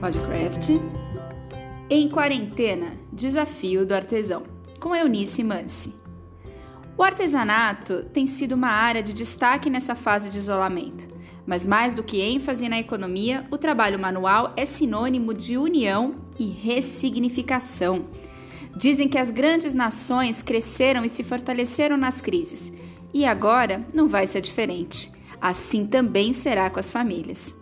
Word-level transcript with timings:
Podcraft. 0.00 0.70
Em 1.88 2.08
quarentena, 2.08 2.92
desafio 3.12 3.86
do 3.86 3.94
artesão, 3.94 4.42
com 4.80 4.94
Eunice 4.94 5.42
Mansi. 5.42 5.94
O 6.96 7.02
artesanato 7.02 8.04
tem 8.12 8.26
sido 8.26 8.52
uma 8.52 8.68
área 8.68 9.02
de 9.02 9.12
destaque 9.12 9.70
nessa 9.70 9.94
fase 9.94 10.28
de 10.28 10.38
isolamento, 10.38 11.06
mas 11.46 11.64
mais 11.64 11.94
do 11.94 12.02
que 12.02 12.20
ênfase 12.20 12.68
na 12.68 12.78
economia, 12.78 13.46
o 13.50 13.58
trabalho 13.58 13.98
manual 13.98 14.52
é 14.56 14.64
sinônimo 14.64 15.32
de 15.32 15.56
união 15.56 16.16
e 16.38 16.46
ressignificação. 16.46 18.06
Dizem 18.76 19.08
que 19.08 19.18
as 19.18 19.30
grandes 19.30 19.74
nações 19.74 20.42
cresceram 20.42 21.04
e 21.04 21.08
se 21.08 21.22
fortaleceram 21.22 21.96
nas 21.96 22.20
crises, 22.20 22.72
e 23.12 23.24
agora 23.24 23.86
não 23.92 24.08
vai 24.08 24.26
ser 24.26 24.40
diferente. 24.40 25.10
Assim 25.40 25.86
também 25.86 26.32
será 26.32 26.68
com 26.70 26.80
as 26.80 26.90
famílias. 26.90 27.54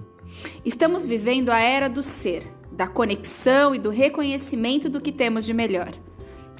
Estamos 0.64 1.06
vivendo 1.06 1.50
a 1.50 1.60
era 1.60 1.88
do 1.88 2.02
ser, 2.02 2.44
da 2.72 2.86
conexão 2.86 3.74
e 3.74 3.78
do 3.78 3.90
reconhecimento 3.90 4.88
do 4.88 5.00
que 5.00 5.12
temos 5.12 5.44
de 5.44 5.52
melhor. 5.52 5.92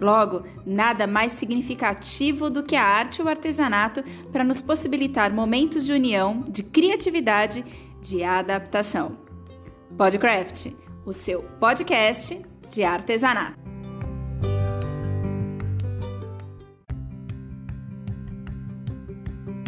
Logo, 0.00 0.42
nada 0.66 1.06
mais 1.06 1.32
significativo 1.32 2.50
do 2.50 2.62
que 2.62 2.74
a 2.74 2.84
arte 2.84 3.20
e 3.20 3.22
o 3.22 3.28
artesanato 3.28 4.02
para 4.32 4.42
nos 4.42 4.60
possibilitar 4.60 5.32
momentos 5.32 5.86
de 5.86 5.92
união, 5.92 6.40
de 6.48 6.62
criatividade, 6.62 7.64
de 8.00 8.24
adaptação. 8.24 9.16
Podcraft, 9.96 10.72
o 11.06 11.12
seu 11.12 11.42
podcast 11.60 12.40
de 12.70 12.82
artesanato. 12.82 13.61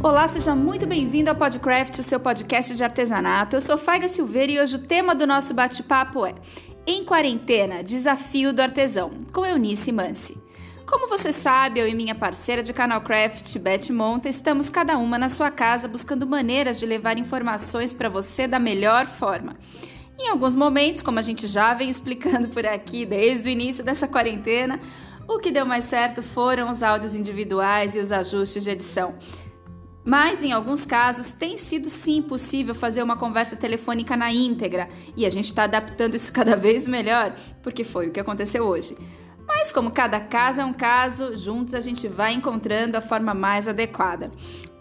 Olá, 0.05 0.29
seja 0.29 0.55
muito 0.55 0.87
bem-vindo 0.87 1.31
ao 1.31 1.35
Podcraft, 1.35 1.99
o 1.99 2.03
seu 2.03 2.21
podcast 2.21 2.77
de 2.77 2.85
artesanato. 2.85 3.57
Eu 3.57 3.61
sou 3.63 3.79
Faiga 3.79 4.07
Silveira 4.07 4.53
e 4.53 4.61
hoje 4.61 4.77
o 4.77 4.81
tema 4.81 5.15
do 5.15 5.27
nosso 5.27 5.55
bate-papo 5.55 6.27
é 6.27 6.35
Em 6.87 7.03
Quarentena, 7.07 7.83
Desafio 7.83 8.53
do 8.53 8.61
Artesão, 8.61 9.13
com 9.33 9.47
Eunice 9.47 9.91
Mansi. 9.91 10.37
Como 10.87 11.09
você 11.09 11.33
sabe, 11.33 11.81
eu 11.81 11.89
e 11.89 11.95
minha 11.95 12.15
parceira 12.15 12.63
de 12.63 12.75
canal 12.75 13.01
Craft, 13.01 13.59
Beth 13.59 13.91
Monta, 13.91 14.29
estamos 14.29 14.69
cada 14.69 14.99
uma 14.99 15.17
na 15.17 15.31
sua 15.31 15.51
casa 15.51 15.89
buscando 15.89 16.27
maneiras 16.27 16.79
de 16.79 16.85
levar 16.85 17.17
informações 17.17 17.95
para 17.95 18.11
você 18.11 18.47
da 18.47 18.59
melhor 18.59 19.07
forma. 19.07 19.57
Em 20.19 20.29
alguns 20.29 20.55
momentos, 20.55 21.01
como 21.01 21.19
a 21.19 21.23
gente 21.23 21.47
já 21.47 21.73
vem 21.73 21.89
explicando 21.89 22.49
por 22.51 22.67
aqui 22.67 23.07
desde 23.07 23.49
o 23.49 23.51
início 23.51 23.83
dessa 23.83 24.07
quarentena, 24.07 24.79
o 25.27 25.39
que 25.39 25.51
deu 25.51 25.65
mais 25.65 25.85
certo 25.87 26.23
foram 26.23 26.71
os 26.71 26.83
áudios 26.83 27.17
individuais 27.17 27.97
e 27.97 27.99
os 27.99 28.13
ajustes 28.13 28.63
de 28.63 28.69
edição. 28.69 29.15
Mas 30.05 30.43
em 30.45 30.53
alguns 30.53 30.85
casos 30.85 31.33
tem 31.33 31.57
sido 31.57 31.89
sim 31.89 32.21
possível 32.21 32.75
fazer 32.75 33.03
uma 33.03 33.17
conversa 33.17 33.57
telefônica 33.57 34.17
na 34.17 34.31
íntegra 34.31 34.89
e 35.17 35.25
a 35.25 35.31
gente 35.31 35.47
está 35.47 35.65
adaptando 35.65 36.15
isso 36.15 36.31
cada 36.35 36.57
vez 36.57 36.87
melhor, 36.87 37.35
porque 37.63 37.85
foi 37.85 38.09
o 38.09 38.11
que 38.11 38.21
aconteceu 38.21 38.65
hoje. 38.65 38.97
Mas 39.47 39.73
como 39.73 39.91
cada 39.91 40.21
caso 40.21 40.61
é 40.61 40.65
um 40.65 40.73
caso, 40.73 41.37
juntos 41.37 41.75
a 41.75 41.81
gente 41.81 42.09
vai 42.09 42.35
encontrando 42.35 42.97
a 42.97 43.01
forma 43.01 43.33
mais 43.33 43.67
adequada. 43.67 44.31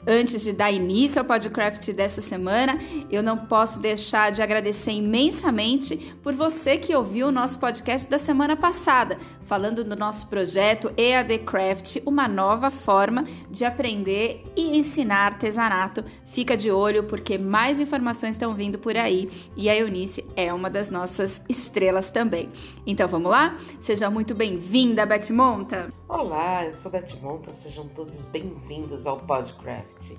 Antes 0.06 0.42
de 0.42 0.52
dar 0.52 0.70
início 0.70 1.20
ao 1.20 1.26
podcast 1.26 1.94
dessa 1.94 2.22
semana, 2.22 2.78
eu 3.10 3.24
não 3.24 3.38
posso 3.38 3.80
deixar 3.80 4.32
de 4.32 4.42
agradecer 4.42 4.92
imensamente 4.92 6.14
por 6.22 6.34
você 6.34 6.78
que 6.78 6.94
ouviu 6.94 7.28
o 7.28 7.32
nosso 7.32 7.58
podcast 7.58 8.10
da 8.10 8.18
semana 8.18 8.58
passada, 8.58 9.18
falando 9.46 9.82
do 9.82 9.96
nosso 9.96 10.28
projeto 10.28 10.92
EAD 10.98 11.40
Craft, 11.40 12.02
uma 12.06 12.28
nova 12.28 12.70
forma 12.70 13.24
de 13.50 13.64
aprender 13.64 14.44
e 14.58 14.78
ensinar 14.78 15.28
artesanato. 15.28 16.04
Fica 16.26 16.58
de 16.58 16.70
olho 16.70 17.04
porque 17.06 17.38
mais 17.38 17.80
informações 17.80 18.36
estão 18.36 18.54
vindo 18.54 18.78
por 18.78 18.98
aí 18.98 19.30
e 19.56 19.70
a 19.70 19.76
Eunice 19.76 20.26
é 20.36 20.54
uma 20.54 20.70
das 20.70 20.90
nossas 20.90 21.42
estrelas 21.48 22.12
também. 22.12 22.50
Então 22.86 23.08
vamos 23.08 23.32
lá? 23.32 23.58
Seja 23.80 24.10
muito 24.10 24.36
bem-vinda, 24.36 25.06
Beth 25.06 25.32
Monta! 25.32 26.03
Olá, 26.16 26.64
eu 26.64 26.72
sou 26.72 26.92
Beth 26.92 27.18
Monta, 27.24 27.52
sejam 27.52 27.88
todos 27.88 28.28
bem-vindos 28.28 29.08
ao 29.08 29.18
Podcraft. 29.22 30.12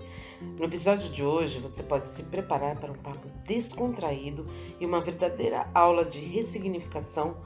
No 0.59 0.65
episódio 0.65 1.09
de 1.12 1.22
hoje, 1.22 1.60
você 1.60 1.84
pode 1.84 2.10
se 2.10 2.25
preparar 2.25 2.77
para 2.81 2.91
um 2.91 2.97
papo 2.97 3.28
descontraído 3.47 4.44
e 4.81 4.84
uma 4.84 5.00
verdadeira 5.00 5.71
aula 5.72 6.04
de 6.04 6.19
ressignificação 6.19 7.37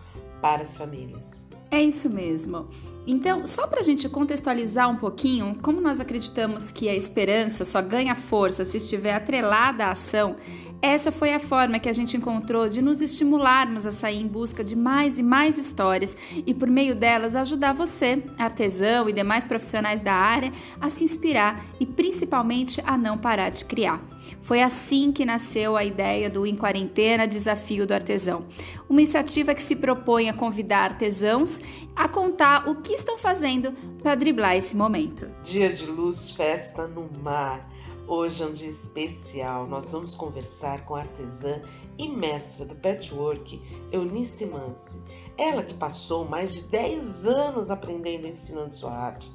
para 0.41 0.62
as 0.62 0.75
famílias. 0.78 1.44
É 1.70 1.82
isso 1.82 2.08
mesmo. 2.08 2.66
Então, 3.06 3.44
só 3.44 3.66
para 3.66 3.81
a 3.81 3.82
gente 3.82 4.08
contextualizar 4.08 4.88
um 4.88 4.97
pouquinho, 4.97 5.58
como 5.60 5.78
nós 5.78 6.00
acreditamos 6.00 6.72
que 6.72 6.88
a 6.88 6.94
esperança 6.94 7.66
só 7.66 7.82
ganha 7.82 8.14
força 8.14 8.64
se 8.64 8.78
estiver 8.78 9.14
atrelada 9.14 9.84
à 9.84 9.91
ação, 9.91 10.37
essa 10.80 11.10
foi 11.10 11.34
a 11.34 11.40
forma 11.40 11.78
que 11.78 11.88
a 11.88 11.92
gente 11.92 12.16
encontrou 12.16 12.68
de 12.68 12.80
nos 12.80 13.02
estimularmos 13.02 13.84
a 13.84 13.90
sair 13.90 14.20
em 14.20 14.26
busca 14.26 14.62
de 14.62 14.76
mais 14.76 15.18
e 15.18 15.22
mais 15.22 15.58
histórias 15.58 16.16
e, 16.46 16.54
por 16.54 16.68
meio 16.68 16.94
delas, 16.94 17.34
ajudar 17.34 17.72
você, 17.72 18.22
artesão 18.38 19.08
e 19.08 19.12
demais 19.12 19.44
profissionais 19.44 20.02
da 20.02 20.12
área, 20.12 20.52
a 20.80 20.88
se 20.88 21.02
inspirar 21.02 21.64
e 21.80 21.86
principalmente 21.86 22.80
a 22.86 22.96
não 22.96 23.18
parar 23.18 23.50
de 23.50 23.64
criar. 23.64 24.00
Foi 24.40 24.62
assim 24.62 25.10
que 25.10 25.24
nasceu 25.24 25.76
a 25.76 25.84
ideia 25.84 26.30
do 26.30 26.46
Em 26.46 26.54
Quarentena 26.54 27.26
Desafio 27.26 27.86
do 27.86 27.92
Artesão, 27.92 28.46
uma 28.88 29.00
iniciativa 29.00 29.54
que 29.54 29.62
se 29.62 29.76
propõe 29.76 30.28
a 30.28 30.32
convidar 30.32 30.92
artesãos 30.92 31.60
a 31.94 32.08
contar 32.08 32.68
o 32.68 32.76
que 32.76 32.94
estão 32.94 33.18
fazendo 33.18 33.72
para 34.02 34.14
driblar 34.14 34.56
esse 34.56 34.76
momento. 34.76 35.28
Dia 35.42 35.72
de 35.72 35.86
luz, 35.86 36.30
festa 36.30 36.86
no 36.86 37.10
mar. 37.22 37.68
Hoje 38.08 38.42
é 38.42 38.46
um 38.46 38.54
dia 38.54 38.70
especial. 38.70 39.66
Nós 39.66 39.92
vamos 39.92 40.14
conversar 40.14 40.86
com 40.86 40.94
a 40.94 41.00
artesã 41.00 41.60
e 41.98 42.08
mestra 42.08 42.64
do 42.64 42.74
patchwork, 42.74 43.60
Eunice 43.92 44.46
Mansi. 44.46 45.02
Ela 45.36 45.62
que 45.62 45.74
passou 45.74 46.24
mais 46.24 46.54
de 46.54 46.62
10 46.69 47.26
anos 47.26 47.70
aprendendo 47.70 48.26
e 48.26 48.30
ensinando 48.30 48.74
sua 48.74 48.92
arte, 48.92 49.30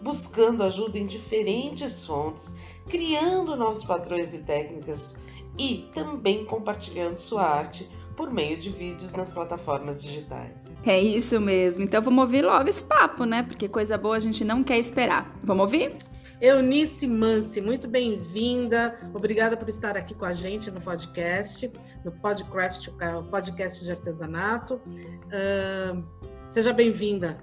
buscando 0.00 0.62
ajuda 0.62 0.98
em 0.98 1.04
diferentes 1.04 2.06
fontes, 2.06 2.54
criando 2.88 3.56
novos 3.56 3.84
padrões 3.84 4.32
e 4.32 4.38
técnicas 4.38 5.18
e 5.58 5.90
também 5.92 6.46
compartilhando 6.46 7.18
sua 7.18 7.42
arte 7.42 7.90
por 8.16 8.32
meio 8.32 8.56
de 8.56 8.70
vídeos 8.70 9.12
nas 9.12 9.32
plataformas 9.32 10.02
digitais. 10.02 10.80
É 10.86 10.98
isso 10.98 11.38
mesmo. 11.38 11.82
Então 11.82 12.00
vamos 12.00 12.24
ouvir 12.24 12.40
logo 12.40 12.70
esse 12.70 12.84
papo, 12.84 13.26
né? 13.26 13.42
Porque 13.42 13.68
coisa 13.68 13.98
boa 13.98 14.16
a 14.16 14.20
gente 14.20 14.42
não 14.46 14.64
quer 14.64 14.78
esperar. 14.78 15.38
Vamos 15.44 15.64
ouvir? 15.64 15.94
Eunice 16.44 17.06
Mansi, 17.06 17.58
muito 17.62 17.88
bem-vinda. 17.88 18.94
Obrigada 19.14 19.56
por 19.56 19.66
estar 19.66 19.96
aqui 19.96 20.14
com 20.14 20.26
a 20.26 20.32
gente 20.34 20.70
no 20.70 20.78
podcast, 20.78 21.72
no 22.04 22.12
Podcraft, 22.12 22.88
o 22.88 23.22
podcast 23.30 23.82
de 23.82 23.90
artesanato. 23.90 24.74
Uh, 24.74 26.04
seja 26.46 26.70
bem-vinda. 26.74 27.38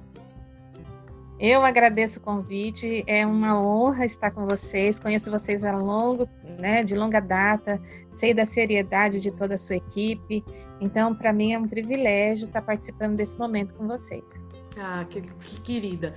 Eu 1.39 1.63
agradeço 1.63 2.19
o 2.19 2.21
convite, 2.21 3.03
é 3.07 3.25
uma 3.25 3.59
honra 3.59 4.05
estar 4.05 4.29
com 4.29 4.45
vocês. 4.45 4.99
Conheço 4.99 5.31
vocês 5.31 5.63
há 5.63 5.75
longo, 5.75 6.29
né, 6.59 6.83
de 6.83 6.95
longa 6.95 7.19
data, 7.19 7.81
sei 8.11 8.35
da 8.35 8.45
seriedade 8.45 9.19
de 9.19 9.31
toda 9.31 9.55
a 9.55 9.57
sua 9.57 9.77
equipe. 9.77 10.45
Então, 10.79 11.15
para 11.15 11.33
mim 11.33 11.53
é 11.53 11.57
um 11.57 11.67
privilégio 11.67 12.45
estar 12.45 12.61
participando 12.61 13.15
desse 13.15 13.39
momento 13.39 13.73
com 13.73 13.87
vocês. 13.87 14.45
Ah, 14.77 15.03
que, 15.09 15.21
que 15.21 15.61
querida. 15.61 16.13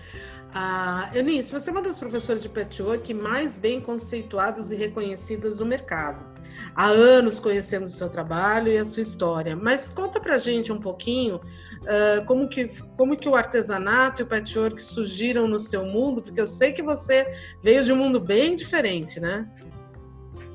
Ah, 0.56 1.10
Eunice, 1.12 1.50
você 1.50 1.68
é 1.68 1.72
uma 1.72 1.82
das 1.82 1.98
professoras 1.98 2.40
de 2.40 2.48
patchwork 2.48 3.12
mais 3.12 3.58
bem 3.58 3.80
conceituadas 3.80 4.70
e 4.70 4.76
reconhecidas 4.76 5.56
do 5.56 5.66
mercado. 5.66 6.32
Há 6.76 6.86
anos 6.86 7.40
conhecemos 7.40 7.92
o 7.92 7.96
seu 7.96 8.08
trabalho 8.08 8.68
e 8.68 8.78
a 8.78 8.84
sua 8.84 9.02
história, 9.02 9.56
mas 9.56 9.90
conta 9.90 10.20
pra 10.20 10.38
gente 10.38 10.70
um 10.70 10.80
pouquinho 10.80 11.36
uh, 11.38 12.24
como, 12.26 12.48
que, 12.48 12.68
como 12.96 13.16
que 13.16 13.28
o 13.28 13.34
artesanato 13.34 14.22
e 14.22 14.24
o 14.24 14.26
patchwork 14.28 14.80
surgiram 14.80 15.48
no 15.48 15.58
seu 15.58 15.84
mundo, 15.84 16.22
porque 16.22 16.40
eu 16.40 16.46
sei 16.46 16.72
que 16.72 16.84
você 16.84 17.34
veio 17.60 17.82
de 17.82 17.92
um 17.92 17.96
mundo 17.96 18.20
bem 18.20 18.54
diferente, 18.54 19.18
né? 19.18 19.50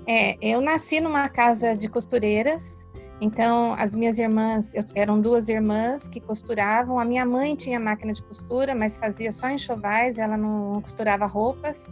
É, 0.07 0.37
eu 0.41 0.61
nasci 0.61 1.01
numa 1.01 1.27
casa 1.27 1.75
de 1.75 1.89
costureiras 1.89 2.87
então, 3.21 3.73
as 3.77 3.93
minhas 3.93 4.17
irmãs, 4.17 4.73
eu, 4.73 4.81
eram 4.95 5.19
duas 5.19 5.49
irmãs 5.49 6.07
que 6.07 6.21
costuravam. 6.21 6.99
A 6.99 7.05
minha 7.05 7.25
mãe 7.25 7.53
tinha 7.53 7.79
máquina 7.79 8.13
de 8.13 8.23
costura, 8.23 8.73
mas 8.73 8.97
fazia 8.97 9.31
só 9.31 9.49
enxovais, 9.49 10.19
ela 10.19 10.37
não 10.37 10.81
costurava 10.81 11.25
roupas. 11.25 11.87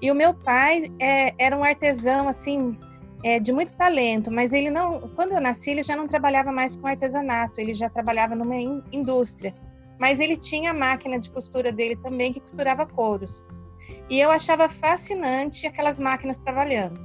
E 0.00 0.10
o 0.10 0.14
meu 0.14 0.32
pai 0.32 0.84
é, 1.00 1.34
era 1.36 1.56
um 1.56 1.64
artesão, 1.64 2.28
assim, 2.28 2.78
é, 3.24 3.40
de 3.40 3.52
muito 3.52 3.74
talento, 3.74 4.30
mas 4.30 4.52
ele 4.52 4.70
não. 4.70 5.00
Quando 5.16 5.32
eu 5.32 5.40
nasci, 5.40 5.70
ele 5.70 5.82
já 5.82 5.96
não 5.96 6.06
trabalhava 6.06 6.52
mais 6.52 6.76
com 6.76 6.86
artesanato, 6.86 7.60
ele 7.60 7.74
já 7.74 7.90
trabalhava 7.90 8.36
numa 8.36 8.56
in, 8.56 8.80
indústria. 8.92 9.52
Mas 9.98 10.20
ele 10.20 10.36
tinha 10.36 10.70
a 10.70 10.74
máquina 10.74 11.18
de 11.18 11.28
costura 11.28 11.72
dele 11.72 11.96
também, 11.96 12.32
que 12.32 12.38
costurava 12.38 12.86
couros. 12.86 13.48
E 14.08 14.20
eu 14.20 14.30
achava 14.30 14.68
fascinante 14.68 15.66
aquelas 15.66 15.98
máquinas 15.98 16.38
trabalhando. 16.38 17.00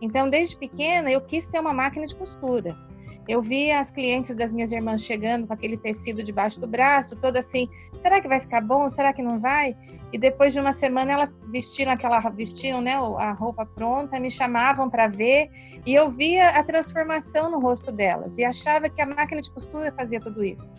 Então, 0.00 0.28
desde 0.28 0.56
pequena, 0.56 1.12
eu 1.12 1.20
quis 1.20 1.46
ter 1.46 1.60
uma 1.60 1.72
máquina 1.72 2.06
de 2.06 2.16
costura. 2.16 2.76
Eu 3.26 3.40
via 3.40 3.78
as 3.78 3.90
clientes 3.90 4.34
das 4.34 4.52
minhas 4.52 4.70
irmãs 4.70 5.02
chegando 5.02 5.46
com 5.46 5.52
aquele 5.52 5.76
tecido 5.76 6.22
debaixo 6.22 6.60
do 6.60 6.66
braço, 6.66 7.18
toda 7.18 7.38
assim, 7.38 7.68
será 7.96 8.20
que 8.20 8.28
vai 8.28 8.38
ficar 8.38 8.60
bom? 8.60 8.88
Será 8.88 9.12
que 9.12 9.22
não 9.22 9.40
vai? 9.40 9.74
E 10.12 10.18
depois 10.18 10.52
de 10.52 10.60
uma 10.60 10.72
semana 10.72 11.12
elas 11.12 11.44
vestiram 11.50 11.92
aquela 11.92 12.20
vestiam, 12.30 12.80
né, 12.80 12.94
a 12.94 13.32
roupa 13.32 13.64
pronta, 13.64 14.20
me 14.20 14.30
chamavam 14.30 14.90
para 14.90 15.08
ver, 15.08 15.50
e 15.86 15.94
eu 15.94 16.10
via 16.10 16.50
a 16.50 16.62
transformação 16.62 17.50
no 17.50 17.58
rosto 17.60 17.90
delas 17.90 18.38
e 18.38 18.44
achava 18.44 18.88
que 18.88 19.00
a 19.00 19.06
máquina 19.06 19.40
de 19.40 19.50
costura 19.50 19.92
fazia 19.92 20.20
tudo 20.20 20.44
isso. 20.44 20.76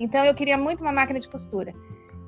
Então 0.00 0.24
eu 0.24 0.34
queria 0.34 0.56
muito 0.56 0.82
uma 0.82 0.92
máquina 0.92 1.18
de 1.18 1.28
costura. 1.28 1.74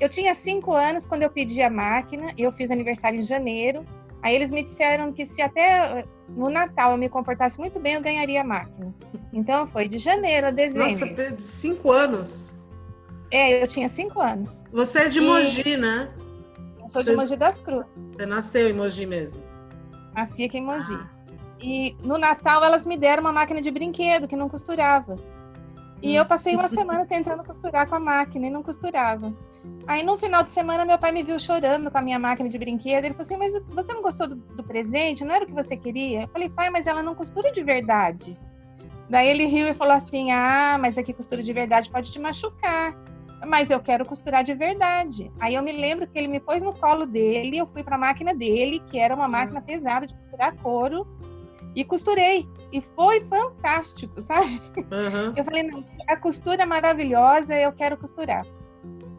Eu 0.00 0.08
tinha 0.08 0.32
cinco 0.32 0.72
anos 0.72 1.04
quando 1.04 1.22
eu 1.22 1.30
pedi 1.30 1.60
a 1.60 1.68
máquina, 1.68 2.26
eu 2.38 2.50
fiz 2.50 2.70
aniversário 2.70 3.18
em 3.18 3.22
janeiro. 3.22 3.84
Aí 4.22 4.34
eles 4.34 4.50
me 4.50 4.62
disseram 4.62 5.12
que 5.12 5.26
se 5.26 5.42
até 5.42 6.04
no 6.36 6.48
Natal 6.48 6.92
eu 6.92 6.98
me 6.98 7.08
comportasse 7.08 7.58
muito 7.58 7.80
bem, 7.80 7.94
eu 7.94 8.02
ganharia 8.02 8.40
a 8.40 8.44
máquina. 8.44 8.94
Então 9.32 9.66
foi 9.66 9.88
de 9.88 9.98
janeiro 9.98 10.48
a 10.48 10.50
dezembro. 10.50 11.16
Nossa, 11.16 11.38
cinco 11.38 11.90
anos? 11.92 12.54
É, 13.30 13.62
eu 13.62 13.66
tinha 13.66 13.88
cinco 13.88 14.20
anos. 14.20 14.64
Você 14.72 15.00
é 15.00 15.08
de 15.08 15.18
e... 15.18 15.26
Mogi, 15.26 15.76
né? 15.76 16.10
Eu 16.80 16.88
sou 16.88 17.02
de 17.02 17.14
Mogi 17.14 17.36
das 17.36 17.60
Cruzes. 17.60 18.16
Você 18.16 18.26
nasceu 18.26 18.68
em 18.68 18.72
Mogi 18.72 19.06
mesmo? 19.06 19.40
Nasci 20.14 20.44
aqui 20.44 20.58
em 20.58 20.64
Mogi. 20.64 20.94
Ah. 20.94 21.08
E 21.60 21.96
no 22.02 22.18
Natal 22.18 22.64
elas 22.64 22.86
me 22.86 22.96
deram 22.96 23.22
uma 23.22 23.32
máquina 23.32 23.60
de 23.60 23.70
brinquedo 23.70 24.26
que 24.26 24.36
não 24.36 24.48
costurava. 24.48 25.16
E 26.02 26.14
eu 26.14 26.25
passei 26.25 26.55
uma 26.55 26.69
semana 26.69 27.05
tentando 27.05 27.44
costurar 27.44 27.87
com 27.87 27.94
a 27.94 28.00
máquina 28.00 28.47
e 28.47 28.50
não 28.50 28.62
costurava. 28.62 29.35
Aí 29.87 30.02
no 30.02 30.17
final 30.17 30.43
de 30.43 30.50
semana 30.50 30.85
meu 30.85 30.99
pai 30.99 31.12
me 31.12 31.23
viu 31.23 31.38
chorando 31.38 31.91
com 31.91 31.99
a 31.99 32.02
minha 32.02 32.19
máquina 32.19 32.49
de 32.49 32.58
brinquedo. 32.58 33.05
Ele 33.05 33.14
falou 33.14 33.26
assim: 33.26 33.37
Mas 33.37 33.61
você 33.69 33.93
não 33.93 34.00
gostou 34.00 34.29
do, 34.29 34.37
do 34.37 34.64
presente? 34.64 35.25
Não 35.25 35.35
era 35.35 35.44
o 35.44 35.47
que 35.47 35.52
você 35.52 35.76
queria? 35.76 36.23
Eu 36.23 36.29
falei: 36.29 36.49
Pai, 36.49 36.70
mas 36.70 36.87
ela 36.87 37.02
não 37.02 37.14
costura 37.14 37.52
de 37.52 37.62
verdade. 37.62 38.38
Daí 39.11 39.29
ele 39.29 39.44
riu 39.44 39.69
e 39.69 39.75
falou 39.75 39.94
assim: 39.94 40.32
Ah, 40.32 40.79
mas 40.81 40.97
aqui 40.97 41.12
costura 41.12 41.43
de 41.43 41.52
verdade 41.52 41.91
pode 41.91 42.11
te 42.11 42.19
machucar. 42.19 42.97
Mas 43.47 43.70
eu 43.70 43.81
quero 43.81 44.05
costurar 44.05 44.43
de 44.43 44.55
verdade. 44.55 45.31
Aí 45.38 45.55
eu 45.55 45.62
me 45.62 45.73
lembro 45.73 46.06
que 46.06 46.19
ele 46.19 46.29
me 46.29 46.41
pôs 46.41 46.62
no 46.62 46.75
colo 46.75 47.06
dele, 47.06 47.58
eu 47.58 47.67
fui 47.67 47.82
para 47.82 47.97
a 47.97 47.99
máquina 47.99 48.35
dele, 48.35 48.81
que 48.81 48.99
era 48.99 49.14
uma 49.14 49.29
máquina 49.29 49.61
pesada 49.62 50.06
de 50.06 50.14
costurar 50.14 50.55
couro 50.56 51.06
e 51.75 51.84
costurei. 51.84 52.49
E 52.72 52.81
foi 52.81 53.20
fantástico, 53.22 54.20
sabe? 54.20 54.61
Uhum. 54.76 55.34
Eu 55.37 55.44
falei, 55.44 55.64
não, 55.64 55.84
a 56.08 56.17
costura 56.17 56.62
é 56.62 56.67
maravilhosa, 56.67 57.55
eu 57.55 57.72
quero 57.72 57.96
costurar. 57.96 58.44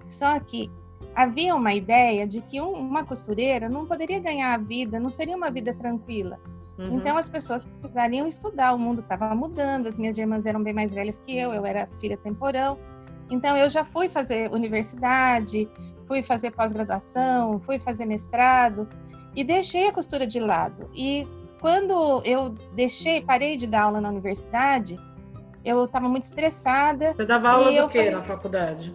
Só 0.03 0.39
que 0.39 0.71
havia 1.15 1.56
uma 1.56 1.74
ideia 1.74 2.25
de 2.25 2.42
que 2.42 2.62
um, 2.62 2.74
uma 2.74 3.03
costureira 3.03 3.69
não 3.69 3.86
poderia 3.86 4.19
ganhar 4.19 4.53
a 4.53 4.57
vida, 4.57 5.00
não 5.00 5.09
seria 5.09 5.36
uma 5.36 5.51
vida 5.51 5.74
tranquila. 5.74 6.39
Uhum. 6.77 6.98
Então 6.98 7.18
as 7.18 7.30
pessoas 7.30 7.65
precisariam 7.65 8.27
estudar, 8.27 8.74
o 8.74 8.80
mundo 8.80 9.01
estava 9.01 9.33
mudando, 9.36 9.88
as 9.88 10.00
minhas 10.00 10.18
irmãs 10.18 10.45
eram 10.45 10.63
bem 10.63 10.74
mais 10.74 10.94
velhas 10.94 11.19
que 11.19 11.38
eu, 11.38 11.54
eu 11.54 11.65
era 11.65 11.88
filha 12.00 12.18
temporão. 12.18 12.77
Então 13.30 13.56
eu 13.56 13.69
já 13.69 13.83
fui 13.83 14.09
fazer 14.09 14.51
universidade, 14.51 15.69
fui 16.06 16.21
fazer 16.21 16.51
pós-graduação, 16.51 17.59
fui 17.59 17.80
fazer 17.80 18.06
mestrado 18.06 18.88
e 19.36 19.44
deixei 19.44 19.88
a 19.88 19.94
costura 19.94 20.25
de 20.27 20.39
lado. 20.39 20.89
E 20.94 21.27
quando 21.61 22.23
eu 22.25 22.49
deixei, 22.73 23.21
parei 23.21 23.55
de 23.55 23.67
dar 23.67 23.83
aula 23.83 24.01
na 24.01 24.09
universidade, 24.09 24.99
eu 25.63 25.85
estava 25.85 26.09
muito 26.09 26.23
estressada. 26.23 27.13
Você 27.15 27.25
dava 27.25 27.51
aula 27.51 27.71
do 27.71 27.87
que 27.87 27.99
falei... 27.99 28.09
na 28.09 28.23
faculdade? 28.23 28.93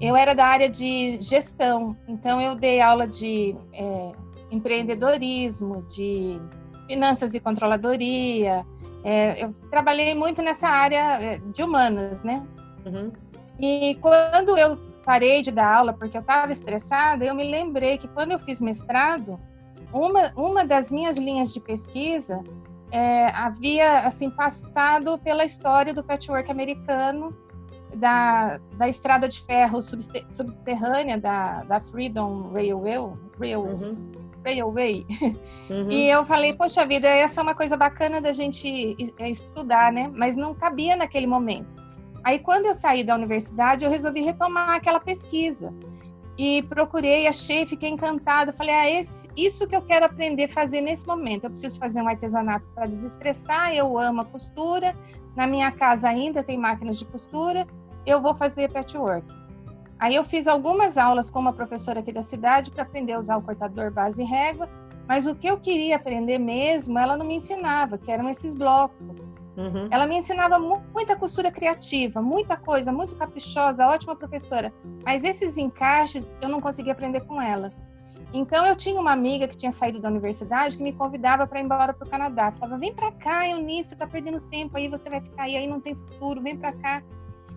Eu 0.00 0.16
era 0.16 0.34
da 0.34 0.46
área 0.46 0.68
de 0.68 1.20
gestão, 1.20 1.96
então 2.08 2.40
eu 2.40 2.56
dei 2.56 2.80
aula 2.80 3.06
de 3.06 3.54
é, 3.72 4.12
empreendedorismo, 4.50 5.82
de 5.82 6.40
finanças 6.88 7.34
e 7.34 7.40
controladoria. 7.40 8.66
É, 9.04 9.44
eu 9.44 9.50
trabalhei 9.70 10.14
muito 10.14 10.42
nessa 10.42 10.68
área 10.68 11.22
é, 11.22 11.38
de 11.38 11.62
humanas, 11.62 12.24
né? 12.24 12.42
Uhum. 12.84 13.12
E 13.60 13.96
quando 14.00 14.56
eu 14.56 14.76
parei 15.04 15.40
de 15.42 15.52
dar 15.52 15.76
aula 15.76 15.92
porque 15.92 16.16
eu 16.16 16.22
estava 16.22 16.50
estressada, 16.50 17.24
eu 17.24 17.34
me 17.34 17.48
lembrei 17.48 17.96
que 17.96 18.08
quando 18.08 18.32
eu 18.32 18.38
fiz 18.38 18.60
mestrado, 18.60 19.38
uma, 19.92 20.32
uma 20.36 20.64
das 20.64 20.90
minhas 20.90 21.16
linhas 21.16 21.52
de 21.52 21.60
pesquisa 21.60 22.42
é, 22.90 23.26
havia 23.28 23.98
assim 23.98 24.30
passado 24.30 25.18
pela 25.18 25.44
história 25.44 25.94
do 25.94 26.02
patchwork 26.02 26.50
americano, 26.50 27.36
da, 27.94 28.60
da 28.76 28.88
estrada 28.88 29.28
de 29.28 29.40
ferro 29.40 29.80
subterrânea 29.82 31.18
da, 31.18 31.64
da 31.64 31.80
Freedom 31.80 32.50
Railway, 32.52 32.96
Rail, 33.38 33.62
uhum. 33.62 34.12
Railway. 34.44 35.06
Uhum. 35.68 35.90
E 35.90 36.08
eu 36.08 36.24
falei, 36.24 36.52
poxa 36.54 36.84
vida, 36.86 37.08
essa 37.08 37.40
é 37.40 37.42
uma 37.42 37.54
coisa 37.54 37.76
bacana 37.76 38.20
da 38.20 38.32
gente 38.32 38.96
estudar, 39.20 39.92
né? 39.92 40.10
Mas 40.14 40.36
não 40.36 40.54
cabia 40.54 40.96
naquele 40.96 41.26
momento. 41.26 41.80
Aí, 42.22 42.38
quando 42.38 42.66
eu 42.66 42.74
saí 42.74 43.02
da 43.02 43.14
universidade, 43.14 43.84
eu 43.84 43.90
resolvi 43.90 44.20
retomar 44.20 44.70
aquela 44.70 45.00
pesquisa 45.00 45.72
e 46.42 46.62
procurei, 46.62 47.26
achei, 47.26 47.66
fiquei 47.66 47.90
encantada. 47.90 48.50
Falei, 48.50 48.74
ah, 48.74 48.88
esse, 48.88 49.28
isso 49.36 49.68
que 49.68 49.76
eu 49.76 49.82
quero 49.82 50.06
aprender 50.06 50.44
a 50.44 50.48
fazer 50.48 50.80
nesse 50.80 51.06
momento. 51.06 51.44
Eu 51.44 51.50
preciso 51.50 51.78
fazer 51.78 52.00
um 52.00 52.08
artesanato 52.08 52.64
para 52.74 52.86
desestressar. 52.86 53.74
Eu 53.74 53.98
amo 53.98 54.22
a 54.22 54.24
costura. 54.24 54.96
Na 55.36 55.46
minha 55.46 55.70
casa 55.70 56.08
ainda 56.08 56.42
tem 56.42 56.56
máquinas 56.56 56.98
de 56.98 57.04
costura. 57.04 57.66
Eu 58.06 58.22
vou 58.22 58.34
fazer 58.34 58.72
patchwork. 58.72 59.26
Aí 59.98 60.14
eu 60.14 60.24
fiz 60.24 60.48
algumas 60.48 60.96
aulas 60.96 61.28
com 61.28 61.38
uma 61.38 61.52
professora 61.52 62.00
aqui 62.00 62.10
da 62.10 62.22
cidade 62.22 62.70
para 62.70 62.84
aprender 62.84 63.12
a 63.12 63.18
usar 63.18 63.36
o 63.36 63.42
cortador 63.42 63.92
base 63.92 64.22
e 64.22 64.24
régua. 64.24 64.66
Mas 65.10 65.26
o 65.26 65.34
que 65.34 65.50
eu 65.50 65.58
queria 65.58 65.96
aprender 65.96 66.38
mesmo, 66.38 66.96
ela 66.96 67.16
não 67.16 67.26
me 67.26 67.34
ensinava, 67.34 67.98
que 67.98 68.12
eram 68.12 68.28
esses 68.28 68.54
blocos. 68.54 69.40
Uhum. 69.56 69.88
Ela 69.90 70.06
me 70.06 70.16
ensinava 70.16 70.56
muita 70.56 71.16
costura 71.16 71.50
criativa, 71.50 72.22
muita 72.22 72.56
coisa, 72.56 72.92
muito 72.92 73.16
caprichosa, 73.16 73.88
ótima 73.88 74.14
professora. 74.14 74.72
Mas 75.04 75.24
esses 75.24 75.58
encaixes 75.58 76.38
eu 76.40 76.48
não 76.48 76.60
conseguia 76.60 76.92
aprender 76.92 77.22
com 77.22 77.42
ela. 77.42 77.72
Então 78.32 78.64
eu 78.64 78.76
tinha 78.76 79.00
uma 79.00 79.10
amiga 79.10 79.48
que 79.48 79.56
tinha 79.56 79.72
saído 79.72 79.98
da 79.98 80.08
universidade 80.08 80.76
que 80.76 80.82
me 80.84 80.92
convidava 80.92 81.44
para 81.44 81.58
ir 81.58 81.64
embora 81.64 81.92
para 81.92 82.06
o 82.06 82.08
Canadá. 82.08 82.52
Falava: 82.52 82.78
"Vem 82.78 82.94
para 82.94 83.10
cá, 83.10 83.48
Eunice, 83.48 83.96
tá 83.96 84.06
perdendo 84.06 84.40
tempo 84.42 84.76
aí, 84.76 84.86
você 84.86 85.10
vai 85.10 85.20
ficar 85.20 85.42
aí, 85.42 85.56
aí 85.56 85.66
não 85.66 85.80
tem 85.80 85.96
futuro, 85.96 86.40
vem 86.40 86.56
para 86.56 86.72
cá". 86.72 87.02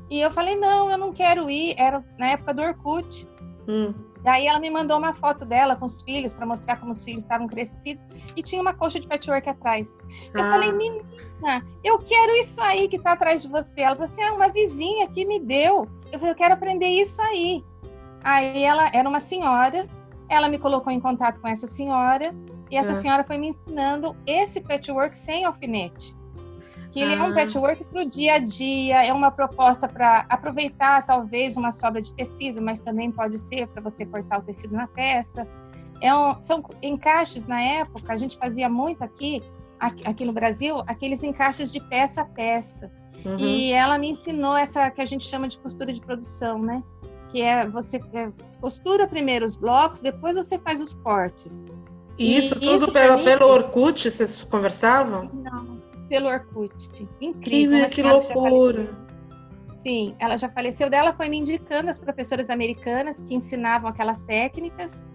E 0.09 0.19
eu 0.19 0.31
falei: 0.31 0.55
"Não, 0.55 0.89
eu 0.89 0.97
não 0.97 1.13
quero 1.13 1.47
ir". 1.51 1.75
Era 1.77 2.03
na 2.17 2.29
época 2.29 2.51
do 2.51 2.63
Orkut. 2.63 3.27
Hum. 3.67 3.93
Daí 4.23 4.47
ela 4.47 4.59
me 4.59 4.69
mandou 4.69 4.97
uma 4.97 5.13
foto 5.13 5.45
dela 5.45 5.75
com 5.75 5.85
os 5.85 6.01
filhos 6.01 6.33
para 6.33 6.45
mostrar 6.45 6.77
como 6.77 6.91
os 6.91 7.03
filhos 7.03 7.23
estavam 7.23 7.45
crescidos 7.45 8.05
e 8.35 8.41
tinha 8.41 8.61
uma 8.61 8.73
coxa 8.73 8.99
de 8.99 9.07
patchwork 9.07 9.49
atrás. 9.49 9.99
Eu 10.33 10.43
ah. 10.43 10.51
falei, 10.51 10.71
menina, 10.71 11.65
eu 11.83 11.99
quero 11.99 12.31
isso 12.37 12.61
aí 12.61 12.87
que 12.87 12.95
está 12.95 13.11
atrás 13.11 13.41
de 13.41 13.49
você. 13.49 13.81
Ela 13.81 13.95
falou 13.95 14.05
assim, 14.05 14.23
ah, 14.23 14.33
uma 14.33 14.47
vizinha 14.47 15.07
que 15.09 15.25
me 15.25 15.39
deu. 15.39 15.87
Eu 16.11 16.19
falei, 16.19 16.31
eu 16.31 16.37
quero 16.37 16.53
aprender 16.53 16.87
isso 16.87 17.21
aí. 17.21 17.63
Aí 18.23 18.63
ela 18.63 18.89
era 18.93 19.07
uma 19.07 19.19
senhora, 19.19 19.87
ela 20.29 20.47
me 20.47 20.57
colocou 20.57 20.91
em 20.91 20.99
contato 20.99 21.41
com 21.41 21.47
essa 21.47 21.67
senhora 21.67 22.33
e 22.71 22.77
essa 22.77 22.91
ah. 22.91 22.95
senhora 22.95 23.23
foi 23.25 23.37
me 23.37 23.49
ensinando 23.49 24.15
esse 24.25 24.61
patchwork 24.61 25.17
sem 25.17 25.43
alfinete 25.43 26.15
que 26.93 27.01
ele 27.01 27.15
ah. 27.15 27.17
é 27.17 27.23
um 27.23 27.33
patchwork 27.33 27.83
para 27.85 28.01
o 28.03 28.05
dia 28.05 28.35
a 28.35 28.37
dia, 28.37 29.03
é 29.03 29.11
uma 29.11 29.31
proposta 29.31 29.87
para 29.87 30.25
aproveitar 30.29 31.03
talvez 31.03 31.57
uma 31.57 31.71
sobra 31.71 31.99
de 31.99 32.13
tecido, 32.13 32.61
mas 32.61 32.79
também 32.79 33.11
pode 33.11 33.39
ser 33.39 33.67
para 33.67 33.81
você 33.81 34.05
cortar 34.05 34.39
o 34.39 34.41
tecido 34.43 34.75
na 34.75 34.85
peça. 34.85 35.47
É 35.99 36.15
um, 36.15 36.39
são 36.39 36.63
encaixes 36.83 37.47
na 37.47 37.59
época, 37.59 38.13
a 38.13 38.15
gente 38.15 38.37
fazia 38.37 38.69
muito 38.69 39.03
aqui, 39.03 39.41
aqui 39.79 40.23
no 40.23 40.31
Brasil, 40.31 40.83
aqueles 40.85 41.23
encaixes 41.23 41.71
de 41.71 41.79
peça 41.79 42.21
a 42.21 42.25
peça. 42.25 42.91
Uhum. 43.25 43.39
E 43.39 43.71
ela 43.71 43.97
me 43.97 44.11
ensinou 44.11 44.55
essa 44.55 44.91
que 44.91 45.01
a 45.01 45.05
gente 45.05 45.25
chama 45.25 45.47
de 45.47 45.57
costura 45.57 45.91
de 45.91 45.99
produção, 45.99 46.59
né? 46.59 46.83
Que 47.29 47.41
é 47.41 47.67
você 47.67 47.99
é, 48.13 48.29
costura 48.61 49.07
primeiro 49.07 49.43
os 49.45 49.55
blocos, 49.55 49.99
depois 49.99 50.35
você 50.35 50.59
faz 50.59 50.79
os 50.79 50.93
cortes. 50.93 51.65
E 52.19 52.37
isso 52.37 52.53
e 52.55 52.59
tudo 52.59 52.83
isso 52.83 52.91
pelo, 52.91 53.17
mim... 53.17 53.23
pelo 53.23 53.47
Orkut, 53.47 54.11
vocês 54.11 54.43
conversavam? 54.43 55.31
Não, 55.33 55.72
pelo 56.09 56.29
Orkut. 56.29 57.07
Incrível. 57.21 57.85
Que, 57.85 57.95
que 57.95 58.03
loucura. 58.03 59.03
Sim, 59.69 60.15
ela 60.19 60.37
já 60.37 60.47
faleceu 60.47 60.89
dela, 60.89 61.11
foi 61.11 61.27
me 61.27 61.39
indicando 61.39 61.89
as 61.89 61.99
professoras 61.99 62.49
americanas 62.49 63.21
que 63.21 63.35
ensinavam 63.35 63.89
aquelas 63.89 64.23
técnicas, 64.23 65.11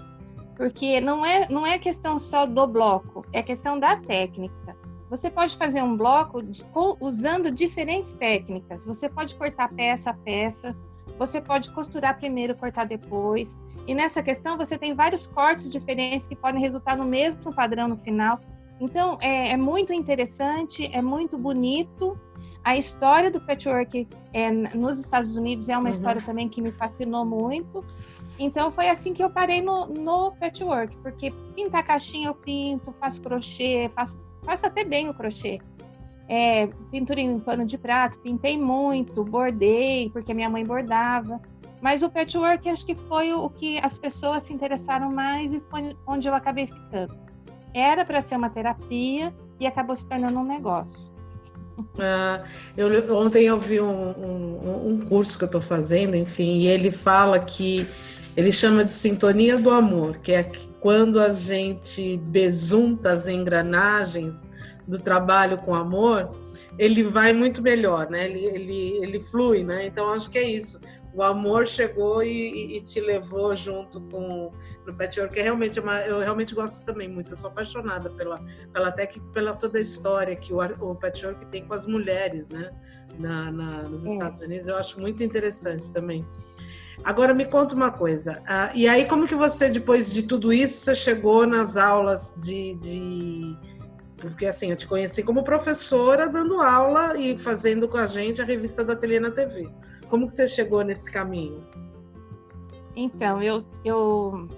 porque 0.57 1.01
não 1.01 1.25
é, 1.25 1.49
não 1.49 1.67
é 1.67 1.79
questão 1.79 2.19
só 2.19 2.45
do 2.45 2.67
bloco, 2.67 3.25
é 3.33 3.43
questão 3.43 3.79
da 3.79 3.97
técnica. 3.97 4.77
Você 5.09 5.31
pode 5.31 5.57
fazer 5.57 5.83
um 5.83 5.97
bloco 5.97 6.43
de, 6.43 6.63
usando 7.01 7.51
diferentes 7.51 8.13
técnicas. 8.13 8.85
Você 8.85 9.09
pode 9.09 9.37
cortar 9.37 9.73
peça 9.73 10.11
a 10.11 10.15
peça, 10.15 10.77
você 11.19 11.41
pode 11.41 11.71
costurar 11.71 12.19
primeiro, 12.19 12.55
cortar 12.55 12.85
depois. 12.85 13.59
E 13.87 13.95
nessa 13.95 14.23
questão 14.23 14.59
você 14.59 14.77
tem 14.77 14.95
vários 14.95 15.27
cortes 15.27 15.71
diferentes 15.71 16.27
que 16.27 16.37
podem 16.37 16.61
resultar 16.61 16.97
no 16.97 17.05
mesmo 17.05 17.55
padrão 17.55 17.89
no 17.89 17.97
final. 17.97 18.39
Então, 18.81 19.19
é, 19.21 19.51
é, 19.51 19.57
muito 19.57 19.93
interessante, 19.93 20.89
é 20.93 21.03
muito 21.03 21.37
bonito. 21.37 22.19
A 22.63 22.77
história 22.77 23.31
do 23.31 23.41
patchwork 23.41 24.07
é, 24.33 24.51
nos 24.51 24.99
Estados 24.99 25.37
Unidos 25.37 25.69
é 25.69 25.77
uma 25.77 25.85
uhum. 25.85 25.91
história 25.91 26.23
também 26.23 26.49
que 26.49 26.63
me 26.63 26.71
fascinou 26.71 27.25
muito. 27.25 27.85
Então, 28.39 28.71
foi 28.71 28.89
assim 28.89 29.13
que 29.13 29.23
eu 29.23 29.31
parei 29.31 29.61
no, 29.61 29.87
no 29.87 30.33
patchwork, 30.33 30.97
porque 30.99 31.33
pintar 31.57 31.85
caixinha 31.85 32.29
eu 32.29 32.35
pinto, 32.35 32.93
faço 32.93 33.21
crochê, 33.21 33.91
faço, 33.93 34.17
faço 34.45 34.67
até 34.67 34.85
bem 34.85 35.09
o 35.09 35.15
crochê. 35.15 35.59
é, 36.29 36.67
pintura 36.91 37.21
em 37.21 37.41
pano 37.41 37.65
de 37.65 37.79
prato, 37.79 38.19
pintei 38.19 38.57
muito, 38.57 39.25
bordei, 39.25 40.11
porque 40.11 40.35
minha 40.35 40.49
mãe 40.49 40.65
bordava. 40.65 41.41
Mas 41.81 42.03
o 42.03 42.11
patchwork 42.11 42.69
acho 42.69 42.85
que 42.85 42.95
foi 42.95 43.33
o 43.33 43.49
que 43.49 43.79
as 43.79 43.97
pessoas 43.97 44.43
se 44.43 44.53
interessaram 44.53 45.11
mais 45.11 45.53
e 45.53 45.61
foi 45.61 45.97
onde 46.07 46.29
eu 46.29 46.35
acabei 46.35 46.67
ficando. 46.67 47.28
Era 47.75 48.05
para 48.05 48.21
ser 48.21 48.37
uma 48.37 48.51
terapia 48.51 49.35
e 49.61 49.67
acabou 49.67 49.95
se 49.95 50.07
tornando 50.07 50.39
um 50.39 50.47
negócio. 50.47 51.13
Uh, 51.79 52.45
eu, 52.77 53.17
ontem 53.17 53.45
eu 53.45 53.59
vi 53.59 53.81
um, 53.81 54.11
um, 54.11 54.89
um 54.89 55.01
curso 55.07 55.39
que 55.39 55.45
eu 55.45 55.47
estou 55.47 55.61
fazendo, 55.61 56.17
enfim, 56.17 56.61
e 56.61 56.67
ele 56.67 56.91
fala 56.91 57.39
que 57.39 57.87
ele 58.37 58.51
chama 58.51 58.85
de 58.85 58.93
sintonia 58.93 59.59
do 59.59 59.71
amor, 59.71 60.19
que 60.19 60.33
é 60.33 60.51
quando 60.81 61.21
a 61.21 61.33
gente 61.33 62.17
besunta 62.19 63.13
as 63.13 63.29
engrenagens 63.29 64.49
do 64.87 64.99
trabalho 64.99 65.59
com 65.59 65.75
amor, 65.75 66.31
ele 66.79 67.03
vai 67.03 67.33
muito 67.33 67.61
melhor, 67.61 68.09
né? 68.09 68.27
Ele, 68.27 68.47
ele, 68.47 68.99
ele 69.03 69.21
flui, 69.21 69.65
né? 69.65 69.87
Então 69.87 70.13
acho 70.13 70.31
que 70.31 70.39
é 70.39 70.49
isso. 70.49 70.81
O 71.19 71.23
amor 71.25 71.67
chegou 71.67 72.23
e, 72.23 72.77
e 72.77 72.81
te 72.81 73.01
levou 73.01 73.53
junto 73.53 74.01
com 74.03 74.53
o 74.87 74.95
patchwork. 74.95 75.35
Que 75.35 75.41
é 75.41 75.43
realmente 75.43 75.81
uma, 75.81 76.01
eu 76.03 76.21
realmente 76.21 76.55
gosto 76.55 76.85
também 76.85 77.09
muito. 77.09 77.33
Eu 77.33 77.37
sou 77.37 77.51
apaixonada 77.51 78.09
pela, 78.11 78.41
pela 78.73 78.87
até 78.87 79.05
que 79.05 79.19
pela 79.33 79.53
toda 79.53 79.79
a 79.79 79.81
história 79.81 80.37
que 80.37 80.53
o, 80.53 80.61
o 80.61 80.95
patchwork 80.95 81.45
tem 81.47 81.67
com 81.67 81.75
as 81.75 81.87
mulheres, 81.87 82.49
né? 82.49 82.71
Na, 83.19 83.51
na 83.51 83.83
nos 83.83 84.05
é. 84.05 84.13
Estados 84.13 84.43
Unidos. 84.43 84.69
Eu 84.69 84.77
acho 84.77 85.01
muito 85.01 85.21
interessante 85.21 85.91
também. 85.91 86.25
Agora 87.03 87.35
me 87.35 87.47
conta 87.47 87.75
uma 87.75 87.91
coisa. 87.91 88.41
Uh, 88.43 88.77
e 88.77 88.89
aí, 88.89 89.05
como 89.05 89.27
que 89.27 89.35
você, 89.35 89.69
depois 89.69 90.13
de 90.13 90.23
tudo 90.23 90.53
isso, 90.53 90.85
você 90.85 90.95
chegou 90.95 91.49
nas 91.49 91.77
aulas 91.77 92.33
de, 92.39 92.77
de, 92.77 93.57
Porque 94.19 94.47
assim, 94.47 94.71
eu 94.71 94.77
te 94.77 94.87
conheci 94.87 95.25
como 95.25 95.43
professora 95.43 96.29
dando 96.29 96.61
aula 96.61 97.19
e 97.19 97.37
fazendo 97.37 97.89
com 97.89 97.97
a 97.97 98.07
gente 98.07 98.41
a 98.41 98.45
revista 98.45 98.85
da 98.85 98.93
Ateliê 98.93 99.19
na 99.19 99.33
TV. 99.33 99.69
Como 100.09 100.27
que 100.27 100.33
você 100.33 100.49
chegou 100.49 100.83
nesse 100.83 101.11
caminho? 101.11 101.65
Então, 102.97 103.43
eu, 103.43 103.65
eu 103.85 104.49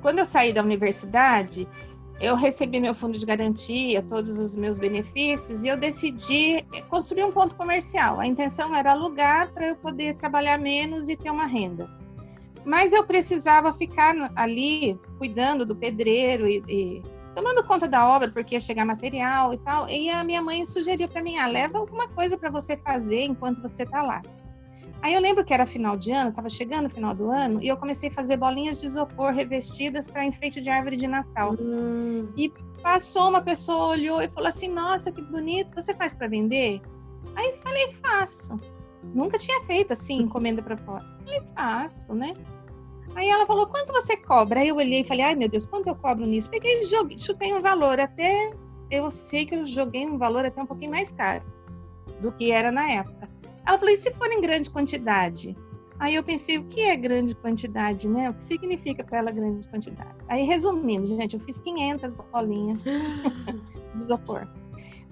quando 0.00 0.20
eu 0.20 0.24
saí 0.24 0.52
da 0.52 0.62
universidade, 0.62 1.68
eu 2.20 2.34
recebi 2.34 2.78
meu 2.80 2.94
fundo 2.94 3.18
de 3.18 3.24
garantia, 3.24 4.02
todos 4.02 4.38
os 4.38 4.54
meus 4.54 4.78
benefícios, 4.78 5.64
e 5.64 5.68
eu 5.68 5.76
decidi 5.76 6.64
construir 6.88 7.24
um 7.24 7.32
ponto 7.32 7.56
comercial. 7.56 8.20
A 8.20 8.26
intenção 8.26 8.74
era 8.74 8.92
alugar 8.92 9.52
para 9.52 9.68
eu 9.68 9.76
poder 9.76 10.14
trabalhar 10.16 10.58
menos 10.58 11.08
e 11.08 11.16
ter 11.16 11.30
uma 11.30 11.46
renda. 11.46 11.90
Mas 12.64 12.92
eu 12.92 13.04
precisava 13.04 13.72
ficar 13.72 14.14
ali 14.36 14.98
cuidando 15.18 15.64
do 15.64 15.74
pedreiro 15.74 16.46
e, 16.46 16.62
e 16.68 17.02
tomando 17.34 17.64
conta 17.64 17.88
da 17.88 18.06
obra, 18.06 18.30
porque 18.30 18.54
ia 18.54 18.60
chegar 18.60 18.84
material 18.84 19.54
e 19.54 19.58
tal. 19.58 19.88
E 19.88 20.10
a 20.10 20.22
minha 20.22 20.42
mãe 20.42 20.62
sugeriu 20.66 21.08
para 21.08 21.22
mim: 21.22 21.38
ah, 21.38 21.46
leva 21.46 21.78
alguma 21.78 22.06
coisa 22.08 22.36
para 22.36 22.50
você 22.50 22.76
fazer 22.76 23.22
enquanto 23.22 23.62
você 23.62 23.84
está 23.84 24.02
lá. 24.02 24.20
Aí 25.02 25.14
eu 25.14 25.20
lembro 25.20 25.44
que 25.44 25.54
era 25.54 25.66
final 25.66 25.96
de 25.96 26.12
ano, 26.12 26.30
estava 26.30 26.48
chegando 26.48 26.86
o 26.86 26.90
final 26.90 27.14
do 27.14 27.30
ano, 27.30 27.58
e 27.62 27.68
eu 27.68 27.76
comecei 27.76 28.10
a 28.10 28.12
fazer 28.12 28.36
bolinhas 28.36 28.78
de 28.78 28.86
isopor 28.86 29.32
revestidas 29.32 30.06
para 30.06 30.24
enfeite 30.24 30.60
de 30.60 30.68
árvore 30.68 30.96
de 30.96 31.06
Natal. 31.06 31.54
Hum. 31.58 32.28
E 32.36 32.52
passou 32.82 33.30
uma 33.30 33.40
pessoa, 33.40 33.88
olhou 33.88 34.20
e 34.20 34.28
falou 34.28 34.48
assim: 34.48 34.68
Nossa, 34.68 35.10
que 35.10 35.22
bonito, 35.22 35.74
você 35.74 35.94
faz 35.94 36.12
para 36.12 36.28
vender? 36.28 36.82
Aí 37.34 37.54
falei: 37.54 37.92
Faço. 37.94 38.60
Nunca 39.02 39.38
tinha 39.38 39.60
feito 39.62 39.92
assim, 39.94 40.18
encomenda 40.22 40.62
para 40.62 40.76
fora. 40.76 41.04
Falei: 41.24 41.42
Faço, 41.56 42.14
né? 42.14 42.34
Aí 43.14 43.28
ela 43.28 43.46
falou: 43.46 43.66
Quanto 43.66 43.92
você 43.94 44.18
cobra? 44.18 44.60
Aí 44.60 44.68
eu 44.68 44.76
olhei 44.76 45.00
e 45.00 45.04
falei: 45.04 45.24
Ai 45.24 45.34
meu 45.34 45.48
Deus, 45.48 45.66
quanto 45.66 45.88
eu 45.88 45.94
cobro 45.94 46.26
nisso? 46.26 46.50
Peguei 46.50 46.80
e 46.80 46.82
joguei, 46.82 47.18
chutei 47.18 47.54
um 47.54 47.60
valor, 47.60 47.98
até 47.98 48.52
eu 48.90 49.10
sei 49.10 49.46
que 49.46 49.54
eu 49.54 49.66
joguei 49.66 50.06
um 50.06 50.18
valor 50.18 50.44
até 50.44 50.62
um 50.62 50.66
pouquinho 50.66 50.90
mais 50.90 51.10
caro 51.10 51.44
do 52.20 52.30
que 52.32 52.50
era 52.50 52.70
na 52.70 52.90
época. 52.90 53.29
Ela 53.70 53.78
falou: 53.78 53.94
e 53.94 53.96
se 53.96 54.10
for 54.10 54.26
em 54.32 54.40
grande 54.40 54.68
quantidade? 54.68 55.56
Aí 55.96 56.16
eu 56.16 56.24
pensei, 56.24 56.58
o 56.58 56.64
que 56.64 56.80
é 56.80 56.96
grande 56.96 57.36
quantidade, 57.36 58.08
né? 58.08 58.28
O 58.28 58.34
que 58.34 58.42
significa 58.42 59.04
para 59.04 59.18
ela 59.18 59.30
grande 59.30 59.68
quantidade? 59.68 60.16
Aí, 60.28 60.42
resumindo, 60.42 61.06
gente, 61.06 61.34
eu 61.34 61.40
fiz 61.40 61.58
500 61.58 62.14
bolinhas 62.14 62.82
de 63.94 63.98
isopor. 63.98 64.48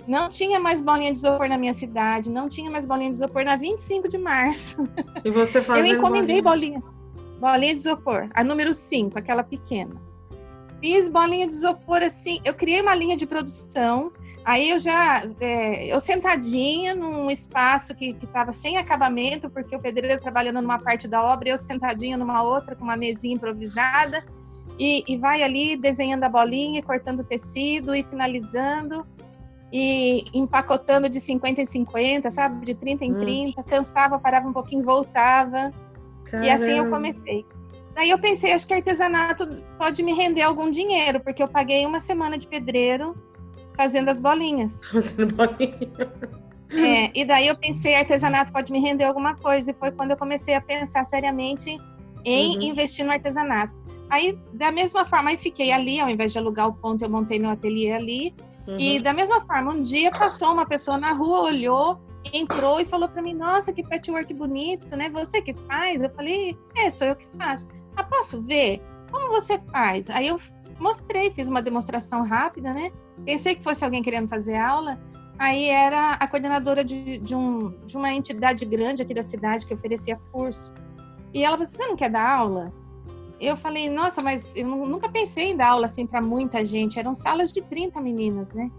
Não 0.08 0.28
tinha 0.28 0.58
mais 0.58 0.80
bolinha 0.80 1.12
de 1.12 1.18
isopor 1.18 1.48
na 1.48 1.56
minha 1.56 1.74
cidade, 1.74 2.30
não 2.30 2.48
tinha 2.48 2.68
mais 2.68 2.84
bolinha 2.84 3.10
de 3.10 3.16
isopor 3.16 3.44
na 3.44 3.54
25 3.54 4.08
de 4.08 4.18
março. 4.18 4.88
E 5.24 5.30
você 5.30 5.62
fazendo 5.62 5.86
Eu 5.86 5.96
encomendei 5.96 6.42
bolinha. 6.42 6.80
bolinha. 6.80 7.38
Bolinha 7.38 7.74
de 7.74 7.80
isopor, 7.80 8.28
a 8.34 8.42
número 8.42 8.74
5, 8.74 9.16
aquela 9.18 9.44
pequena. 9.44 9.94
Fiz 10.80 11.08
bolinha 11.08 11.46
de 11.46 11.52
isopor 11.52 12.02
assim. 12.02 12.40
Eu 12.44 12.54
criei 12.54 12.80
uma 12.80 12.94
linha 12.94 13.16
de 13.16 13.26
produção. 13.26 14.10
Aí 14.48 14.70
eu 14.70 14.78
já. 14.78 15.22
É, 15.40 15.92
eu 15.92 16.00
sentadinha 16.00 16.94
num 16.94 17.30
espaço 17.30 17.94
que 17.94 18.16
estava 18.22 18.50
sem 18.50 18.78
acabamento, 18.78 19.50
porque 19.50 19.76
o 19.76 19.78
pedreiro 19.78 20.18
trabalhando 20.18 20.62
numa 20.62 20.78
parte 20.78 21.06
da 21.06 21.22
obra, 21.22 21.50
eu 21.50 21.58
sentadinha 21.58 22.16
numa 22.16 22.42
outra, 22.42 22.74
com 22.74 22.82
uma 22.82 22.96
mesinha 22.96 23.34
improvisada. 23.34 24.24
E, 24.78 25.04
e 25.06 25.18
vai 25.18 25.42
ali 25.42 25.76
desenhando 25.76 26.24
a 26.24 26.30
bolinha, 26.30 26.82
cortando 26.82 27.20
o 27.20 27.24
tecido 27.24 27.94
e 27.94 28.02
finalizando. 28.02 29.06
E 29.70 30.24
empacotando 30.32 31.10
de 31.10 31.20
50 31.20 31.60
em 31.60 31.66
50, 31.66 32.30
sabe? 32.30 32.64
De 32.64 32.74
30 32.74 33.04
em 33.04 33.12
hum. 33.12 33.20
30. 33.20 33.62
Cansava, 33.64 34.18
parava 34.18 34.48
um 34.48 34.52
pouquinho, 34.54 34.82
voltava. 34.82 35.74
Caramba. 36.24 36.46
E 36.46 36.50
assim 36.50 36.78
eu 36.78 36.88
comecei. 36.88 37.44
Daí 37.94 38.08
eu 38.08 38.18
pensei, 38.18 38.54
acho 38.54 38.66
que 38.66 38.72
artesanato 38.72 39.62
pode 39.76 40.02
me 40.02 40.14
render 40.14 40.40
algum 40.40 40.70
dinheiro, 40.70 41.20
porque 41.20 41.42
eu 41.42 41.48
paguei 41.48 41.84
uma 41.84 42.00
semana 42.00 42.38
de 42.38 42.46
pedreiro 42.46 43.14
fazendo 43.78 44.08
as 44.08 44.18
bolinhas. 44.18 44.84
Fazendo 44.90 45.32
bolinha. 45.36 45.78
É, 46.70 47.10
e 47.14 47.24
daí 47.24 47.46
eu 47.46 47.56
pensei, 47.56 47.94
artesanato 47.94 48.52
pode 48.52 48.72
me 48.72 48.80
render 48.80 49.04
alguma 49.04 49.36
coisa. 49.36 49.70
E 49.70 49.74
foi 49.74 49.92
quando 49.92 50.10
eu 50.10 50.16
comecei 50.16 50.54
a 50.54 50.60
pensar 50.60 51.04
seriamente 51.04 51.78
em 52.24 52.56
uhum. 52.56 52.62
investir 52.62 53.06
no 53.06 53.12
artesanato. 53.12 53.78
Aí, 54.10 54.36
da 54.52 54.72
mesma 54.72 55.04
forma, 55.04 55.30
aí 55.30 55.36
fiquei 55.36 55.70
ali, 55.70 56.00
ao 56.00 56.10
invés 56.10 56.32
de 56.32 56.38
alugar 56.38 56.66
o 56.66 56.74
ponto, 56.74 57.02
eu 57.02 57.08
montei 57.08 57.38
meu 57.38 57.50
ateliê 57.50 57.92
ali. 57.92 58.34
Uhum. 58.66 58.78
E 58.78 58.98
da 58.98 59.12
mesma 59.12 59.40
forma, 59.42 59.72
um 59.72 59.80
dia 59.80 60.10
passou 60.10 60.52
uma 60.52 60.66
pessoa 60.66 60.98
na 60.98 61.12
rua, 61.12 61.42
olhou, 61.42 62.00
entrou 62.32 62.80
e 62.80 62.84
falou 62.84 63.08
para 63.08 63.22
mim: 63.22 63.34
Nossa, 63.34 63.72
que 63.72 63.82
patchwork 63.82 64.34
bonito, 64.34 64.96
né? 64.96 65.08
Você 65.10 65.40
que 65.40 65.54
faz? 65.54 66.02
Eu 66.02 66.10
falei: 66.10 66.58
É, 66.76 66.90
sou 66.90 67.06
eu 67.06 67.16
que 67.16 67.26
faço. 67.36 67.68
Ah, 67.96 68.02
posso 68.02 68.42
ver? 68.42 68.82
Como 69.10 69.30
você 69.30 69.58
faz? 69.58 70.10
Aí 70.10 70.28
eu 70.28 70.38
mostrei, 70.80 71.30
fiz 71.30 71.48
uma 71.48 71.62
demonstração 71.62 72.22
rápida, 72.22 72.74
né? 72.74 72.90
Pensei 73.24 73.54
que 73.54 73.62
fosse 73.62 73.84
alguém 73.84 74.02
querendo 74.02 74.28
fazer 74.28 74.56
aula. 74.56 74.98
Aí 75.38 75.66
era 75.66 76.12
a 76.12 76.26
coordenadora 76.26 76.84
de, 76.84 77.18
de, 77.18 77.34
um, 77.34 77.72
de 77.86 77.96
uma 77.96 78.12
entidade 78.12 78.64
grande 78.64 79.02
aqui 79.02 79.14
da 79.14 79.22
cidade 79.22 79.66
que 79.66 79.72
oferecia 79.72 80.20
curso. 80.32 80.74
E 81.32 81.44
ela 81.44 81.56
falou: 81.56 81.66
Você 81.66 81.86
não 81.86 81.96
quer 81.96 82.10
dar 82.10 82.28
aula? 82.28 82.72
Eu 83.40 83.56
falei: 83.56 83.88
Nossa, 83.88 84.20
mas 84.20 84.56
eu 84.56 84.66
nunca 84.66 85.08
pensei 85.08 85.50
em 85.50 85.56
dar 85.56 85.68
aula 85.68 85.84
assim 85.84 86.06
para 86.06 86.20
muita 86.20 86.64
gente. 86.64 86.98
Eram 86.98 87.14
salas 87.14 87.52
de 87.52 87.62
30 87.62 88.00
meninas, 88.00 88.52
né? 88.52 88.70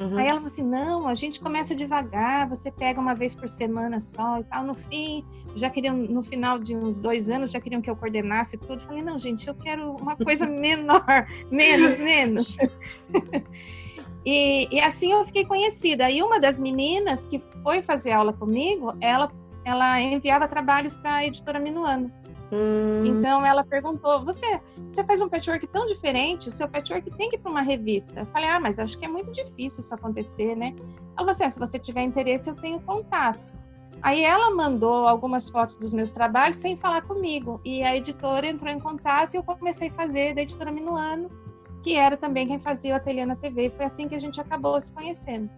Uhum. 0.00 0.16
Aí 0.16 0.26
ela 0.26 0.36
falou 0.36 0.46
assim: 0.46 0.62
não, 0.62 1.06
a 1.06 1.14
gente 1.14 1.38
começa 1.38 1.74
devagar, 1.74 2.48
você 2.48 2.72
pega 2.72 2.98
uma 2.98 3.14
vez 3.14 3.34
por 3.34 3.46
semana 3.48 4.00
só 4.00 4.40
e 4.40 4.44
tal. 4.44 4.64
No 4.64 4.74
fim, 4.74 5.22
já 5.54 5.68
queriam, 5.68 5.94
no 5.94 6.22
final 6.22 6.58
de 6.58 6.74
uns 6.74 6.98
dois 6.98 7.28
anos, 7.28 7.50
já 7.50 7.60
queriam 7.60 7.82
que 7.82 7.90
eu 7.90 7.94
coordenasse 7.94 8.56
tudo. 8.56 8.74
Eu 8.74 8.80
falei: 8.80 9.02
não, 9.02 9.18
gente, 9.18 9.46
eu 9.46 9.54
quero 9.54 9.92
uma 9.92 10.16
coisa 10.16 10.46
menor, 10.48 11.26
menos, 11.50 11.98
menos. 11.98 12.56
e, 14.24 14.68
e 14.70 14.80
assim 14.80 15.12
eu 15.12 15.24
fiquei 15.24 15.44
conhecida. 15.44 16.06
Aí 16.06 16.22
uma 16.22 16.38
das 16.38 16.58
meninas 16.58 17.26
que 17.26 17.38
foi 17.62 17.82
fazer 17.82 18.12
aula 18.12 18.32
comigo, 18.32 18.94
ela, 19.00 19.30
ela 19.64 20.00
enviava 20.00 20.46
trabalhos 20.46 20.96
para 20.96 21.16
a 21.16 21.26
editora 21.26 21.58
Minuano. 21.58 22.12
Hum. 22.52 23.04
Então 23.06 23.46
ela 23.46 23.64
perguntou: 23.64 24.24
você, 24.24 24.60
você 24.88 25.04
faz 25.04 25.22
um 25.22 25.28
patchwork 25.28 25.66
tão 25.68 25.86
diferente, 25.86 26.48
o 26.48 26.50
seu 26.50 26.68
patchwork 26.68 27.10
tem 27.16 27.30
que 27.30 27.36
ir 27.36 27.38
para 27.38 27.50
uma 27.50 27.62
revista. 27.62 28.20
Eu 28.20 28.26
falei: 28.26 28.48
ah, 28.48 28.60
mas 28.60 28.78
acho 28.78 28.98
que 28.98 29.04
é 29.04 29.08
muito 29.08 29.30
difícil 29.30 29.80
isso 29.80 29.94
acontecer, 29.94 30.56
né? 30.56 30.74
Ela 30.76 31.16
falou 31.16 31.30
assim: 31.30 31.44
ah, 31.44 31.50
se 31.50 31.58
você 31.58 31.78
tiver 31.78 32.02
interesse, 32.02 32.50
eu 32.50 32.56
tenho 32.56 32.80
contato. 32.80 33.60
Aí 34.02 34.24
ela 34.24 34.54
mandou 34.54 35.06
algumas 35.06 35.50
fotos 35.50 35.76
dos 35.76 35.92
meus 35.92 36.10
trabalhos 36.10 36.56
sem 36.56 36.76
falar 36.76 37.02
comigo. 37.02 37.60
E 37.64 37.84
a 37.84 37.94
editora 37.94 38.46
entrou 38.46 38.72
em 38.72 38.80
contato 38.80 39.34
e 39.34 39.36
eu 39.36 39.42
comecei 39.42 39.88
a 39.88 39.92
fazer 39.92 40.34
da 40.34 40.42
editora 40.42 40.72
Minuano, 40.72 41.30
que 41.82 41.96
era 41.96 42.16
também 42.16 42.46
quem 42.46 42.58
fazia 42.58 42.94
o 42.94 42.96
Ateliê 42.96 43.24
na 43.24 43.36
TV. 43.36 43.66
E 43.66 43.70
foi 43.70 43.86
assim 43.86 44.08
que 44.08 44.14
a 44.14 44.18
gente 44.18 44.40
acabou 44.40 44.80
se 44.80 44.92
conhecendo. 44.92 45.50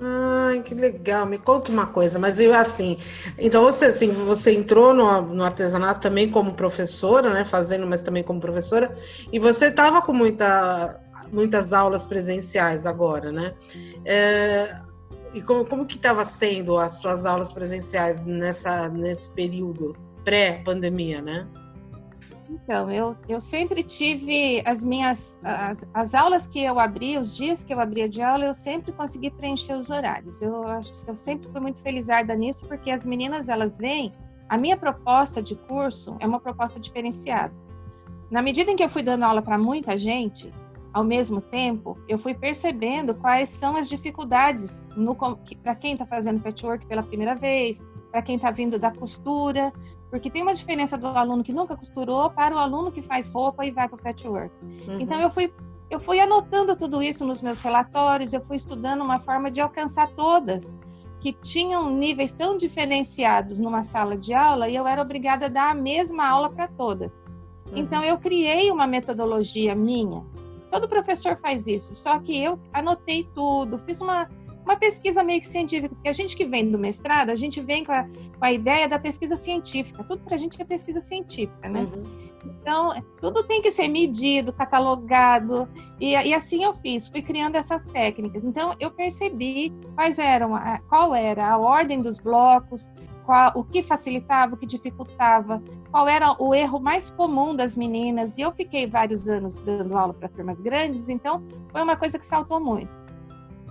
Ai, 0.00 0.62
que 0.62 0.74
legal. 0.74 1.24
Me 1.24 1.38
conta 1.38 1.70
uma 1.70 1.86
coisa, 1.86 2.18
mas 2.18 2.40
eu 2.40 2.52
assim, 2.52 2.98
então 3.38 3.62
você 3.62 3.86
assim, 3.86 4.10
você 4.10 4.52
entrou 4.52 4.92
no, 4.92 5.22
no 5.22 5.44
artesanato 5.44 6.00
também 6.00 6.30
como 6.30 6.54
professora, 6.54 7.32
né, 7.32 7.44
fazendo, 7.44 7.86
mas 7.86 8.00
também 8.00 8.22
como 8.22 8.40
professora, 8.40 8.96
e 9.32 9.38
você 9.38 9.66
estava 9.66 10.02
com 10.02 10.12
muita, 10.12 11.00
muitas 11.32 11.72
aulas 11.72 12.06
presenciais 12.06 12.86
agora, 12.86 13.30
né? 13.30 13.54
É, 14.04 14.76
e 15.32 15.40
como, 15.40 15.64
como 15.64 15.86
que 15.86 15.96
estava 15.96 16.24
sendo 16.24 16.76
as 16.76 16.98
suas 16.98 17.24
aulas 17.24 17.52
presenciais 17.52 18.20
nessa 18.24 18.88
nesse 18.88 19.30
período 19.30 19.96
pré-pandemia, 20.24 21.22
né? 21.22 21.46
Então, 22.54 22.90
eu, 22.90 23.16
eu 23.28 23.40
sempre 23.40 23.82
tive 23.82 24.62
as 24.64 24.84
minhas 24.84 25.36
as, 25.42 25.84
as 25.92 26.14
aulas 26.14 26.46
que 26.46 26.62
eu 26.62 26.78
abri, 26.78 27.18
os 27.18 27.36
dias 27.36 27.64
que 27.64 27.74
eu 27.74 27.80
abria 27.80 28.08
de 28.08 28.22
aula, 28.22 28.44
eu 28.44 28.54
sempre 28.54 28.92
consegui 28.92 29.30
preencher 29.30 29.74
os 29.74 29.90
horários. 29.90 30.40
Eu 30.40 30.64
acho 30.68 30.92
eu 31.06 31.14
sempre 31.16 31.50
fui 31.50 31.60
muito 31.60 31.80
felizarda 31.80 32.34
nisso, 32.36 32.64
porque 32.66 32.90
as 32.92 33.04
meninas 33.04 33.48
elas 33.48 33.76
vêm. 33.76 34.12
A 34.48 34.56
minha 34.56 34.76
proposta 34.76 35.42
de 35.42 35.56
curso 35.56 36.16
é 36.20 36.26
uma 36.26 36.38
proposta 36.38 36.78
diferenciada. 36.78 37.52
Na 38.30 38.40
medida 38.40 38.70
em 38.70 38.76
que 38.76 38.84
eu 38.84 38.88
fui 38.88 39.02
dando 39.02 39.24
aula 39.24 39.42
para 39.42 39.58
muita 39.58 39.96
gente, 39.96 40.52
ao 40.92 41.02
mesmo 41.02 41.40
tempo, 41.40 41.98
eu 42.08 42.18
fui 42.18 42.34
percebendo 42.34 43.16
quais 43.16 43.48
são 43.48 43.74
as 43.76 43.88
dificuldades 43.88 44.88
para 45.60 45.74
quem 45.74 45.94
está 45.94 46.06
fazendo 46.06 46.40
patchwork 46.40 46.86
pela 46.86 47.02
primeira 47.02 47.34
vez, 47.34 47.82
para 48.14 48.22
quem 48.22 48.36
está 48.36 48.52
vindo 48.52 48.78
da 48.78 48.92
costura, 48.92 49.72
porque 50.08 50.30
tem 50.30 50.40
uma 50.40 50.54
diferença 50.54 50.96
do 50.96 51.08
aluno 51.08 51.42
que 51.42 51.52
nunca 51.52 51.76
costurou 51.76 52.30
para 52.30 52.54
o 52.54 52.58
aluno 52.58 52.92
que 52.92 53.02
faz 53.02 53.28
roupa 53.28 53.66
e 53.66 53.72
vai 53.72 53.88
para 53.88 53.96
o 53.96 54.00
patchwork. 54.00 54.54
Uhum. 54.86 55.00
Então 55.00 55.20
eu 55.20 55.28
fui 55.28 55.52
eu 55.90 55.98
fui 55.98 56.20
anotando 56.20 56.76
tudo 56.76 57.02
isso 57.02 57.26
nos 57.26 57.42
meus 57.42 57.58
relatórios, 57.58 58.32
eu 58.32 58.40
fui 58.40 58.54
estudando 58.54 59.02
uma 59.02 59.18
forma 59.18 59.50
de 59.50 59.60
alcançar 59.60 60.12
todas 60.12 60.76
que 61.18 61.32
tinham 61.32 61.90
níveis 61.90 62.32
tão 62.32 62.56
diferenciados 62.56 63.58
numa 63.58 63.82
sala 63.82 64.16
de 64.16 64.32
aula 64.32 64.68
e 64.68 64.76
eu 64.76 64.86
era 64.86 65.02
obrigada 65.02 65.46
a 65.46 65.48
dar 65.48 65.70
a 65.72 65.74
mesma 65.74 66.24
aula 66.24 66.48
para 66.48 66.68
todas. 66.68 67.24
Uhum. 67.66 67.78
Então 67.78 68.04
eu 68.04 68.16
criei 68.16 68.70
uma 68.70 68.86
metodologia 68.86 69.74
minha. 69.74 70.24
Todo 70.70 70.88
professor 70.88 71.36
faz 71.36 71.66
isso, 71.66 71.92
só 71.92 72.20
que 72.20 72.40
eu 72.40 72.60
anotei 72.72 73.28
tudo, 73.34 73.76
fiz 73.76 74.00
uma 74.00 74.28
uma 74.64 74.76
pesquisa 74.76 75.22
meio 75.22 75.40
que 75.40 75.46
científica, 75.46 75.94
porque 75.94 76.08
a 76.08 76.12
gente 76.12 76.36
que 76.36 76.44
vem 76.44 76.70
do 76.70 76.78
mestrado, 76.78 77.30
a 77.30 77.34
gente 77.34 77.60
vem 77.60 77.84
com 77.84 77.92
a, 77.92 78.04
com 78.04 78.44
a 78.44 78.52
ideia 78.52 78.88
da 78.88 78.98
pesquisa 78.98 79.36
científica, 79.36 80.02
tudo 80.02 80.24
para 80.24 80.34
a 80.34 80.38
gente 80.38 80.60
é 80.60 80.64
pesquisa 80.64 81.00
científica, 81.00 81.68
né? 81.68 81.80
Uhum. 81.80 82.02
Então, 82.60 82.94
tudo 83.20 83.44
tem 83.44 83.60
que 83.60 83.70
ser 83.70 83.88
medido, 83.88 84.52
catalogado, 84.52 85.68
e, 86.00 86.12
e, 86.12 86.34
assim 86.34 86.64
eu 86.64 86.72
fiz, 86.74 87.08
fui 87.08 87.20
criando 87.20 87.56
essas 87.56 87.90
técnicas. 87.90 88.44
Então, 88.44 88.74
eu 88.80 88.90
percebi 88.90 89.72
quais 89.94 90.18
eram, 90.18 90.54
a, 90.54 90.78
qual 90.88 91.14
era 91.14 91.46
a 91.46 91.58
ordem 91.58 92.00
dos 92.00 92.18
blocos, 92.18 92.88
qual, 93.24 93.52
o 93.54 93.64
que 93.64 93.82
facilitava, 93.82 94.54
o 94.54 94.56
que 94.56 94.66
dificultava, 94.66 95.62
qual 95.90 96.08
era 96.08 96.34
o 96.42 96.54
erro 96.54 96.80
mais 96.80 97.10
comum 97.10 97.54
das 97.54 97.76
meninas, 97.76 98.38
e 98.38 98.42
eu 98.42 98.52
fiquei 98.52 98.86
vários 98.86 99.28
anos 99.28 99.56
dando 99.58 99.96
aula 99.96 100.14
para 100.14 100.28
turmas 100.28 100.60
grandes, 100.60 101.08
então 101.08 101.44
foi 101.70 101.82
uma 101.82 101.96
coisa 101.96 102.18
que 102.18 102.24
saltou 102.24 102.60
muito. 102.60 103.03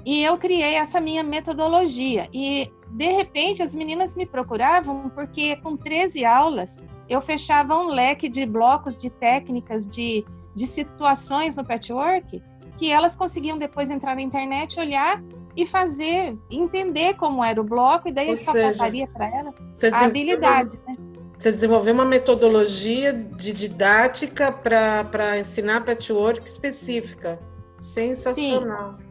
E 0.05 0.21
eu 0.23 0.37
criei 0.37 0.75
essa 0.75 0.99
minha 0.99 1.23
metodologia. 1.23 2.27
E, 2.33 2.71
de 2.89 3.07
repente, 3.11 3.63
as 3.63 3.73
meninas 3.73 4.15
me 4.15 4.25
procuravam 4.25 5.09
porque, 5.09 5.55
com 5.57 5.77
13 5.77 6.25
aulas, 6.25 6.77
eu 7.07 7.21
fechava 7.21 7.77
um 7.77 7.87
leque 7.87 8.27
de 8.27 8.45
blocos, 8.45 8.97
de 8.97 9.09
técnicas, 9.09 9.87
de, 9.87 10.25
de 10.55 10.67
situações 10.67 11.55
no 11.55 11.63
patchwork, 11.63 12.41
que 12.77 12.91
elas 12.91 13.15
conseguiam 13.15 13.57
depois 13.57 13.89
entrar 13.89 14.15
na 14.15 14.21
internet, 14.21 14.79
olhar 14.79 15.23
e 15.55 15.65
fazer, 15.65 16.37
entender 16.51 17.13
como 17.13 17.43
era 17.43 17.61
o 17.61 17.63
bloco, 17.63 18.09
e 18.09 18.11
daí 18.11 18.29
Ou 18.29 18.35
só 18.35 18.51
seja, 18.51 18.69
faltaria 18.69 19.07
para 19.07 19.27
ela 19.27 19.53
a 19.93 20.05
habilidade. 20.05 20.79
Né? 20.85 20.97
Você 21.37 21.51
desenvolveu 21.51 21.93
uma 21.93 22.05
metodologia 22.05 23.13
de 23.13 23.53
didática 23.53 24.51
para 24.51 25.39
ensinar 25.39 25.85
patchwork 25.85 26.47
específica. 26.47 27.39
Sensacional. 27.79 28.95
Sim 28.97 29.02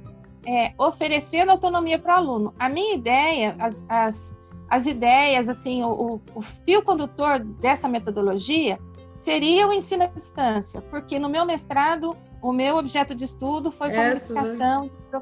é, 0.47 0.73
oferecendo 0.79 1.51
autonomia 1.51 1.99
para 1.99 2.15
o 2.15 2.17
aluno. 2.19 2.55
A 2.59 2.69
minha 2.69 2.95
ideia, 2.95 3.55
as, 3.59 3.85
as, 3.89 4.37
as 4.69 4.87
ideias, 4.87 5.49
assim, 5.49 5.83
o, 5.83 6.21
o, 6.35 6.41
fio 6.41 6.83
condutor 6.83 7.39
dessa 7.39 7.89
metodologia 7.89 8.79
seria 9.15 9.69
o 9.69 9.73
ensino 9.73 10.05
à 10.05 10.07
distância, 10.07 10.81
porque 10.83 11.19
no 11.19 11.29
meu 11.29 11.45
mestrado, 11.45 12.17
o 12.41 12.53
meu 12.53 12.77
objeto 12.77 13.15
de 13.15 13.25
estudo 13.25 13.71
foi 13.71 13.91
Essa, 13.91 14.35
comunicação, 14.35 14.91
né? 15.13 15.21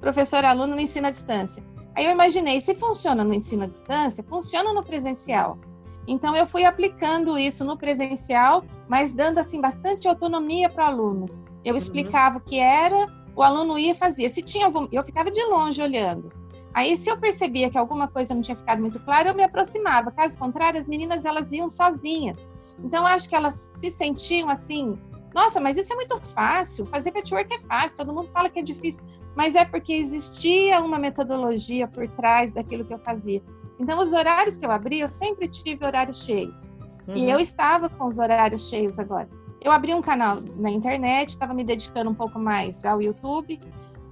professor-aluno 0.00 0.74
no 0.74 0.80
ensino 0.80 1.08
à 1.08 1.10
distância. 1.10 1.64
Aí 1.94 2.06
eu 2.06 2.12
imaginei, 2.12 2.60
se 2.60 2.74
funciona 2.74 3.22
no 3.24 3.34
ensino 3.34 3.64
à 3.64 3.66
distância, 3.66 4.24
funciona 4.24 4.72
no 4.72 4.82
presencial. 4.82 5.58
Então 6.06 6.34
eu 6.34 6.46
fui 6.46 6.64
aplicando 6.64 7.38
isso 7.38 7.64
no 7.64 7.76
presencial, 7.76 8.64
mas 8.88 9.12
dando 9.12 9.38
assim 9.38 9.60
bastante 9.60 10.08
autonomia 10.08 10.68
para 10.68 10.84
o 10.84 10.86
aluno. 10.88 11.26
Eu 11.64 11.72
uhum. 11.72 11.78
explicava 11.78 12.36
uhum. 12.36 12.42
o 12.42 12.44
que 12.44 12.58
era, 12.58 13.06
o 13.34 13.42
aluno 13.42 13.78
ia 13.78 13.92
e 13.92 13.94
fazia. 13.94 14.28
Se 14.28 14.42
tinha 14.42 14.66
algum, 14.66 14.86
eu 14.92 15.02
ficava 15.02 15.30
de 15.30 15.42
longe 15.44 15.80
olhando. 15.80 16.32
Aí, 16.74 16.96
se 16.96 17.10
eu 17.10 17.18
percebia 17.18 17.70
que 17.70 17.76
alguma 17.76 18.08
coisa 18.08 18.34
não 18.34 18.40
tinha 18.40 18.56
ficado 18.56 18.80
muito 18.80 18.98
clara, 19.00 19.28
eu 19.28 19.34
me 19.34 19.44
aproximava. 19.44 20.10
Caso 20.10 20.38
contrário, 20.38 20.78
as 20.78 20.88
meninas 20.88 21.24
elas 21.24 21.52
iam 21.52 21.68
sozinhas. 21.68 22.46
Então, 22.82 23.06
acho 23.06 23.28
que 23.28 23.36
elas 23.36 23.54
se 23.54 23.90
sentiam 23.90 24.48
assim. 24.48 24.98
Nossa, 25.34 25.60
mas 25.60 25.76
isso 25.76 25.92
é 25.92 25.96
muito 25.96 26.16
fácil. 26.18 26.86
Fazer 26.86 27.12
patchwork 27.12 27.54
é 27.54 27.60
fácil. 27.60 27.98
Todo 27.98 28.14
mundo 28.14 28.30
fala 28.32 28.48
que 28.48 28.58
é 28.58 28.62
difícil, 28.62 29.02
mas 29.36 29.54
é 29.54 29.64
porque 29.64 29.92
existia 29.92 30.80
uma 30.80 30.98
metodologia 30.98 31.86
por 31.86 32.08
trás 32.08 32.52
daquilo 32.52 32.84
que 32.84 32.94
eu 32.94 32.98
fazia. 32.98 33.42
Então, 33.78 33.98
os 33.98 34.12
horários 34.12 34.56
que 34.56 34.64
eu 34.64 34.70
abri, 34.70 35.00
eu 35.00 35.08
sempre 35.08 35.48
tive 35.48 35.84
horários 35.84 36.24
cheios. 36.24 36.72
Uhum. 37.06 37.16
E 37.16 37.30
eu 37.30 37.38
estava 37.38 37.88
com 37.90 38.06
os 38.06 38.18
horários 38.18 38.68
cheios 38.68 38.98
agora. 38.98 39.28
Eu 39.64 39.70
abri 39.70 39.94
um 39.94 40.00
canal 40.00 40.40
na 40.56 40.70
internet, 40.70 41.30
estava 41.30 41.54
me 41.54 41.62
dedicando 41.62 42.10
um 42.10 42.14
pouco 42.14 42.38
mais 42.38 42.84
ao 42.84 43.00
YouTube, 43.00 43.60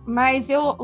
mas 0.07 0.49
eu 0.49 0.77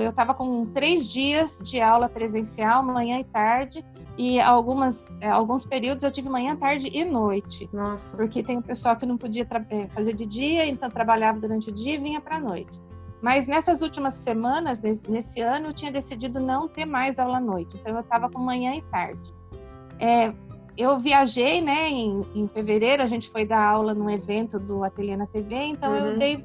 eu 0.00 0.10
estava 0.10 0.34
com 0.34 0.66
três 0.66 1.08
dias 1.08 1.60
de 1.62 1.80
aula 1.80 2.08
presencial, 2.08 2.82
manhã 2.82 3.18
e 3.18 3.24
tarde, 3.24 3.84
e 4.18 4.40
algumas 4.40 5.16
é, 5.20 5.28
alguns 5.30 5.64
períodos 5.64 6.04
eu 6.04 6.10
tive 6.10 6.28
manhã, 6.28 6.54
tarde 6.54 6.90
e 6.92 7.04
noite. 7.04 7.68
Nossa. 7.72 8.16
Porque 8.16 8.42
tem 8.42 8.58
o 8.58 8.62
pessoal 8.62 8.96
que 8.96 9.06
não 9.06 9.16
podia 9.16 9.46
é, 9.70 9.88
fazer 9.88 10.12
de 10.12 10.26
dia, 10.26 10.66
então 10.66 10.90
trabalhava 10.90 11.40
durante 11.40 11.70
o 11.70 11.72
dia 11.72 11.94
e 11.94 11.98
vinha 11.98 12.20
para 12.20 12.36
a 12.36 12.40
noite. 12.40 12.80
Mas 13.22 13.46
nessas 13.46 13.82
últimas 13.82 14.14
semanas, 14.14 14.82
nesse, 14.82 15.08
nesse, 15.08 15.40
ano, 15.40 15.68
eu 15.68 15.72
tinha 15.72 15.92
decidido 15.92 16.40
não 16.40 16.68
ter 16.68 16.84
mais 16.84 17.18
aula 17.18 17.38
à 17.38 17.40
noite. 17.40 17.78
Então 17.80 17.94
eu 17.94 18.00
estava 18.00 18.28
com 18.28 18.40
manhã 18.40 18.74
e 18.74 18.82
tarde. 18.82 19.32
É, 19.98 20.34
eu 20.76 20.98
viajei, 20.98 21.60
né, 21.60 21.88
em, 21.90 22.26
em, 22.34 22.48
fevereiro, 22.48 23.02
a 23.02 23.06
gente 23.06 23.28
foi 23.28 23.44
dar 23.44 23.62
aula 23.62 23.94
num 23.94 24.08
evento 24.08 24.58
do 24.58 24.82
Ateliê 24.82 25.16
na 25.16 25.26
TV, 25.26 25.54
então 25.54 25.90
uhum. 25.90 26.06
eu 26.06 26.18
dei, 26.18 26.44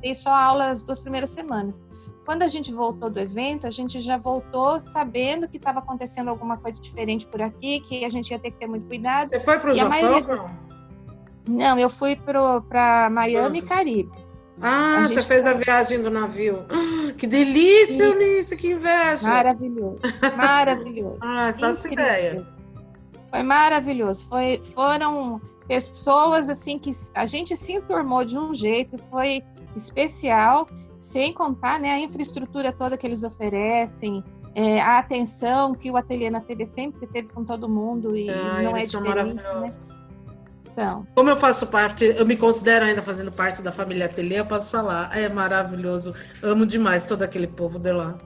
dei 0.00 0.14
só 0.14 0.30
aula 0.30 0.70
as 0.70 0.82
duas 0.82 1.00
primeiras 1.00 1.30
semanas. 1.30 1.82
Quando 2.24 2.42
a 2.42 2.46
gente 2.46 2.72
voltou 2.72 3.08
do 3.08 3.18
evento, 3.18 3.66
a 3.66 3.70
gente 3.70 3.98
já 3.98 4.18
voltou 4.18 4.78
sabendo 4.78 5.48
que 5.48 5.56
estava 5.56 5.78
acontecendo 5.78 6.28
alguma 6.28 6.58
coisa 6.58 6.78
diferente 6.80 7.26
por 7.26 7.40
aqui, 7.40 7.80
que 7.80 8.04
a 8.04 8.08
gente 8.08 8.30
ia 8.30 8.38
ter 8.38 8.50
que 8.50 8.58
ter 8.58 8.66
muito 8.66 8.86
cuidado. 8.86 9.30
Você 9.30 9.40
foi 9.40 9.58
para 9.58 9.70
o 9.70 9.74
Japão? 9.74 10.50
Não, 11.46 11.78
eu 11.78 11.88
fui 11.88 12.16
para 12.16 13.08
Miami 13.10 13.60
e 13.60 13.62
Caribe. 13.62 14.28
Ah, 14.60 15.04
você 15.06 15.22
fez 15.22 15.42
foi... 15.42 15.52
a 15.52 15.54
viagem 15.54 16.02
do 16.02 16.10
navio. 16.10 16.64
Ah, 16.68 17.12
que 17.12 17.26
delícia, 17.26 18.04
Eunice, 18.04 18.56
que 18.56 18.72
inveja. 18.72 19.26
Maravilhoso, 19.26 19.98
maravilhoso. 20.36 21.18
ah, 21.22 21.54
faço 21.58 21.92
ideia. 21.92 22.57
Foi 23.30 23.42
maravilhoso. 23.42 24.26
Foi, 24.26 24.60
foram 24.74 25.40
pessoas 25.66 26.48
assim 26.48 26.78
que 26.78 26.90
a 27.14 27.26
gente 27.26 27.56
se 27.56 27.74
enturmou 27.74 28.24
de 28.24 28.38
um 28.38 28.54
jeito 28.54 28.96
que 28.96 29.02
foi 29.04 29.42
especial, 29.76 30.68
sem 30.96 31.32
contar 31.32 31.78
né, 31.78 31.92
a 31.92 32.00
infraestrutura 32.00 32.72
toda 32.72 32.96
que 32.96 33.06
eles 33.06 33.22
oferecem, 33.22 34.24
é, 34.54 34.80
a 34.80 34.98
atenção 34.98 35.74
que 35.74 35.90
o 35.90 35.96
Ateliê 35.96 36.30
na 36.30 36.40
TV 36.40 36.64
sempre 36.64 37.06
teve 37.06 37.28
com 37.28 37.44
todo 37.44 37.68
mundo 37.68 38.16
e, 38.16 38.28
ah, 38.30 38.62
não 38.62 38.76
é 38.76 38.86
diferente. 38.86 39.34
Né? 39.34 39.72
São. 40.64 41.06
Como 41.14 41.30
eu 41.30 41.36
faço 41.36 41.66
parte, 41.66 42.04
eu 42.04 42.26
me 42.26 42.36
considero 42.36 42.84
ainda 42.84 43.02
fazendo 43.02 43.32
parte 43.32 43.62
da 43.62 43.72
família 43.72 44.06
Ateliê, 44.06 44.40
eu 44.40 44.46
posso 44.46 44.70
falar, 44.70 45.16
é 45.16 45.28
maravilhoso, 45.28 46.14
amo 46.42 46.66
demais 46.66 47.06
todo 47.06 47.22
aquele 47.22 47.46
povo 47.46 47.78
de 47.78 47.92
lá. 47.92 48.18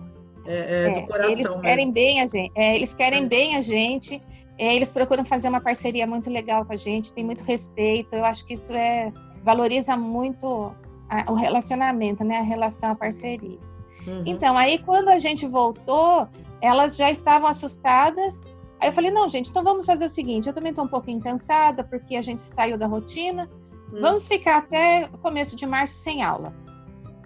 É, 0.44 0.54
é, 0.54 0.88
é, 0.88 1.00
do 1.00 1.06
coração 1.06 1.30
eles 1.30 1.48
mesmo. 1.48 1.60
querem 1.60 1.92
bem 1.92 2.20
a 2.20 2.26
gente, 2.26 2.52
é, 2.56 2.74
eles 2.74 2.94
querem 2.94 3.24
é. 3.24 3.28
bem 3.28 3.56
a 3.56 3.60
gente, 3.60 4.20
é, 4.51 4.51
eles 4.64 4.90
procuram 4.90 5.24
fazer 5.24 5.48
uma 5.48 5.60
parceria 5.60 6.06
muito 6.06 6.30
legal 6.30 6.64
com 6.64 6.72
a 6.72 6.76
gente, 6.76 7.12
tem 7.12 7.24
muito 7.24 7.42
respeito. 7.42 8.14
Eu 8.14 8.24
acho 8.24 8.44
que 8.44 8.54
isso 8.54 8.72
é 8.72 9.12
valoriza 9.42 9.96
muito 9.96 10.72
a, 11.08 11.30
o 11.30 11.34
relacionamento, 11.34 12.24
né, 12.24 12.38
a 12.38 12.42
relação, 12.42 12.92
a 12.92 12.94
parceria. 12.94 13.58
Uhum. 14.06 14.22
Então, 14.26 14.56
aí 14.56 14.78
quando 14.78 15.08
a 15.08 15.18
gente 15.18 15.46
voltou, 15.46 16.28
elas 16.60 16.96
já 16.96 17.10
estavam 17.10 17.48
assustadas. 17.48 18.46
Aí 18.80 18.88
eu 18.88 18.92
falei, 18.92 19.10
não, 19.10 19.28
gente, 19.28 19.50
então 19.50 19.62
vamos 19.62 19.86
fazer 19.86 20.04
o 20.04 20.08
seguinte, 20.08 20.48
eu 20.48 20.52
também 20.52 20.70
estou 20.70 20.84
um 20.84 20.88
pouquinho 20.88 21.20
cansada, 21.20 21.84
porque 21.84 22.16
a 22.16 22.22
gente 22.22 22.40
saiu 22.40 22.76
da 22.76 22.86
rotina. 22.86 23.48
Uhum. 23.92 24.00
Vamos 24.00 24.26
ficar 24.26 24.58
até 24.58 25.08
o 25.12 25.18
começo 25.18 25.54
de 25.54 25.66
março 25.66 25.94
sem 25.94 26.22
aula. 26.22 26.54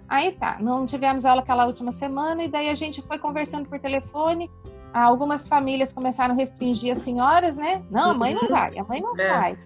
Aí 0.08 0.32
tá, 0.32 0.58
não 0.60 0.86
tivemos 0.86 1.24
aula 1.24 1.42
aquela 1.42 1.66
última 1.66 1.90
semana, 1.90 2.44
e 2.44 2.48
daí 2.48 2.68
a 2.68 2.74
gente 2.74 3.02
foi 3.02 3.18
conversando 3.18 3.68
por 3.68 3.78
telefone. 3.78 4.50
Algumas 4.92 5.46
famílias 5.46 5.92
começaram 5.92 6.34
a 6.34 6.36
restringir 6.36 6.92
as 6.92 6.98
senhoras, 6.98 7.56
né? 7.56 7.84
Não, 7.90 8.12
a 8.12 8.14
mãe 8.14 8.34
não 8.34 8.42
uhum. 8.42 8.48
vai, 8.48 8.78
a 8.78 8.84
mãe 8.84 9.00
não 9.00 9.12
é. 9.12 9.28
sai. 9.28 9.56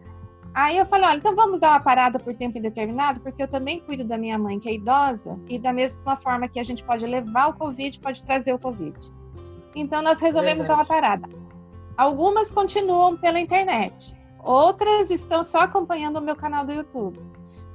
Aí 0.52 0.76
eu 0.76 0.84
falei, 0.84 1.06
olha, 1.06 1.16
então 1.18 1.34
vamos 1.34 1.60
dar 1.60 1.70
uma 1.70 1.80
parada 1.80 2.18
por 2.18 2.34
tempo 2.34 2.58
indeterminado, 2.58 3.20
porque 3.20 3.42
eu 3.42 3.48
também 3.48 3.80
cuido 3.80 4.04
da 4.04 4.18
minha 4.18 4.36
mãe, 4.36 4.58
que 4.58 4.68
é 4.68 4.74
idosa, 4.74 5.40
e 5.48 5.58
da 5.58 5.72
mesma 5.72 6.16
forma 6.16 6.48
que 6.48 6.58
a 6.58 6.62
gente 6.62 6.82
pode 6.82 7.06
levar 7.06 7.50
o 7.50 7.54
Covid, 7.54 8.00
pode 8.00 8.24
trazer 8.24 8.52
o 8.52 8.58
Covid. 8.58 8.96
Então 9.76 10.02
nós 10.02 10.20
resolvemos 10.20 10.66
Verdade. 10.66 10.88
dar 10.88 10.94
uma 10.94 11.00
parada. 11.00 11.28
Algumas 11.96 12.50
continuam 12.50 13.16
pela 13.16 13.38
internet, 13.38 14.16
outras 14.42 15.10
estão 15.10 15.42
só 15.42 15.60
acompanhando 15.60 16.16
o 16.16 16.22
meu 16.22 16.34
canal 16.34 16.64
do 16.64 16.72
YouTube. 16.72 17.20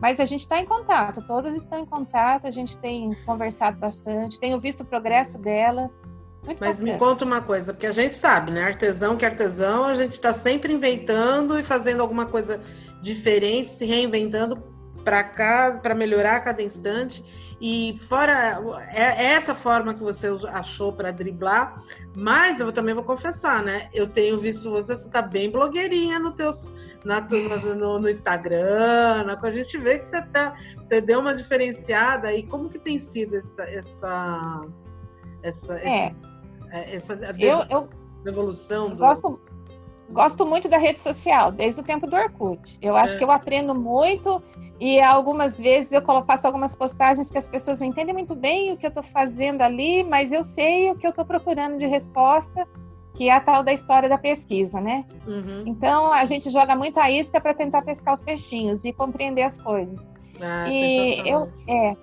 Mas 0.02 0.20
a 0.20 0.26
gente 0.26 0.42
está 0.42 0.60
em 0.60 0.66
contato, 0.66 1.26
todas 1.26 1.56
estão 1.56 1.80
em 1.80 1.86
contato, 1.86 2.46
a 2.46 2.52
gente 2.52 2.78
tem 2.78 3.14
conversado 3.26 3.78
bastante, 3.78 4.40
tenho 4.40 4.60
visto 4.60 4.82
o 4.82 4.86
progresso 4.86 5.40
delas. 5.40 6.04
Muito 6.46 6.60
Mas 6.60 6.80
bacana. 6.80 6.94
me 6.94 7.00
conta 7.00 7.26
uma 7.26 7.42
coisa, 7.42 7.74
porque 7.74 7.88
a 7.88 7.92
gente 7.92 8.16
sabe, 8.16 8.52
né? 8.52 8.64
Artesão 8.64 9.16
que 9.16 9.26
artesão, 9.26 9.86
a 9.86 9.96
gente 9.96 10.12
está 10.12 10.32
sempre 10.34 10.72
inventando 10.72 11.60
e 11.60 11.64
fazendo 11.64 12.02
alguma 12.02 12.26
coisa 12.28 12.62
diferente, 13.02 13.70
se 13.70 13.86
reinventando 13.86 14.62
para 15.04 15.24
cá, 15.24 15.80
para 15.82 15.96
melhorar 15.96 16.38
a 16.38 16.40
cada 16.40 16.62
instante. 16.62 17.24
E 17.60 17.96
fora 17.98 18.60
é, 18.94 19.02
é 19.02 19.26
essa 19.34 19.56
forma 19.56 19.94
que 19.94 20.04
você 20.04 20.28
achou 20.50 20.92
para 20.92 21.12
driblar, 21.12 21.82
mas 22.16 22.60
eu 22.60 22.72
também 22.72 22.94
vou 22.94 23.04
confessar, 23.04 23.64
né? 23.64 23.90
Eu 23.94 24.08
tenho 24.08 24.38
visto 24.38 24.70
você, 24.70 24.96
você 24.96 25.10
tá 25.10 25.22
bem 25.22 25.50
blogueirinha 25.50 26.20
no 26.20 26.32
teus 26.32 26.72
na, 27.06 27.22
no, 27.76 28.00
no 28.00 28.10
Instagram, 28.10 29.24
na, 29.26 29.40
a 29.42 29.52
gente 29.52 29.78
vê 29.78 30.00
que 30.00 30.08
você 30.08 30.22
tá, 30.24 30.58
você 30.78 31.00
deu 31.00 31.20
uma 31.20 31.36
diferenciada 31.36 32.34
e 32.34 32.44
como 32.44 32.68
que 32.68 32.80
tem 32.80 32.98
sido 32.98 33.36
essa 33.36 33.64
essa 33.64 34.66
essa, 35.44 35.80
é. 35.80 36.08
essa, 36.08 36.35
essa 36.72 37.14
eu, 37.38 37.64
eu 37.70 37.90
evolução 38.26 38.90
do... 38.90 38.96
gosto 38.96 39.40
gosto 40.10 40.46
muito 40.46 40.68
da 40.70 40.78
rede 40.78 41.00
social, 41.00 41.52
desde 41.52 41.82
o 41.82 41.84
tempo 41.84 42.08
do 42.08 42.16
Orkut. 42.16 42.78
Eu 42.82 42.96
acho 42.96 43.16
é. 43.16 43.18
que 43.18 43.24
eu 43.24 43.32
aprendo 43.32 43.74
muito 43.74 44.42
e 44.80 45.02
algumas 45.02 45.58
vezes 45.58 45.92
eu 45.92 46.02
faço 46.24 46.46
algumas 46.46 46.76
postagens 46.76 47.32
que 47.32 47.38
as 47.38 47.48
pessoas 47.48 47.80
não 47.80 47.88
entendem 47.88 48.14
muito 48.14 48.36
bem 48.36 48.72
o 48.72 48.78
que 48.78 48.86
eu 48.86 48.90
estou 48.90 49.04
fazendo 49.04 49.62
ali, 49.62 50.04
mas 50.04 50.32
eu 50.32 50.44
sei 50.44 50.92
o 50.92 50.96
que 50.96 51.06
eu 51.06 51.10
estou 51.10 51.26
procurando 51.26 51.78
de 51.78 51.88
resposta, 51.88 52.68
que 53.14 53.30
é 53.30 53.34
a 53.34 53.40
tal 53.40 53.64
da 53.64 53.74
história 53.74 54.08
da 54.08 54.18
pesquisa, 54.18 54.80
né? 54.80 55.06
Uhum. 55.26 55.64
Então 55.66 56.12
a 56.12 56.26
gente 56.26 56.50
joga 56.50 56.76
muito 56.76 57.00
a 57.00 57.10
isca 57.10 57.42
para 57.42 57.54
tentar 57.54 57.82
pescar 57.82 58.14
os 58.14 58.22
peixinhos 58.22 58.86
e 58.86 58.94
compreender 58.94 59.44
as 59.44 59.58
coisas. 59.58 60.08
Ah, 60.42 60.68
e 60.70 61.28
eu, 61.28 61.50
é, 61.68 61.96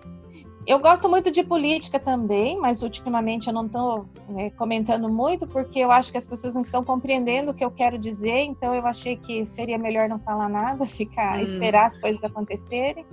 eu 0.66 0.78
gosto 0.78 1.08
muito 1.08 1.30
de 1.30 1.42
política 1.42 1.98
também, 1.98 2.58
mas 2.58 2.82
ultimamente 2.82 3.48
eu 3.48 3.52
não 3.52 3.66
estou 3.66 4.06
né, 4.28 4.50
comentando 4.50 5.08
muito 5.08 5.46
porque 5.46 5.80
eu 5.80 5.90
acho 5.90 6.12
que 6.12 6.18
as 6.18 6.26
pessoas 6.26 6.54
não 6.54 6.62
estão 6.62 6.84
compreendendo 6.84 7.50
o 7.50 7.54
que 7.54 7.64
eu 7.64 7.70
quero 7.70 7.98
dizer, 7.98 8.44
então 8.44 8.74
eu 8.74 8.86
achei 8.86 9.16
que 9.16 9.44
seria 9.44 9.76
melhor 9.76 10.08
não 10.08 10.18
falar 10.20 10.48
nada, 10.48 10.84
ficar 10.86 11.38
hum. 11.38 11.42
esperar 11.42 11.86
as 11.86 11.98
coisas 11.98 12.22
acontecerem. 12.22 13.04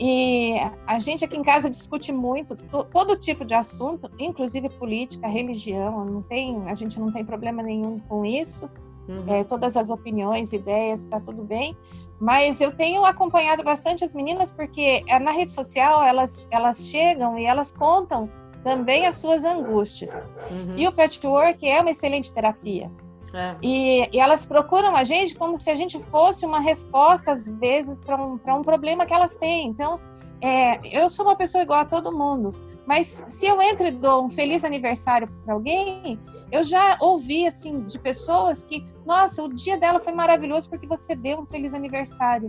E 0.00 0.54
a 0.86 1.00
gente 1.00 1.24
aqui 1.24 1.36
em 1.36 1.42
casa 1.42 1.68
discute 1.68 2.12
muito 2.12 2.56
todo 2.92 3.18
tipo 3.18 3.44
de 3.44 3.54
assunto, 3.54 4.08
inclusive 4.16 4.68
política, 4.68 5.26
religião, 5.26 6.04
não 6.04 6.22
tem, 6.22 6.62
a 6.68 6.74
gente 6.74 7.00
não 7.00 7.10
tem 7.10 7.24
problema 7.24 7.64
nenhum 7.64 7.98
com 7.98 8.24
isso. 8.24 8.70
Uhum. 9.08 9.24
É, 9.26 9.42
todas 9.42 9.76
as 9.76 9.88
opiniões, 9.88 10.52
ideias, 10.52 11.04
está 11.04 11.18
tudo 11.18 11.42
bem. 11.42 11.76
Mas 12.20 12.60
eu 12.60 12.70
tenho 12.70 13.04
acompanhado 13.04 13.62
bastante 13.62 14.04
as 14.04 14.14
meninas 14.14 14.50
porque 14.50 15.02
é, 15.06 15.18
na 15.18 15.30
rede 15.30 15.52
social 15.52 16.02
elas, 16.02 16.48
elas 16.50 16.78
chegam 16.88 17.38
e 17.38 17.46
elas 17.46 17.72
contam 17.72 18.28
também 18.62 19.06
as 19.06 19.14
suas 19.14 19.44
angústias. 19.44 20.26
Uhum. 20.50 20.74
E 20.76 20.86
o 20.86 20.92
patchwork 20.92 21.66
é 21.66 21.80
uma 21.80 21.90
excelente 21.90 22.32
terapia. 22.32 22.90
É. 23.32 23.56
E, 23.62 24.08
e, 24.12 24.18
elas 24.18 24.46
procuram 24.46 24.96
a 24.96 25.04
gente 25.04 25.34
como 25.34 25.54
se 25.56 25.70
a 25.70 25.74
gente 25.74 26.02
fosse 26.04 26.46
uma 26.46 26.60
resposta, 26.60 27.32
às 27.32 27.48
vezes, 27.50 28.02
para 28.02 28.16
um, 28.16 28.38
um 28.46 28.62
problema 28.62 29.04
que 29.04 29.12
elas 29.12 29.36
têm. 29.36 29.66
Então, 29.68 30.00
é, 30.40 30.78
eu 30.98 31.10
sou 31.10 31.26
uma 31.26 31.36
pessoa 31.36 31.62
igual 31.62 31.80
a 31.80 31.84
todo 31.84 32.16
mundo. 32.16 32.54
Mas 32.88 33.22
se 33.26 33.44
eu 33.44 33.60
entro 33.60 33.86
e 33.86 33.90
dou 33.90 34.24
um 34.24 34.30
feliz 34.30 34.64
aniversário 34.64 35.28
para 35.44 35.52
alguém, 35.52 36.18
eu 36.50 36.64
já 36.64 36.96
ouvi 37.00 37.46
assim 37.46 37.82
de 37.82 37.98
pessoas 37.98 38.64
que, 38.64 38.82
nossa, 39.04 39.42
o 39.42 39.52
dia 39.52 39.76
dela 39.76 40.00
foi 40.00 40.14
maravilhoso 40.14 40.70
porque 40.70 40.86
você 40.86 41.14
deu 41.14 41.40
um 41.40 41.46
feliz 41.46 41.74
aniversário. 41.74 42.48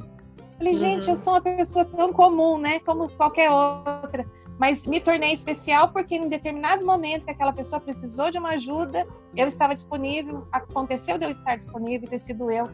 Falei, 0.57 0.71
uhum. 0.71 0.79
gente, 0.79 1.09
eu 1.09 1.15
sou 1.17 1.33
uma 1.33 1.41
pessoa 1.41 1.83
tão 1.83 2.13
comum, 2.13 2.57
né, 2.57 2.79
como 2.79 3.09
qualquer 3.09 3.51
outra, 3.51 4.25
mas 4.57 4.87
me 4.87 5.01
tornei 5.01 5.33
especial 5.33 5.89
porque 5.89 6.15
em 6.15 6.29
determinado 6.29 6.85
momento 6.85 7.25
que 7.25 7.31
aquela 7.31 7.51
pessoa 7.51 7.81
precisou 7.81 8.31
de 8.31 8.37
uma 8.37 8.51
ajuda, 8.51 9.05
eu 9.35 9.45
estava 9.45 9.73
disponível, 9.73 10.47
aconteceu 10.53 11.17
de 11.17 11.25
eu 11.25 11.29
estar 11.29 11.57
disponível, 11.57 12.09
ter 12.09 12.17
sido 12.17 12.49
eu 12.49 12.69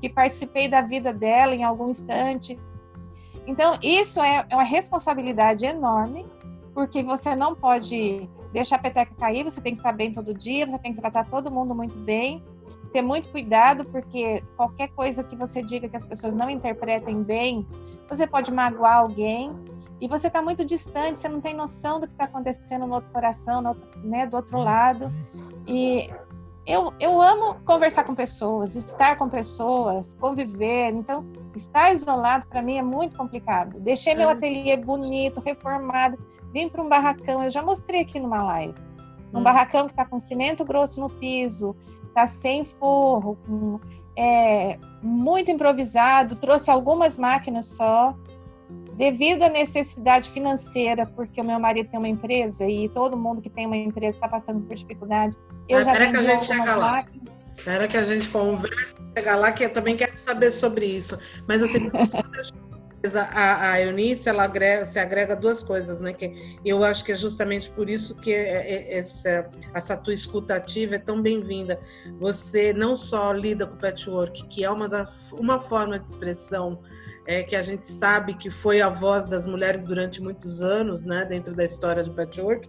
que 0.00 0.08
participei 0.08 0.68
da 0.68 0.80
vida 0.80 1.12
dela 1.12 1.54
em 1.54 1.64
algum 1.64 1.90
instante. 1.90 2.58
Então, 3.46 3.76
isso 3.82 4.22
é 4.22 4.46
uma 4.50 4.62
responsabilidade 4.62 5.66
enorme 5.66 6.26
porque 6.74 7.02
você 7.02 7.34
não 7.34 7.54
pode 7.54 8.28
deixar 8.52 8.76
a 8.76 8.78
peteca 8.78 9.14
cair, 9.14 9.44
você 9.44 9.60
tem 9.60 9.74
que 9.74 9.80
estar 9.80 9.92
bem 9.92 10.12
todo 10.12 10.34
dia, 10.34 10.68
você 10.68 10.78
tem 10.78 10.92
que 10.92 11.00
tratar 11.00 11.24
todo 11.28 11.50
mundo 11.50 11.74
muito 11.74 11.96
bem, 11.98 12.44
ter 12.92 13.02
muito 13.02 13.30
cuidado, 13.30 13.84
porque 13.86 14.42
qualquer 14.56 14.88
coisa 14.88 15.22
que 15.22 15.36
você 15.36 15.62
diga 15.62 15.88
que 15.88 15.96
as 15.96 16.04
pessoas 16.04 16.34
não 16.34 16.50
interpretem 16.50 17.22
bem, 17.22 17.66
você 18.08 18.26
pode 18.26 18.52
magoar 18.52 18.98
alguém 18.98 19.52
e 20.00 20.08
você 20.08 20.28
está 20.28 20.40
muito 20.40 20.64
distante, 20.64 21.18
você 21.18 21.28
não 21.28 21.40
tem 21.40 21.54
noção 21.54 22.00
do 22.00 22.06
que 22.06 22.12
está 22.12 22.24
acontecendo 22.24 22.86
no 22.86 22.94
outro 22.94 23.10
coração, 23.10 23.60
no 23.60 23.68
outro, 23.70 23.86
né, 24.02 24.26
do 24.26 24.36
outro 24.36 24.58
lado. 24.58 25.06
E 25.66 26.10
eu, 26.66 26.92
eu 27.00 27.20
amo 27.20 27.56
conversar 27.64 28.04
com 28.04 28.14
pessoas, 28.14 28.74
estar 28.76 29.16
com 29.16 29.28
pessoas, 29.28 30.14
conviver. 30.14 30.92
Então, 30.92 31.24
estar 31.54 31.92
isolado 31.92 32.46
para 32.46 32.62
mim 32.62 32.76
é 32.76 32.82
muito 32.82 33.16
complicado. 33.16 33.80
Deixei 33.80 34.14
meu 34.14 34.30
ateliê 34.30 34.76
bonito, 34.76 35.40
reformado, 35.40 36.18
vim 36.52 36.68
para 36.68 36.82
um 36.82 36.88
barracão. 36.88 37.42
Eu 37.42 37.50
já 37.50 37.62
mostrei 37.62 38.02
aqui 38.02 38.20
numa 38.20 38.42
live. 38.44 38.74
Um 39.32 39.38
hum. 39.38 39.42
barracão 39.42 39.86
que 39.86 39.92
está 39.92 40.04
com 40.04 40.18
cimento 40.18 40.64
grosso 40.64 41.00
no 41.00 41.08
piso, 41.08 41.74
está 42.08 42.26
sem 42.26 42.64
forro, 42.64 43.38
com, 43.46 43.80
é, 44.16 44.78
muito 45.02 45.50
improvisado. 45.50 46.36
Trouxe 46.36 46.70
algumas 46.70 47.16
máquinas 47.16 47.66
só 47.66 48.14
devido 48.96 49.44
à 49.44 49.48
necessidade 49.48 50.30
financeira, 50.30 51.06
porque 51.06 51.40
o 51.40 51.44
meu 51.44 51.58
marido 51.58 51.88
tem 51.90 51.98
uma 51.98 52.08
empresa 52.08 52.66
e 52.66 52.88
todo 52.88 53.16
mundo 53.16 53.40
que 53.40 53.50
tem 53.50 53.66
uma 53.66 53.76
empresa 53.76 54.16
está 54.16 54.28
passando 54.28 54.60
por 54.62 54.74
dificuldade. 54.74 55.36
Eu 55.68 55.78
Mas 55.78 55.86
já 55.86 55.94
vendi 55.94 56.12
que 56.12 56.18
a 56.18 56.22
gente 56.22 56.44
chega 56.44 56.74
lá. 56.74 57.06
Espera 57.56 57.88
que 57.88 57.96
a 57.96 58.04
gente 58.04 58.28
converse, 58.28 58.94
chegar 59.16 59.36
lá, 59.36 59.52
que 59.52 59.64
eu 59.64 59.70
também 59.70 59.96
quero 59.96 60.16
saber 60.16 60.50
sobre 60.50 60.86
isso. 60.86 61.18
Mas 61.46 61.62
assim, 61.62 61.90
a, 63.32 63.72
a 63.72 63.80
Eunice, 63.80 64.28
ela 64.28 64.44
agrega, 64.44 64.84
se 64.84 64.98
agrega 64.98 65.34
duas 65.34 65.62
coisas, 65.62 66.00
né? 66.00 66.12
Que 66.12 66.58
eu 66.64 66.84
acho 66.84 67.04
que 67.04 67.12
é 67.12 67.14
justamente 67.14 67.70
por 67.70 67.88
isso 67.88 68.14
que 68.14 68.32
é, 68.32 68.72
é, 68.72 68.98
essa, 68.98 69.50
essa 69.74 69.96
tua 69.96 70.12
escutativa 70.12 70.96
é 70.96 70.98
tão 70.98 71.20
bem-vinda. 71.22 71.80
Você 72.18 72.72
não 72.72 72.96
só 72.96 73.32
lida 73.32 73.66
com 73.66 73.74
o 73.74 73.78
patchwork, 73.78 74.46
que 74.48 74.64
é 74.64 74.70
uma, 74.70 74.88
da, 74.88 75.08
uma 75.32 75.58
forma 75.58 75.98
de 75.98 76.08
expressão 76.08 76.80
é, 77.26 77.42
que 77.42 77.54
a 77.54 77.62
gente 77.62 77.86
sabe 77.86 78.34
que 78.34 78.50
foi 78.50 78.80
a 78.80 78.88
voz 78.88 79.26
das 79.26 79.46
mulheres 79.46 79.84
durante 79.84 80.22
muitos 80.22 80.62
anos, 80.62 81.04
né, 81.04 81.24
dentro 81.24 81.54
da 81.54 81.64
história 81.64 82.02
do 82.02 82.12
patchwork, 82.12 82.68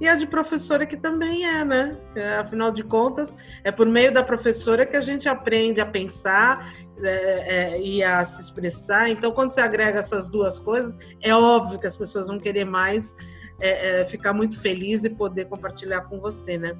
e 0.00 0.08
a 0.08 0.16
de 0.16 0.26
professora 0.26 0.84
que 0.84 0.96
também 0.96 1.46
é, 1.46 1.64
né? 1.64 1.98
É, 2.14 2.36
afinal 2.36 2.70
de 2.70 2.82
contas, 2.82 3.34
é 3.64 3.70
por 3.70 3.86
meio 3.86 4.12
da 4.12 4.22
professora 4.22 4.84
que 4.84 4.96
a 4.96 5.00
gente 5.00 5.28
aprende 5.28 5.80
a 5.80 5.86
pensar 5.86 6.72
é, 7.02 7.74
é, 7.74 7.80
e 7.80 8.02
a 8.02 8.24
se 8.24 8.42
expressar. 8.42 9.08
Então, 9.08 9.32
quando 9.32 9.52
você 9.52 9.60
agrega 9.60 9.98
essas 9.98 10.28
duas 10.28 10.58
coisas, 10.58 10.98
é 11.20 11.34
óbvio 11.34 11.78
que 11.78 11.86
as 11.86 11.96
pessoas 11.96 12.28
vão 12.28 12.38
querer 12.38 12.64
mais 12.64 13.14
é, 13.62 14.00
é, 14.00 14.04
ficar 14.04 14.32
muito 14.32 14.60
feliz 14.60 15.04
e 15.04 15.10
poder 15.10 15.44
compartilhar 15.44 16.00
com 16.02 16.18
você, 16.18 16.58
né? 16.58 16.76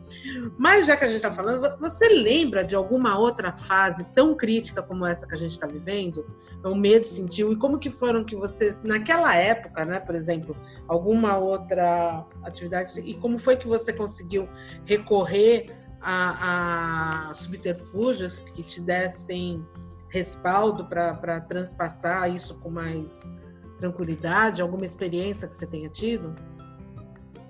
Mas 0.58 0.88
já 0.88 0.96
que 0.96 1.04
a 1.04 1.06
gente 1.06 1.16
está 1.16 1.32
falando, 1.32 1.78
você 1.78 2.08
lembra 2.08 2.64
de 2.64 2.74
alguma 2.74 3.16
outra 3.16 3.52
fase 3.52 4.04
tão 4.12 4.37
crítica 4.37 4.82
como 4.82 5.06
essa 5.06 5.26
que 5.26 5.35
a 5.35 5.38
gente 5.38 5.52
está 5.52 5.66
vivendo? 5.66 6.26
O 6.64 6.75
medo 6.75 7.05
sentiu 7.05 7.53
e 7.53 7.57
como 7.57 7.79
que 7.79 7.90
foram 7.90 8.25
que 8.25 8.37
vocês 8.37 8.81
naquela 8.83 9.35
época, 9.35 9.85
né? 9.85 9.98
Por 9.98 10.14
exemplo, 10.14 10.57
alguma 10.87 11.37
outra 11.37 12.25
atividade 12.44 13.01
e 13.01 13.14
como 13.14 13.38
foi 13.38 13.57
que 13.57 13.66
você 13.66 13.92
conseguiu 13.92 14.48
recorrer 14.85 15.75
a, 16.01 17.29
a 17.31 17.35
subterfúgios 17.35 18.40
que 18.40 18.62
te 18.62 18.81
dessem 18.81 19.64
respaldo 20.09 20.87
para 20.87 21.40
transpassar 21.40 22.33
isso 22.33 22.55
com 22.57 22.70
mais 22.70 23.31
tranquilidade? 23.79 24.62
Alguma 24.62 24.85
experiência 24.85 25.48
que 25.48 25.55
você 25.55 25.66
tenha 25.66 25.88
tido? 25.88 26.35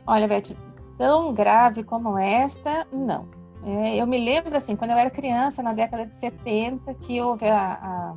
Olha, 0.06 0.26
Beth, 0.26 0.56
tão 0.96 1.34
grave 1.34 1.84
como 1.84 2.18
esta, 2.18 2.86
não. 2.90 3.28
É, 3.64 3.96
eu 3.96 4.06
me 4.06 4.18
lembro, 4.18 4.56
assim, 4.56 4.74
quando 4.74 4.90
eu 4.90 4.96
era 4.96 5.10
criança, 5.10 5.62
na 5.62 5.72
década 5.72 6.06
de 6.06 6.16
70, 6.16 6.94
que 6.94 7.20
houve 7.20 7.46
a, 7.46 7.74
a, 7.74 8.14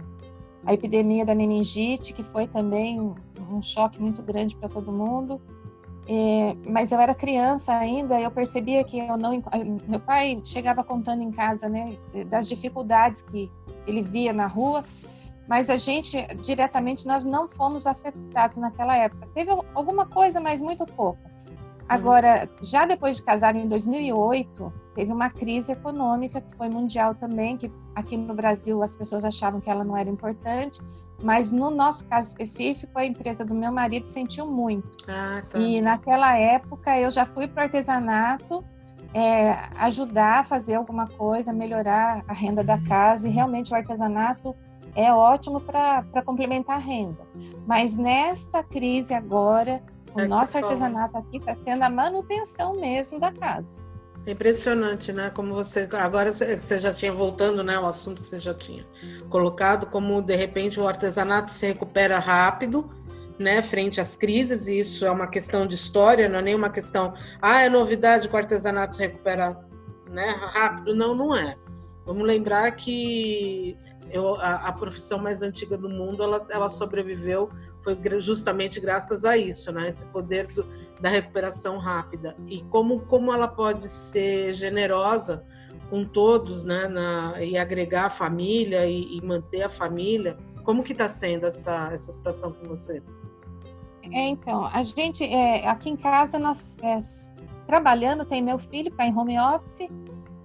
a 0.66 0.74
epidemia 0.74 1.26
da 1.26 1.36
meningite, 1.36 2.14
que 2.14 2.24
foi 2.24 2.48
também 2.48 3.00
um, 3.00 3.62
choque 3.62 4.02
muito 4.02 4.22
grande 4.22 4.56
para 4.56 4.68
todo 4.68 4.92
mundo. 4.92 5.40
É, 6.08 6.56
mas 6.68 6.92
eu 6.92 7.00
era 7.00 7.16
criança 7.16 7.76
ainda, 7.76 8.20
eu 8.20 8.30
percebia 8.30 8.84
que 8.84 9.00
eu 9.00 9.18
não. 9.18 9.42
Meu 9.88 10.00
pai 10.00 10.40
chegava 10.44 10.84
contando 10.84 11.22
em 11.22 11.32
casa, 11.32 11.68
né, 11.68 11.98
das 12.28 12.48
dificuldades 12.48 13.24
que 13.24 13.52
ele 13.88 14.02
via 14.02 14.32
na 14.32 14.46
rua, 14.46 14.84
mas 15.48 15.70
a 15.70 15.78
gente, 15.78 16.18
diretamente, 16.42 17.08
nós 17.08 17.26
não 17.26 17.48
fomos 17.48 17.88
afetados 17.88 18.58
naquela 18.58 18.96
época. 18.96 19.28
Teve 19.34 19.52
alguma 19.74 20.06
coisa, 20.06 20.40
mas 20.40 20.62
muito 20.62 20.86
pouco. 20.86 21.20
Agora, 21.88 22.50
já 22.62 22.86
depois 22.86 23.18
de 23.18 23.24
casar 23.24 23.56
em 23.56 23.68
2008, 23.68 24.74
teve 24.96 25.12
uma 25.12 25.30
crise 25.30 25.74
econômica 25.74 26.40
que 26.40 26.56
foi 26.56 26.70
mundial 26.70 27.14
também, 27.14 27.58
que 27.58 27.70
aqui 27.94 28.16
no 28.16 28.34
Brasil 28.34 28.82
as 28.82 28.96
pessoas 28.96 29.26
achavam 29.26 29.60
que 29.60 29.70
ela 29.70 29.84
não 29.84 29.96
era 29.96 30.10
importante, 30.10 30.82
mas 31.22 31.52
no 31.52 31.70
nosso 31.70 32.06
caso 32.06 32.30
específico, 32.30 32.98
a 32.98 33.06
empresa 33.06 33.44
do 33.44 33.54
meu 33.54 33.72
marido 33.72 34.08
sentiu 34.08 34.48
muito. 34.48 34.90
Ah, 35.08 35.44
tá. 35.50 35.60
E 35.60 35.82
naquela 35.82 36.38
época 36.38 36.98
eu 36.98 37.12
já 37.12 37.26
fui 37.26 37.46
para 37.46 37.62
o 37.62 37.64
artesanato 37.66 38.64
é, 39.14 39.52
ajudar 39.78 40.40
a 40.40 40.44
fazer 40.44 40.76
alguma 40.76 41.08
coisa, 41.08 41.54
melhorar 41.54 42.24
a 42.28 42.34
renda 42.34 42.64
da 42.64 42.78
casa, 42.80 43.28
e 43.28 43.32
realmente 43.32 43.72
o 43.72 43.76
artesanato 43.76 44.56
é 44.96 45.12
ótimo 45.14 45.60
para 45.60 46.04
complementar 46.26 46.78
a 46.78 46.80
renda. 46.80 47.28
Mas 47.68 47.98
nesta 47.98 48.64
crise 48.64 49.14
agora, 49.14 49.84
o 50.14 50.22
é 50.22 50.28
nosso 50.28 50.58
artesanato 50.58 51.18
aqui 51.18 51.38
está 51.38 51.54
sendo 51.54 51.84
a 51.84 51.90
manutenção 51.90 52.78
mesmo 52.80 53.20
da 53.20 53.32
casa. 53.32 53.84
Impressionante, 54.28 55.14
né? 55.14 55.30
Como 55.30 55.54
você 55.54 55.88
agora 55.94 56.32
você 56.32 56.80
já 56.80 56.92
tinha 56.92 57.14
voltando, 57.14 57.64
né? 57.64 57.78
O 57.78 57.86
assunto 57.86 58.22
que 58.22 58.28
você 58.28 58.40
já 58.40 58.54
tinha 58.54 58.86
colocado, 59.30 59.86
como 59.86 60.22
de 60.22 60.36
repente 60.36 60.80
o 60.80 60.88
artesanato 60.88 61.52
se 61.52 61.68
recupera 61.68 62.18
rápido, 62.18 62.90
né? 63.38 63.62
Frente 63.62 64.02
às 64.02 64.16
crises. 64.16 64.68
E 64.68 64.80
isso 64.80 65.06
é 65.06 65.12
uma 65.12 65.28
questão 65.28 65.68
de 65.68 65.76
história, 65.76 66.28
não 66.28 66.40
é 66.40 66.42
nem 66.42 66.56
uma 66.56 66.72
questão. 66.72 67.14
Ah, 67.40 67.62
é 67.62 67.70
novidade 67.70 68.28
que 68.28 68.34
o 68.34 68.38
artesanato 68.38 68.96
se 68.96 69.04
recupera, 69.04 69.60
né? 70.10 70.36
Rápido? 70.54 70.96
Não, 70.96 71.14
não 71.14 71.36
é. 71.36 71.56
Vamos 72.04 72.26
lembrar 72.26 72.72
que 72.72 73.78
eu, 74.16 74.36
a, 74.36 74.68
a, 74.68 74.72
profissão 74.72 75.20
mais 75.20 75.42
antiga 75.42 75.78
do 75.78 75.90
mundo 75.90 76.24
ela, 76.24 76.46
ela 76.50 76.70
sobreviveu 76.70 77.50
foi 77.80 77.98
justamente 78.20 78.80
graças 78.80 79.26
a 79.26 79.38
isso, 79.38 79.72
né? 79.72 79.90
Esse 79.90 80.06
poder 80.08 80.48
do, 80.48 80.66
da 81.00 81.10
recuperação 81.10 81.78
rápida 81.78 82.36
e 82.48 82.64
como 82.64 83.02
como 83.02 83.34
ela 83.34 83.48
pode 83.48 83.90
ser 83.90 84.54
generosa 84.54 85.46
com 85.90 86.06
todos, 86.06 86.64
né? 86.64 86.88
Na, 86.88 87.42
e 87.44 87.58
agregar 87.58 88.06
a 88.06 88.10
família 88.10 88.86
e, 88.88 89.18
e 89.18 89.22
manter 89.22 89.64
a 89.64 89.70
família. 89.70 90.38
Como 90.64 90.84
que 90.84 90.94
está 90.94 91.08
sendo 91.08 91.46
essa 91.46 91.90
essa 91.92 92.12
situação 92.12 92.54
com 92.54 92.68
você? 92.68 93.04
É, 94.12 94.30
então 94.30 94.66
a 94.66 94.84
gente 94.84 95.24
é, 95.24 95.68
aqui 95.68 95.90
em 95.90 95.96
casa 95.98 96.40
nós 96.40 96.78
é, 96.80 96.98
trabalhando 97.66 98.24
tem 98.24 98.42
meu 98.42 98.58
filho 98.58 98.86
que 98.86 99.02
está 99.02 99.06
em 99.06 99.18
home 99.18 99.38
office 99.40 99.90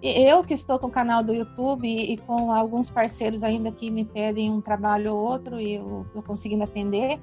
eu 0.03 0.43
que 0.43 0.55
estou 0.55 0.79
com 0.79 0.87
o 0.87 0.91
canal 0.91 1.23
do 1.23 1.35
YouTube 1.35 1.87
e, 1.87 2.17
com 2.17 2.53
alguns 2.53 2.91
parceiros 2.91 3.43
ainda 3.43 3.71
que 3.71 3.91
me 3.91 4.05
pedem 4.05 4.51
um 4.51 4.61
trabalho 4.61 5.15
ou 5.15 5.23
outro 5.23 5.61
e 5.61 5.75
eu 5.75 6.05
estou 6.07 6.23
conseguindo 6.23 6.65
atender, 6.65 7.21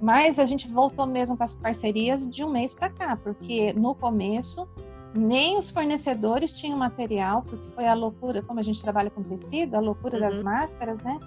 mas 0.00 0.38
a 0.38 0.44
gente 0.44 0.68
voltou 0.68 1.06
mesmo 1.06 1.36
para 1.36 1.44
as 1.44 1.54
parcerias 1.54 2.26
de 2.26 2.44
um 2.44 2.50
mês 2.50 2.74
para 2.74 2.90
cá, 2.90 3.16
porque 3.16 3.72
no 3.72 3.94
começo 3.94 4.68
nem 5.14 5.56
os 5.56 5.70
fornecedores 5.70 6.52
tinham 6.52 6.78
material, 6.78 7.42
porque 7.42 7.66
foi 7.74 7.86
a 7.86 7.94
loucura, 7.94 8.42
como 8.42 8.60
a 8.60 8.62
gente 8.62 8.80
trabalha 8.82 9.10
com 9.10 9.22
tecido, 9.22 9.74
a 9.74 9.80
loucura 9.80 10.16
uhum. 10.16 10.20
das 10.20 10.38
máscaras, 10.38 10.98
né? 10.98 11.18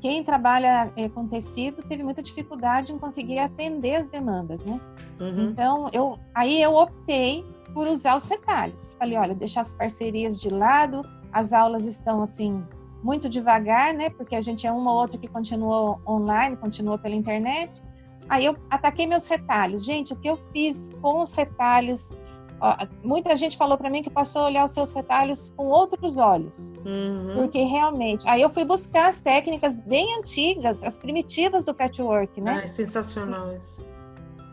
Quem 0.00 0.24
trabalha 0.24 0.92
é, 0.96 1.08
com 1.08 1.28
tecido 1.28 1.82
teve 1.84 2.02
muita 2.02 2.20
dificuldade 2.20 2.92
em 2.92 2.98
conseguir 2.98 3.38
atender 3.38 3.94
as 3.94 4.08
demandas, 4.08 4.60
né? 4.64 4.80
Uhum. 5.20 5.50
Então, 5.50 5.86
eu, 5.92 6.18
aí 6.34 6.60
eu 6.60 6.74
optei 6.74 7.44
por 7.72 7.86
usar 7.86 8.16
os 8.16 8.24
retalhos. 8.24 8.94
Falei, 8.98 9.16
olha, 9.16 9.34
deixar 9.34 9.62
as 9.62 9.72
parcerias 9.72 10.38
de 10.38 10.48
lado, 10.50 11.02
as 11.32 11.52
aulas 11.52 11.86
estão 11.86 12.22
assim 12.22 12.64
muito 13.02 13.28
devagar, 13.28 13.92
né? 13.92 14.10
Porque 14.10 14.36
a 14.36 14.40
gente 14.40 14.66
é 14.66 14.72
uma 14.72 14.92
ou 14.92 14.98
outra 14.98 15.18
que 15.18 15.26
continuou 15.26 16.00
online, 16.06 16.56
continuou 16.56 16.98
pela 16.98 17.14
internet. 17.14 17.82
Aí 18.28 18.44
eu 18.44 18.56
ataquei 18.70 19.06
meus 19.06 19.26
retalhos. 19.26 19.84
Gente, 19.84 20.12
o 20.12 20.16
que 20.16 20.28
eu 20.28 20.36
fiz 20.36 20.90
com 21.00 21.20
os 21.20 21.32
retalhos? 21.32 22.12
Ó, 22.60 22.76
muita 23.02 23.34
gente 23.34 23.56
falou 23.56 23.76
para 23.76 23.90
mim 23.90 24.02
que 24.02 24.10
passou 24.10 24.42
a 24.42 24.44
olhar 24.46 24.64
os 24.64 24.70
seus 24.70 24.92
retalhos 24.92 25.52
com 25.56 25.66
outros 25.66 26.16
olhos. 26.16 26.72
Uhum. 26.86 27.34
Porque 27.34 27.64
realmente. 27.64 28.28
Aí 28.28 28.40
eu 28.40 28.48
fui 28.48 28.64
buscar 28.64 29.08
as 29.08 29.20
técnicas 29.20 29.74
bem 29.74 30.16
antigas, 30.16 30.84
as 30.84 30.96
primitivas 30.96 31.64
do 31.64 31.74
patchwork, 31.74 32.40
né? 32.40 32.60
Ah, 32.62 32.64
é 32.64 32.68
sensacional 32.68 33.52
isso 33.56 33.91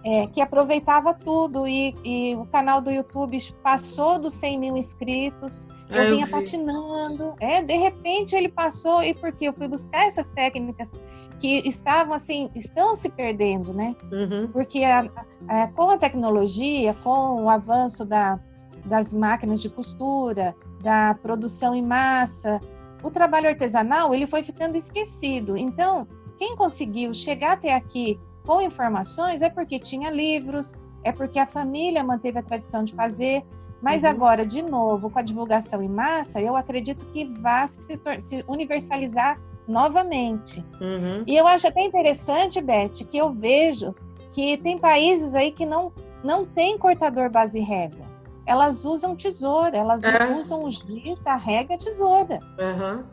é, 0.04 0.28
que 0.28 0.42
aproveitava 0.42 1.14
tudo 1.14 1.68
e, 1.68 1.94
e, 2.06 2.36
o 2.36 2.46
canal 2.46 2.80
do 2.80 2.90
YouTube 2.90 3.38
passou 3.62 4.18
dos 4.18 4.34
100 4.34 4.60
mil 4.60 4.78
inscritos. 4.78 5.68
Eu, 5.90 6.04
eu 6.04 6.12
vinha 6.12 6.26
vi. 6.26 6.32
patinando. 6.32 7.36
É, 7.40 7.62
de 7.62 7.76
repente 7.76 8.36
ele 8.36 8.50
passou 8.50 9.04
e 9.04 9.14
porque 9.14 9.46
eu 9.46 9.54
fui 9.54 9.68
buscar 9.68 10.06
essas 10.06 10.30
técnicas 10.30 10.94
que 11.40 11.68
estavam 11.68 12.14
assim, 12.14 12.50
estão 12.56 12.96
se 12.96 13.10
perdendo, 13.10 13.74
né? 13.74 13.96
Uhum. 14.12 14.48
Porque 14.52 14.84
a, 14.86 15.10
a, 15.48 15.68
com 15.68 15.90
a 15.90 15.98
tecnologia, 15.98 16.94
com 17.04 17.44
o 17.44 17.50
avanço 17.50 18.06
da, 18.06 18.40
das 18.86 19.12
máquinas 19.12 19.62
de 19.62 19.70
costura, 19.70 20.56
da 20.82 21.14
produção 21.16 21.76
em 21.76 21.82
massa, 21.82 22.62
o 23.04 23.12
trabalho 23.12 23.50
artesanal 23.50 24.14
ele 24.14 24.26
foi 24.26 24.44
ficando 24.44 24.78
esquecido. 24.78 25.58
Então, 25.58 26.08
quem 26.38 26.56
conseguiu 26.56 27.14
chegar 27.14 27.54
até 27.54 27.74
aqui 27.74 28.18
com 28.46 28.62
informações 28.62 29.42
é 29.42 29.50
porque 29.50 29.80
tinha 29.80 30.10
livros, 30.10 30.74
é 31.04 31.12
porque 31.12 31.40
a 31.40 31.46
família 31.46 32.04
manteve 32.04 32.40
a 32.40 32.44
tradição 32.44 32.84
de 32.84 32.94
fazer. 32.94 33.44
Mas 33.82 34.04
uhum. 34.04 34.10
agora, 34.10 34.46
de 34.46 34.62
novo, 34.62 35.10
com 35.10 35.20
a 35.20 35.22
divulgação 35.22 35.82
em 35.82 35.88
massa, 35.88 36.42
eu 36.42 36.56
acredito 36.56 37.06
que 37.08 37.26
vai 37.26 37.68
se, 37.68 38.00
se 38.20 38.44
universalizar 38.48 39.40
novamente. 39.68 40.66
Uhum. 40.82 41.24
E 41.26 41.38
eu 41.38 41.48
acho 41.48 41.68
até 41.68 41.82
interessante, 41.82 42.60
Beth, 42.60 43.06
que 43.10 43.18
eu 43.18 43.32
vejo 43.32 43.96
que 44.32 44.58
tem 44.58 44.78
países 44.78 45.36
aí 45.36 45.52
que 45.52 45.66
não, 45.66 45.94
não 46.24 46.46
tem 46.46 46.78
cortador 46.78 47.30
base 47.30 47.60
régua. 47.60 48.08
Elas 48.46 48.84
usam 48.84 49.16
tesoura, 49.16 49.78
elas 49.78 50.04
é. 50.04 50.32
usam 50.34 50.66
o 50.66 50.70
giz, 50.70 51.26
a 51.28 51.36
régua 51.36 51.76
a 51.76 51.78
tesoura. 51.78 52.40
Uhum. 52.60 53.04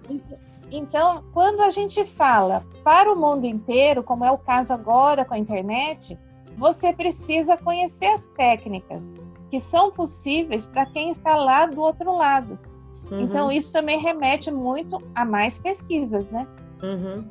Então, 0.71 1.25
quando 1.33 1.63
a 1.63 1.71
gente 1.71 2.05
fala 2.05 2.65
para 2.83 3.13
o 3.13 3.17
mundo 3.17 3.47
inteiro, 3.47 4.03
como 4.03 4.25
é 4.25 4.31
o 4.31 4.39
caso 4.39 4.73
agora 4.73 5.25
com 5.25 5.35
a 5.35 5.39
internet, 5.39 6.19
você 6.57 6.93
precisa 6.93 7.57
conhecer 7.57 8.07
as 8.07 8.29
técnicas 8.29 9.21
que 9.51 9.61
são 9.61 9.91
possíveis 9.91 10.67
para 10.67 10.87
quem 10.87 11.11
está 11.11 11.37
lá 11.37 11.67
do 11.67 11.81
outro 11.81 12.17
lado. 12.17 12.59
Uhum. 13.11 13.21
Então, 13.21 13.53
isso 13.53 13.73
também 13.73 14.01
remete 14.01 14.51
muito 14.51 15.01
a 15.15 15.25
mais 15.25 15.59
pesquisas, 15.59 16.29
né? 16.31 16.47
Uhum. 16.83 17.25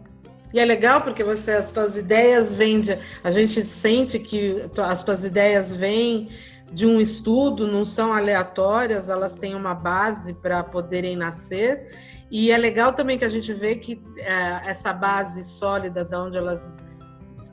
E 0.53 0.59
é 0.59 0.63
legal 0.63 1.01
porque 1.01 1.21
você 1.21 1.51
as 1.51 1.65
suas 1.65 1.97
ideias 1.97 2.55
vêm 2.55 2.79
de, 2.79 2.97
a 3.21 3.29
gente 3.29 3.61
sente 3.65 4.17
que 4.17 4.69
as 4.81 5.01
suas 5.01 5.25
ideias 5.25 5.73
vêm 5.73 6.29
de 6.71 6.85
um 6.85 6.99
estudo, 6.99 7.67
não 7.67 7.85
são 7.85 8.13
aleatórias, 8.13 9.09
elas 9.09 9.37
têm 9.37 9.55
uma 9.55 9.73
base 9.73 10.33
para 10.33 10.63
poderem 10.63 11.15
nascer. 11.15 11.91
E 12.29 12.51
é 12.51 12.57
legal 12.57 12.93
também 12.93 13.17
que 13.17 13.25
a 13.25 13.29
gente 13.29 13.53
vê 13.53 13.75
que 13.75 14.03
é, 14.17 14.69
essa 14.69 14.91
base 14.91 15.43
sólida 15.43 16.03
de 16.03 16.15
onde 16.15 16.37
elas 16.37 16.81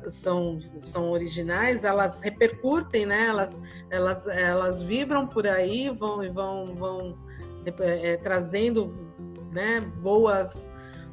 são, 0.08 0.58
são 0.82 1.10
originais, 1.10 1.84
elas 1.84 2.22
repercutem, 2.22 3.06
né? 3.06 3.26
Elas, 3.26 3.60
elas, 3.90 4.26
elas 4.26 4.82
vibram 4.82 5.26
por 5.26 5.46
aí, 5.46 5.90
vão 5.90 6.24
e 6.24 6.30
vão, 6.30 6.74
vão 6.74 7.18
é, 7.80 8.16
trazendo 8.16 9.12
né, 9.52 9.80
boas, 9.80 10.72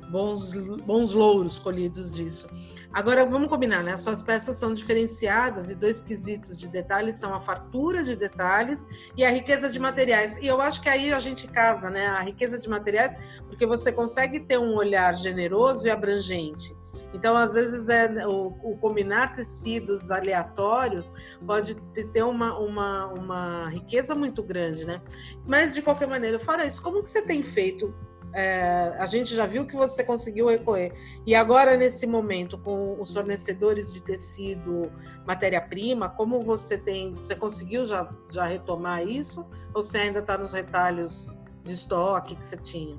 bons, 0.09 0.51
bons 0.83 1.13
louros 1.13 1.57
colhidos 1.57 2.11
disso. 2.11 2.49
Agora 2.91 3.23
vamos 3.23 3.49
combinar, 3.49 3.83
né? 3.83 3.93
As 3.93 4.01
suas 4.01 4.23
peças 4.23 4.57
são 4.57 4.73
diferenciadas 4.73 5.69
e 5.69 5.75
dois 5.75 6.01
quesitos 6.01 6.59
de 6.59 6.67
detalhes 6.67 7.17
são 7.17 7.33
a 7.33 7.39
fartura 7.39 8.03
de 8.03 8.15
detalhes 8.15 8.85
e 9.15 9.23
a 9.23 9.29
riqueza 9.29 9.69
de 9.69 9.79
materiais. 9.79 10.37
E 10.37 10.47
eu 10.47 10.59
acho 10.59 10.81
que 10.81 10.89
aí 10.89 11.13
a 11.13 11.19
gente 11.19 11.47
casa, 11.47 11.89
né? 11.91 12.07
A 12.07 12.21
riqueza 12.21 12.57
de 12.57 12.67
materiais, 12.67 13.15
porque 13.47 13.65
você 13.65 13.91
consegue 13.91 14.39
ter 14.39 14.57
um 14.57 14.75
olhar 14.75 15.15
generoso 15.15 15.85
e 15.85 15.91
abrangente. 15.91 16.75
Então, 17.13 17.35
às 17.35 17.53
vezes, 17.53 17.89
é, 17.89 18.27
o, 18.27 18.47
o 18.63 18.77
combinar 18.77 19.33
tecidos 19.33 20.11
aleatórios 20.11 21.13
pode 21.45 21.75
ter 22.11 22.23
uma, 22.23 22.57
uma, 22.57 23.07
uma 23.07 23.69
riqueza 23.69 24.13
muito 24.13 24.43
grande, 24.43 24.85
né? 24.85 25.01
Mas, 25.45 25.73
de 25.73 25.81
qualquer 25.81 26.07
maneira, 26.07 26.39
fora 26.39 26.65
isso, 26.65 26.81
como 26.81 27.01
que 27.01 27.09
você 27.09 27.21
tem 27.21 27.41
feito 27.41 27.93
é, 28.33 28.95
a 28.99 29.05
gente 29.05 29.35
já 29.35 29.45
viu 29.45 29.65
que 29.65 29.75
você 29.75 30.03
conseguiu 30.03 30.47
recorrer. 30.47 30.93
E 31.25 31.33
agora, 31.33 31.75
nesse 31.75 32.05
momento, 32.05 32.57
com 32.57 32.99
os 32.99 33.13
fornecedores 33.13 33.93
de 33.93 34.03
tecido, 34.03 34.91
matéria-prima, 35.25 36.09
como 36.09 36.43
você 36.43 36.77
tem. 36.77 37.13
Você 37.13 37.35
conseguiu 37.35 37.85
já, 37.85 38.09
já 38.29 38.45
retomar 38.45 39.07
isso? 39.07 39.45
Ou 39.73 39.81
você 39.81 39.99
ainda 39.99 40.19
está 40.19 40.37
nos 40.37 40.53
retalhos 40.53 41.33
de 41.63 41.73
estoque 41.73 42.35
que 42.35 42.45
você 42.45 42.57
tinha? 42.57 42.95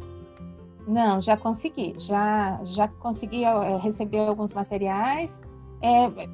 Não, 0.87 1.21
já 1.21 1.37
consegui. 1.37 1.95
Já, 1.99 2.61
já 2.64 2.88
consegui 2.88 3.45
é, 3.45 3.77
receber 3.77 4.19
alguns 4.21 4.53
materiais. 4.53 5.40
É, 5.83 6.29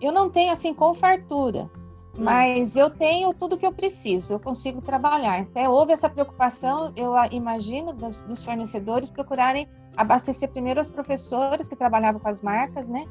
eu 0.00 0.12
não 0.12 0.30
tenho 0.30 0.52
assim 0.52 0.72
com 0.72 0.94
fartura. 0.94 1.70
Mas 2.18 2.76
eu 2.76 2.88
tenho 2.88 3.32
tudo 3.34 3.58
que 3.58 3.66
eu 3.66 3.72
preciso, 3.72 4.34
eu 4.34 4.40
consigo 4.40 4.80
trabalhar. 4.80 5.40
Até 5.40 5.68
houve 5.68 5.92
essa 5.92 6.08
preocupação, 6.08 6.92
eu 6.96 7.12
imagino, 7.30 7.92
dos, 7.92 8.22
dos 8.22 8.42
fornecedores 8.42 9.10
procurarem 9.10 9.68
abastecer 9.96 10.50
primeiro 10.50 10.80
os 10.80 10.90
professores 10.90 11.68
que 11.68 11.76
trabalhavam 11.76 12.20
com 12.20 12.28
as 12.28 12.40
marcas, 12.40 12.88
né? 12.88 13.04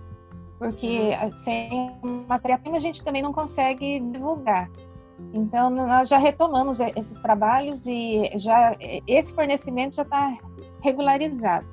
Porque 0.57 1.11
uhum. 1.21 1.35
sem 1.35 1.99
matéria-prima 2.27 2.77
a 2.77 2.79
gente 2.79 3.03
também 3.03 3.21
não 3.21 3.33
consegue 3.33 3.99
divulgar. 3.99 4.69
Então, 5.33 5.69
nós 5.69 6.09
já 6.09 6.17
retomamos 6.17 6.79
esses 6.79 7.21
trabalhos 7.21 7.85
e 7.85 8.29
já 8.35 8.71
esse 9.07 9.33
fornecimento 9.33 9.95
já 9.95 10.03
está 10.03 10.37
regularizado. 10.81 11.67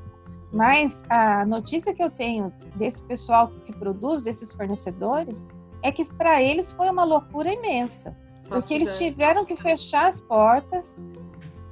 Mas 0.52 1.02
a 1.08 1.44
notícia 1.46 1.94
que 1.94 2.02
eu 2.02 2.10
tenho 2.10 2.52
desse 2.76 3.02
pessoal 3.02 3.48
que 3.64 3.72
produz, 3.72 4.22
desses 4.22 4.52
fornecedores, 4.52 5.48
é 5.82 5.90
que 5.90 6.04
para 6.04 6.42
eles 6.42 6.72
foi 6.72 6.88
uma 6.88 7.04
loucura 7.04 7.52
imensa. 7.52 8.16
porque 8.48 8.74
eles 8.74 8.98
tiveram 8.98 9.44
que 9.46 9.56
fechar 9.56 10.06
as 10.06 10.20
portas, 10.20 10.98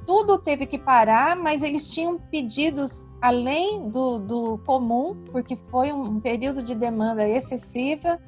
tudo 0.06 0.38
teve 0.38 0.66
que 0.66 0.78
parar, 0.78 1.36
mas 1.36 1.62
eles 1.62 1.86
tinham 1.86 2.18
pedidos 2.18 3.06
além 3.20 3.88
do, 3.90 4.18
do 4.18 4.58
comum, 4.66 5.14
porque 5.30 5.54
foi 5.54 5.92
um 5.92 6.18
período 6.18 6.62
de 6.62 6.74
demanda 6.74 7.28
excessiva. 7.28 8.18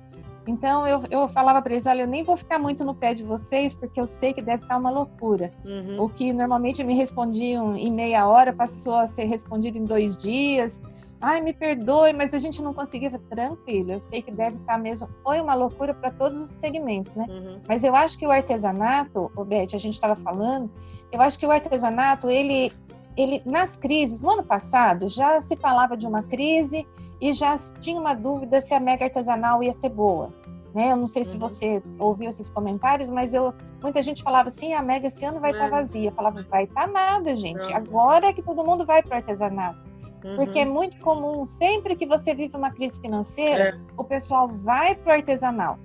Então 0.46 0.86
eu, 0.86 1.02
eu 1.10 1.28
falava 1.28 1.60
para 1.60 1.72
eles: 1.72 1.86
olha, 1.86 2.02
eu 2.02 2.06
nem 2.06 2.22
vou 2.22 2.36
ficar 2.36 2.58
muito 2.58 2.84
no 2.84 2.94
pé 2.94 3.14
de 3.14 3.24
vocês, 3.24 3.74
porque 3.74 4.00
eu 4.00 4.06
sei 4.06 4.32
que 4.32 4.42
deve 4.42 4.62
estar 4.62 4.76
uma 4.76 4.90
loucura. 4.90 5.52
Uhum. 5.64 6.02
O 6.02 6.08
que 6.08 6.32
normalmente 6.32 6.84
me 6.84 6.94
respondiam 6.94 7.76
em 7.76 7.92
meia 7.92 8.28
hora 8.28 8.52
passou 8.52 8.94
a 8.94 9.06
ser 9.06 9.24
respondido 9.24 9.78
em 9.78 9.84
dois 9.84 10.16
dias. 10.16 10.80
Ai, 11.22 11.40
me 11.40 11.52
perdoe, 11.52 12.12
mas 12.12 12.34
a 12.34 12.38
gente 12.40 12.60
não 12.60 12.74
conseguia. 12.74 13.08
Tranquilo, 13.30 13.92
eu 13.92 14.00
sei 14.00 14.20
que 14.20 14.32
deve 14.32 14.56
estar 14.56 14.76
mesmo. 14.76 15.08
Foi 15.22 15.40
uma 15.40 15.54
loucura 15.54 15.94
para 15.94 16.10
todos 16.10 16.36
os 16.36 16.50
segmentos, 16.50 17.14
né? 17.14 17.26
Uhum. 17.28 17.60
Mas 17.68 17.84
eu 17.84 17.94
acho 17.94 18.18
que 18.18 18.26
o 18.26 18.30
artesanato, 18.32 19.30
o 19.36 19.44
Beth, 19.44 19.68
a 19.72 19.78
gente 19.78 19.92
estava 19.92 20.16
falando, 20.16 20.68
eu 21.12 21.20
acho 21.20 21.38
que 21.38 21.46
o 21.46 21.52
artesanato, 21.52 22.28
ele, 22.28 22.72
ele, 23.16 23.40
nas 23.46 23.76
crises, 23.76 24.20
no 24.20 24.30
ano 24.30 24.42
passado, 24.42 25.06
já 25.06 25.40
se 25.40 25.54
falava 25.56 25.96
de 25.96 26.08
uma 26.08 26.24
crise 26.24 26.84
e 27.20 27.32
já 27.32 27.54
tinha 27.78 28.00
uma 28.00 28.14
dúvida 28.14 28.60
se 28.60 28.74
a 28.74 28.80
mega 28.80 29.04
artesanal 29.04 29.62
ia 29.62 29.72
ser 29.72 29.90
boa. 29.90 30.34
Né? 30.74 30.90
Eu 30.90 30.96
não 30.96 31.06
sei 31.06 31.24
se 31.24 31.34
uhum. 31.34 31.40
você 31.40 31.80
ouviu 32.00 32.28
esses 32.28 32.50
comentários, 32.50 33.10
mas 33.10 33.32
eu, 33.32 33.54
muita 33.80 34.02
gente 34.02 34.24
falava 34.24 34.48
assim: 34.48 34.72
a 34.72 34.82
mega 34.82 35.06
esse 35.06 35.24
ano 35.24 35.38
vai 35.38 35.52
estar 35.52 35.70
tá 35.70 35.70
vazia. 35.70 36.08
Eu 36.08 36.14
falava, 36.14 36.42
vai 36.50 36.64
estar 36.64 36.86
tá 36.86 36.92
nada, 36.92 37.32
gente. 37.32 37.72
Agora 37.72 38.26
é 38.26 38.32
que 38.32 38.42
todo 38.42 38.64
mundo 38.64 38.84
vai 38.84 39.04
para 39.04 39.12
o 39.12 39.16
artesanato. 39.18 39.91
Uhum. 40.24 40.36
Porque 40.36 40.60
é 40.60 40.64
muito 40.64 40.98
comum, 40.98 41.44
sempre 41.44 41.96
que 41.96 42.06
você 42.06 42.34
vive 42.34 42.56
uma 42.56 42.70
crise 42.70 43.00
financeira, 43.00 43.64
é. 43.64 43.80
o 43.96 44.04
pessoal 44.04 44.48
vai 44.48 44.94
para 44.94 45.10
o 45.10 45.16
artesanal. 45.16 45.78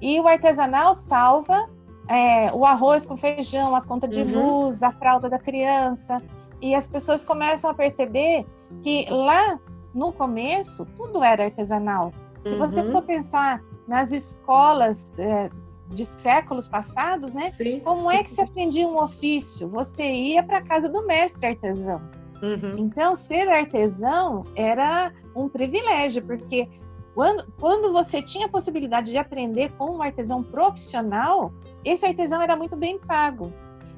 E 0.00 0.20
o 0.20 0.26
artesanal 0.26 0.94
salva 0.94 1.68
é, 2.08 2.52
o 2.52 2.66
arroz 2.66 3.06
com 3.06 3.16
feijão, 3.16 3.74
a 3.74 3.80
conta 3.80 4.08
de 4.08 4.22
uhum. 4.22 4.64
luz, 4.64 4.82
a 4.82 4.92
fralda 4.92 5.28
da 5.28 5.38
criança. 5.38 6.22
E 6.60 6.74
as 6.74 6.86
pessoas 6.86 7.24
começam 7.24 7.70
a 7.70 7.74
perceber 7.74 8.46
que 8.82 9.06
lá 9.10 9.58
no 9.94 10.12
começo 10.12 10.86
tudo 10.96 11.22
era 11.22 11.44
artesanal. 11.44 12.12
Se 12.40 12.50
uhum. 12.50 12.58
você 12.58 12.82
for 12.90 13.02
pensar 13.02 13.62
nas 13.86 14.12
escolas 14.12 15.12
é, 15.18 15.50
de 15.88 16.04
séculos 16.04 16.68
passados, 16.68 17.34
né? 17.34 17.52
Sim. 17.52 17.80
Como 17.80 18.10
é 18.10 18.22
que 18.22 18.30
se 18.30 18.40
aprendia 18.40 18.86
um 18.86 19.00
ofício? 19.00 19.68
Você 19.68 20.04
ia 20.04 20.42
para 20.42 20.58
a 20.58 20.62
casa 20.62 20.88
do 20.88 21.06
mestre 21.06 21.46
artesão. 21.46 22.00
Uhum. 22.42 22.76
Então, 22.76 23.14
ser 23.14 23.48
artesão 23.48 24.44
era 24.56 25.12
um 25.34 25.48
privilégio, 25.48 26.22
porque 26.22 26.68
quando, 27.14 27.46
quando 27.60 27.92
você 27.92 28.20
tinha 28.20 28.46
a 28.46 28.48
possibilidade 28.48 29.10
de 29.10 29.18
aprender 29.18 29.70
com 29.78 29.96
um 29.96 30.02
artesão 30.02 30.42
profissional, 30.42 31.52
esse 31.84 32.04
artesão 32.04 32.42
era 32.42 32.56
muito 32.56 32.76
bem 32.76 32.98
pago. 32.98 33.52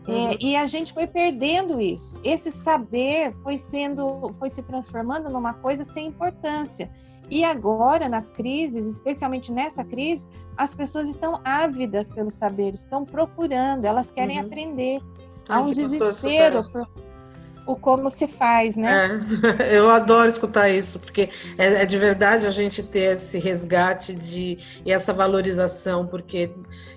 É, 0.07 0.11
uhum. 0.11 0.29
É, 0.29 0.37
e 0.41 0.57
a 0.57 0.67
gente 0.67 0.93
foi 0.93 1.07
perdendo 1.07 1.81
isso. 1.81 2.21
Esse 2.23 2.51
saber 2.51 3.33
foi 3.43 3.57
sendo, 3.57 4.33
foi 4.35 4.51
se 4.51 4.63
transformando 4.63 5.31
numa 5.31 5.55
coisa 5.55 5.85
sem 5.85 6.09
importância. 6.09 6.91
E 7.31 7.43
agora, 7.43 8.09
nas 8.09 8.31
crises, 8.31 8.87
especialmente 8.87 9.51
nessa 9.51 9.83
crise, 9.83 10.27
as 10.57 10.75
pessoas 10.75 11.09
estão 11.09 11.41
ávidas 11.43 12.11
pelo 12.11 12.31
saber, 12.31 12.75
estão 12.75 13.05
procurando, 13.05 13.87
elas 13.87 14.11
querem 14.11 14.39
uhum. 14.39 14.47
aprender. 14.47 15.01
Há 15.49 15.61
um 15.61 15.71
desespero 15.71 16.71
por, 16.71 16.87
o 17.67 17.77
como 17.77 18.11
se 18.11 18.27
faz, 18.27 18.77
né? 18.77 19.23
É, 19.59 19.77
eu 19.79 19.91
adoro 19.91 20.29
escutar 20.29 20.69
isso, 20.69 20.99
porque 21.01 21.31
é, 21.57 21.83
é, 21.83 21.87
de 21.87 21.99
verdade 21.99 22.47
a 22.47 22.51
gente 22.51 22.83
ter 22.83 23.15
esse 23.15 23.39
resgate 23.39 24.15
de, 24.15 24.59
e 24.85 24.93
essa 24.93 25.13
valorização, 25.13 26.07
porque 26.07 26.51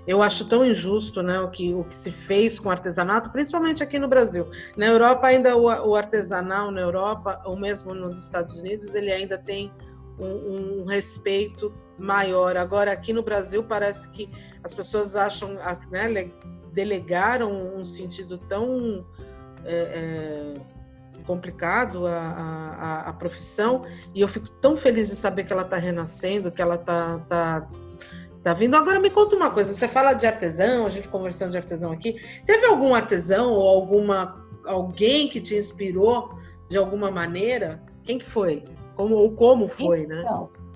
eu 0.06 0.21
acho 0.21 0.47
tão 0.47 0.65
injusto 0.65 1.21
né, 1.21 1.39
o, 1.39 1.49
que, 1.49 1.73
o 1.73 1.84
que 1.84 1.95
se 1.95 2.12
fez 2.12 2.60
com 2.60 2.69
o 2.69 2.71
artesanato, 2.71 3.30
principalmente 3.30 3.84
aqui 3.84 3.99
no 3.99 4.08
Brasil. 4.08 4.49
Na 4.75 4.88
Europa, 4.88 5.27
ainda 5.27 5.56
o, 5.56 5.63
o 5.63 5.95
artesanal, 5.95 6.71
na 6.71 6.82
Europa, 6.82 7.41
ou 7.45 7.58
mesmo 7.58 7.93
nos 7.93 8.17
Estados 8.23 8.58
Unidos, 8.60 8.95
ele 8.95 9.12
ainda 9.12 9.38
tem 9.38 9.71
um, 10.19 10.82
um 10.82 10.86
respeito 10.86 11.73
maior. 11.97 12.58
Agora, 12.58 12.91
aqui 12.91 13.13
no 13.13 13.23
Brasil, 13.23 13.63
parece 13.63 14.10
que 14.12 14.30
as 14.63 14.73
pessoas 14.73 15.15
acham, 15.15 15.58
né, 15.91 16.32
delegaram 16.71 17.75
um 17.75 17.84
sentido 17.84 18.38
tão 18.38 19.06
é, 19.67 20.56
é, 20.56 21.23
complicado 21.25 22.08
a, 22.08 22.17
a, 22.17 23.10
a, 23.10 23.13
profissão 23.13 23.84
e 24.15 24.21
eu 24.21 24.27
fico 24.27 24.49
tão 24.49 24.75
feliz 24.75 25.10
de 25.10 25.15
saber 25.15 25.43
que 25.43 25.51
ela 25.51 25.63
está 25.63 25.77
renascendo, 25.77 26.51
que 26.51 26.62
ela 26.62 26.75
está 26.75 27.19
tá, 27.27 27.67
tá 28.41 28.53
vindo. 28.53 28.75
Agora 28.75 28.99
me 28.99 29.10
conta 29.10 29.36
uma 29.36 29.51
coisa, 29.51 29.73
você 29.73 29.88
fala 29.88 30.13
de 30.13 30.25
artesão, 30.25 30.86
a 30.86 30.89
gente 30.89 31.08
conversando 31.10 31.51
de 31.51 31.58
artesão 31.58 31.91
aqui, 31.91 32.15
teve 32.45 32.65
algum 32.65 32.95
artesão 32.95 33.51
ou 33.51 33.67
alguma 33.67 34.47
alguém 34.65 35.27
que 35.27 35.39
te 35.39 35.56
inspirou 35.56 36.38
de 36.69 36.77
alguma 36.77 37.12
maneira? 37.12 37.84
Quem 38.03 38.17
que 38.17 38.25
foi? 38.25 38.63
Como 38.95 39.15
ou 39.15 39.32
como 39.32 39.67
foi, 39.67 40.08
né? 40.08 40.21
então, 40.21 40.49
né? 40.53 40.67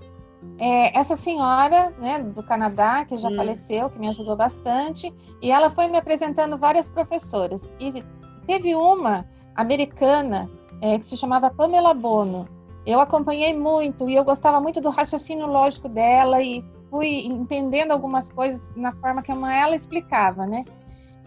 É, 0.59 0.99
essa 0.99 1.15
senhora 1.15 1.93
né, 1.99 2.19
do 2.19 2.43
Canadá, 2.43 3.05
que 3.05 3.17
já 3.17 3.29
hum. 3.29 3.35
faleceu, 3.35 3.89
que 3.89 3.99
me 3.99 4.09
ajudou 4.09 4.35
bastante, 4.35 5.13
e 5.41 5.51
ela 5.51 5.69
foi 5.69 5.87
me 5.87 5.97
apresentando 5.97 6.57
várias 6.57 6.87
professoras. 6.87 7.71
E 7.79 8.03
Teve 8.51 8.75
uma 8.75 9.25
americana 9.55 10.51
é, 10.81 10.99
que 10.99 11.05
se 11.05 11.15
chamava 11.15 11.49
Pamela 11.49 11.93
Bono. 11.93 12.49
Eu 12.85 12.99
acompanhei 12.99 13.57
muito 13.57 14.09
e 14.09 14.15
eu 14.15 14.25
gostava 14.25 14.59
muito 14.59 14.81
do 14.81 14.89
raciocínio 14.89 15.47
lógico 15.47 15.87
dela 15.87 16.41
e 16.41 16.61
fui 16.89 17.27
entendendo 17.27 17.91
algumas 17.91 18.29
coisas 18.29 18.69
na 18.75 18.91
forma 18.91 19.21
que 19.21 19.31
ela 19.31 19.73
explicava, 19.73 20.45
né? 20.45 20.65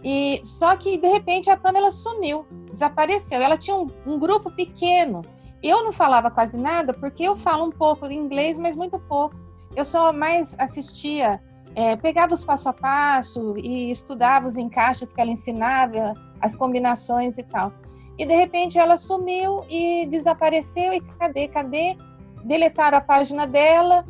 E 0.04 0.38
só 0.44 0.76
que 0.76 0.98
de 0.98 1.08
repente 1.08 1.48
a 1.48 1.56
Pamela 1.56 1.90
sumiu, 1.90 2.44
desapareceu. 2.70 3.40
Ela 3.40 3.56
tinha 3.56 3.74
um, 3.74 3.86
um 4.06 4.18
grupo 4.18 4.50
pequeno. 4.50 5.22
Eu 5.62 5.82
não 5.82 5.92
falava 5.92 6.30
quase 6.30 6.58
nada 6.58 6.92
porque 6.92 7.22
eu 7.22 7.34
falo 7.34 7.64
um 7.64 7.72
pouco 7.72 8.06
de 8.06 8.14
inglês, 8.14 8.58
mas 8.58 8.76
muito 8.76 8.98
pouco. 8.98 9.34
Eu 9.74 9.86
só 9.86 10.12
mais 10.12 10.54
assistia 10.58 11.40
é, 11.74 11.96
pegava 11.96 12.32
os 12.32 12.44
passo 12.44 12.68
a 12.68 12.72
passo 12.72 13.54
e 13.56 13.90
estudava 13.90 14.46
os 14.46 14.56
encaixes 14.56 15.12
que 15.12 15.20
ela 15.20 15.30
ensinava, 15.30 16.14
as 16.40 16.54
combinações 16.54 17.38
e 17.38 17.42
tal. 17.42 17.72
E 18.16 18.24
de 18.24 18.34
repente 18.34 18.78
ela 18.78 18.96
sumiu 18.96 19.64
e 19.68 20.06
desapareceu 20.06 20.92
e 20.92 21.00
cadê, 21.00 21.48
cadê? 21.48 21.96
Deletaram 22.44 22.98
a 22.98 23.00
página 23.00 23.46
dela 23.46 24.04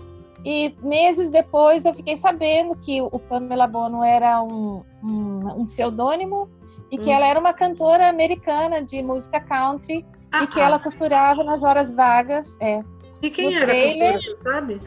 e 0.44 0.76
meses 0.82 1.30
depois 1.30 1.86
eu 1.86 1.94
fiquei 1.94 2.16
sabendo 2.16 2.76
que 2.76 3.00
o 3.00 3.18
Pamela 3.18 3.66
Bono 3.66 4.04
era 4.04 4.42
um, 4.42 4.84
um, 5.02 5.60
um 5.60 5.66
pseudônimo 5.66 6.50
e 6.90 6.98
que 6.98 7.08
hum. 7.08 7.14
ela 7.14 7.26
era 7.26 7.40
uma 7.40 7.54
cantora 7.54 8.08
americana 8.08 8.82
de 8.82 9.02
música 9.02 9.40
country 9.40 10.04
ah, 10.30 10.42
e 10.42 10.46
que 10.46 10.60
ah. 10.60 10.64
ela 10.64 10.78
costurava 10.78 11.42
nas 11.42 11.64
horas 11.64 11.92
vagas. 11.92 12.58
É, 12.60 12.82
e 13.22 13.30
quem 13.30 13.56
era 13.56 13.66
trailer, 13.66 14.10
a 14.10 14.12
cantora, 14.12 14.34
você 14.36 14.42
sabe? 14.42 14.80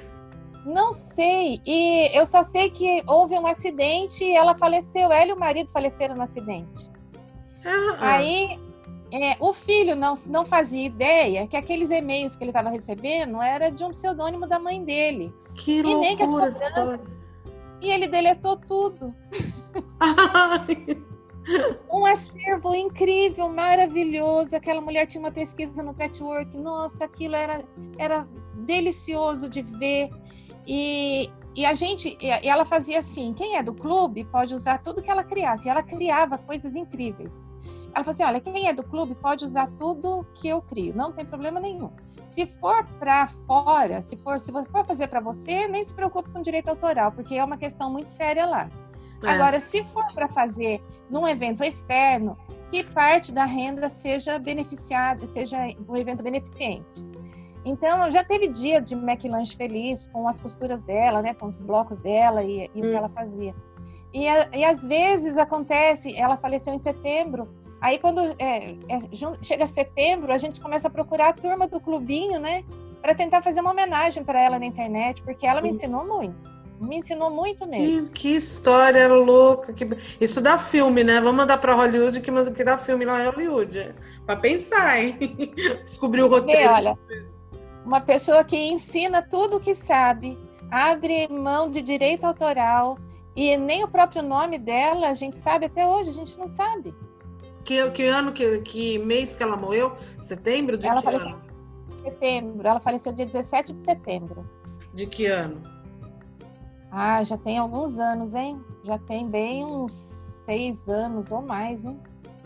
Não 0.68 0.92
sei. 0.92 1.62
E 1.66 2.10
eu 2.14 2.26
só 2.26 2.44
sei 2.44 2.70
que 2.70 3.02
houve 3.08 3.36
um 3.36 3.48
acidente 3.48 4.26
e 4.26 4.36
ela 4.36 4.54
faleceu. 4.54 5.10
Ela 5.10 5.30
e 5.30 5.34
o 5.34 5.40
marido 5.40 5.72
faleceram 5.72 6.16
no 6.16 6.24
acidente. 6.24 6.90
Ah, 7.66 7.98
ah. 8.00 8.16
Aí 8.16 8.60
é, 9.10 9.38
o 9.40 9.54
filho 9.54 9.96
não, 9.96 10.14
não 10.28 10.44
fazia 10.44 10.86
ideia 10.86 11.48
que 11.48 11.56
aqueles 11.56 11.90
e-mails 11.90 12.36
que 12.36 12.44
ele 12.44 12.50
estava 12.50 12.70
recebendo 12.70 13.42
era 13.42 13.70
de 13.70 13.82
um 13.86 13.92
pseudônimo 13.92 14.46
da 14.46 14.60
mãe 14.60 14.84
dele. 14.84 15.34
Que 15.56 15.80
e 15.80 15.96
nem 15.96 16.18
que 16.18 16.24
as 16.24 16.32
cobranças... 16.32 17.00
E 17.80 17.90
ele 17.90 18.08
deletou 18.08 18.58
tudo. 18.58 19.16
um 21.94 22.06
acervo 22.06 22.76
incrível, 22.76 23.48
maravilhoso. 23.48 24.56
Aquela 24.56 24.82
mulher 24.82 25.06
tinha 25.06 25.24
uma 25.24 25.32
pesquisa 25.32 25.82
no 25.82 25.94
patchwork. 25.94 26.58
Nossa, 26.58 27.06
aquilo 27.06 27.36
era, 27.36 27.64
era 27.98 28.28
delicioso 28.66 29.50
de 29.50 29.62
ver. 29.62 30.10
E, 30.68 31.32
e 31.56 31.66
a 31.66 31.74
gente, 31.74 32.18
e 32.22 32.48
ela 32.48 32.66
fazia 32.66 33.00
assim: 33.00 33.34
quem 33.34 33.56
é 33.56 33.64
do 33.64 33.74
clube 33.74 34.26
pode 34.26 34.54
usar 34.54 34.80
tudo 34.80 35.02
que 35.02 35.10
ela 35.10 35.24
criasse. 35.24 35.68
E 35.68 35.72
ela 35.72 35.82
criava 35.82 36.38
coisas 36.38 36.76
incríveis. 36.76 37.46
Ela 37.96 38.04
falou 38.04 38.12
assim: 38.12 38.24
olha, 38.26 38.42
quem 38.42 38.68
é 38.68 38.74
do 38.74 38.84
clube 38.84 39.16
pode 39.16 39.46
usar 39.46 39.68
tudo 39.80 40.28
que 40.36 40.48
eu 40.48 40.62
crio, 40.62 40.94
não 40.96 41.12
tem 41.12 41.26
problema 41.26 41.60
nenhum. 41.60 41.90
Se 42.26 42.46
for 42.46 42.86
para 43.00 43.26
fora, 43.26 44.02
se 44.02 44.18
for, 44.18 44.38
se 44.38 44.52
você 44.52 44.70
for 44.70 44.86
fazer 44.86 45.08
para 45.08 45.22
você, 45.22 45.68
nem 45.68 45.84
se 45.84 45.94
preocupe 45.94 46.30
com 46.30 46.42
direito 46.42 46.68
autoral, 46.68 47.12
porque 47.12 47.36
é 47.36 47.44
uma 47.44 47.58
questão 47.58 47.92
muito 47.92 48.10
séria 48.10 48.46
lá. 48.46 48.70
É. 49.24 49.30
Agora, 49.30 49.60
se 49.60 49.84
for 49.84 50.06
para 50.14 50.28
fazer 50.28 50.80
num 51.10 51.28
evento 51.28 51.64
externo, 51.64 52.38
que 52.70 52.84
parte 52.84 53.32
da 53.32 53.46
renda 53.46 53.90
seja 53.90 54.38
beneficiada, 54.38 55.26
seja 55.26 55.58
um 55.90 55.96
evento 55.96 56.24
beneficente. 56.24 57.04
Então, 57.68 58.10
já 58.10 58.24
teve 58.24 58.48
dia 58.48 58.80
de 58.80 58.96
McLanche 58.96 59.58
feliz 59.58 60.08
com 60.08 60.26
as 60.26 60.40
costuras 60.40 60.82
dela, 60.82 61.22
né, 61.22 61.34
com 61.34 61.46
os 61.46 61.58
blocos 61.58 62.00
dela 62.00 62.42
e, 62.42 62.62
e 62.64 62.68
hum. 62.68 62.80
o 62.80 62.82
que 62.82 62.88
hum. 62.88 62.98
ela 62.98 63.10
fazia. 63.10 63.54
E, 64.14 64.24
e 64.58 64.64
às 64.64 64.86
vezes 64.86 65.38
acontece, 65.38 66.16
ela 66.18 66.38
faleceu 66.38 66.74
em 66.74 66.78
setembro, 66.78 67.50
aí 67.82 68.00
quando 68.00 68.22
é, 68.40 68.72
é, 68.90 69.00
chega 69.42 69.66
setembro, 69.66 70.32
a 70.32 70.38
gente 70.38 70.62
começa 70.62 70.88
a 70.88 70.92
procurar 70.92 71.30
a 71.30 71.34
turma 71.34 71.68
do 71.68 71.80
clubinho, 71.80 72.40
né? 72.40 72.64
Para 73.02 73.14
tentar 73.14 73.42
fazer 73.42 73.60
uma 73.60 73.72
homenagem 73.72 74.24
para 74.24 74.40
ela 74.40 74.58
na 74.58 74.66
internet, 74.66 75.22
porque 75.24 75.46
ela 75.46 75.62
me 75.62 75.70
ensinou 75.70 76.08
muito. 76.08 76.58
Me 76.80 76.98
ensinou 76.98 77.30
muito 77.32 77.66
mesmo. 77.68 78.08
Que, 78.08 78.14
que 78.14 78.36
história 78.36 79.08
louca. 79.08 79.74
Que... 79.74 79.88
Isso 80.22 80.40
dá 80.40 80.58
filme, 80.58 81.04
né? 81.04 81.20
Vamos 81.20 81.36
mandar 81.36 81.58
para 81.58 81.74
Hollywood 81.74 82.22
que, 82.22 82.32
que 82.52 82.64
dá 82.64 82.78
filme 82.78 83.04
lá 83.04 83.24
em 83.24 83.30
Hollywood. 83.30 83.94
Para 84.26 84.36
pensar, 84.36 85.00
hein? 85.00 85.18
Descobrir 85.84 86.22
o 86.22 86.28
roteiro. 86.28 86.76
Vê, 86.76 86.82
olha, 86.82 86.98
uma 87.88 88.02
pessoa 88.02 88.44
que 88.44 88.58
ensina 88.58 89.22
tudo 89.22 89.56
o 89.56 89.60
que 89.62 89.74
sabe, 89.74 90.38
abre 90.70 91.26
mão 91.30 91.72
de 91.72 91.82
direito 91.82 92.26
autoral 92.26 93.00
e 93.34 93.56
nem 93.56 93.82
o 93.82 93.88
próprio 93.88 94.22
nome 94.22 94.58
dela 94.58 95.08
a 95.08 95.14
gente 95.14 95.38
sabe 95.38 95.68
até 95.68 95.88
hoje, 95.88 96.10
a 96.10 96.14
gente 96.14 96.38
não 96.38 96.48
sabe. 96.48 96.94
Que, 97.64 97.90
que 97.92 98.04
ano, 98.04 98.34
que, 98.34 98.60
que 98.60 98.98
mês 99.00 99.38
que 99.38 99.44
ela 99.44 99.56
morreu? 99.56 99.96
Setembro 100.20 100.78
de 100.78 100.86
ela 100.86 100.98
que 100.98 101.06
faleceu, 101.06 101.28
ano? 101.30 101.40
Setembro. 101.98 102.68
Ela 102.68 102.80
faleceu 102.82 103.14
dia 103.14 103.26
17 103.26 103.74
de 103.74 103.80
setembro. 103.80 104.50
De 104.94 105.08
que 105.08 105.26
ano? 105.26 105.62
Ah, 106.92 107.24
já 107.24 107.38
tem 107.38 107.58
alguns 107.58 108.00
anos, 108.00 108.36
hein? 108.36 108.62
Já 108.84 108.98
tem 108.98 109.30
bem 109.30 109.64
uns 109.64 109.94
seis 109.94 110.90
anos 110.90 111.32
ou 111.32 111.42
mais, 111.42 111.86
hein? 111.86 111.98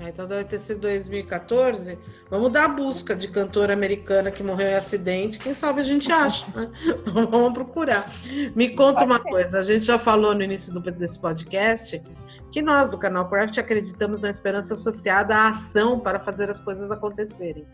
Ah, 0.04 0.10
então 0.10 0.26
deve 0.26 0.45
ter 0.45 0.58
sido 0.58 0.82
2014. 0.82 1.95
Vamos 2.28 2.52
dar 2.52 2.66
a 2.66 2.68
busca 2.70 3.16
de 3.16 3.28
cantora 3.28 3.74
americana 3.74 4.32
que 4.32 4.41
morreu 4.41 4.70
em 4.70 4.74
acidente. 4.74 5.38
Quem 5.38 5.54
sabe 5.54 5.80
a 5.80 5.84
gente 5.84 6.12
acha, 6.12 6.47
né? 6.56 6.72
Vamos 7.06 7.54
procurar. 7.54 8.10
Me 8.56 8.70
conta 8.70 9.06
uma 9.06 9.20
coisa. 9.20 9.60
A 9.60 9.64
gente 9.64 9.86
já 9.86 9.99
falou 9.99 10.34
no 10.34 10.41
início 10.41 10.74
do, 10.74 10.80
desse 10.80 11.20
podcast 11.20 12.02
que 12.52 12.64
nós 12.64 12.89
do 12.89 12.97
canal 12.97 13.30
Craft 13.30 13.60
acreditamos 13.60 14.24
na 14.24 14.32
esperança 14.32 14.74
associada 14.74 15.36
à 15.36 15.49
ação 15.49 15.99
para 15.99 16.20
fazer 16.20 16.49
as 16.49 16.60
coisas 16.60 16.89
acontecerem. 16.89 17.68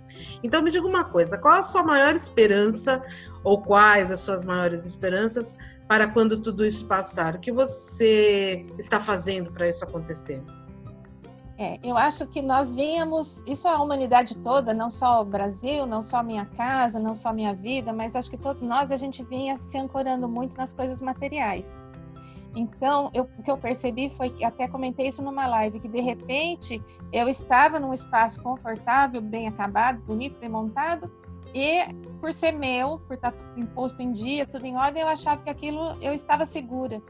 Então 0.44 0.62
me 0.62 0.70
diga 0.70 0.86
uma 0.86 1.06
coisa: 1.06 1.38
qual 1.38 1.54
a 1.54 1.64
sua 1.64 1.82
maior 1.82 2.14
esperança 2.14 3.02
ou 3.42 3.62
quais 3.62 4.12
as 4.12 4.20
suas 4.20 4.44
maiores 4.44 4.86
esperanças 4.86 5.56
para 5.88 6.10
quando 6.10 6.42
tudo 6.42 6.66
isso 6.66 6.86
passar? 6.88 7.36
O 7.36 7.40
que 7.40 7.54
você 7.54 8.66
está 8.78 9.00
fazendo 9.00 9.50
para 9.50 9.70
isso 9.70 9.86
acontecer? 9.86 10.44
É, 11.60 11.80
eu 11.84 11.98
acho 11.98 12.28
que 12.28 12.40
nós 12.40 12.76
vínhamos, 12.76 13.44
isso 13.48 13.68
a 13.68 13.82
humanidade 13.82 14.38
toda, 14.38 14.76
não 14.76 14.92
só 14.92 15.22
o 15.22 15.26
Brasil, 15.26 15.88
não 15.88 16.04
só 16.04 16.22
minha 16.22 16.46
casa, 16.46 17.00
não 17.00 17.16
só 17.16 17.34
minha 17.34 17.54
vida, 17.54 17.92
mas 17.92 18.16
acho 18.16 18.30
que 18.30 18.38
todos 18.38 18.62
nós 18.62 18.92
a 18.92 18.98
gente 18.98 19.24
vinha 19.24 19.58
se 19.58 19.76
ancorando 19.76 20.28
muito 20.30 20.56
nas 20.56 20.72
coisas 20.72 21.02
materiais. 21.02 21.84
Então, 22.56 23.10
eu, 23.12 23.28
o 23.38 23.44
que 23.44 23.50
eu 23.50 23.58
percebi 23.58 24.10
foi 24.10 24.30
que 24.30 24.46
até 24.46 24.68
comentei 24.68 25.08
isso 25.08 25.24
numa 25.24 25.48
live, 25.48 25.80
que 25.80 25.88
de 25.88 26.00
repente 26.00 26.82
eu 27.12 27.28
estava 27.28 27.80
num 27.80 27.94
espaço 27.94 28.42
confortável, 28.42 29.20
bem 29.20 29.48
acabado, 29.48 30.00
bonito, 30.04 30.40
bem 30.40 30.50
montado, 30.50 31.12
e 31.56 31.92
por 32.20 32.32
ser 32.34 32.52
meu, 32.52 33.00
por 33.00 33.16
estar 33.16 33.32
tudo 33.32 33.60
imposto 33.60 34.04
em 34.04 34.12
dia, 34.12 34.46
tudo 34.46 34.66
em 34.66 34.76
ordem, 34.78 35.02
eu 35.02 35.08
achava 35.08 35.42
que 35.42 35.50
aquilo 35.50 35.98
eu 36.02 36.14
estava 36.14 36.46
segura. 36.46 37.02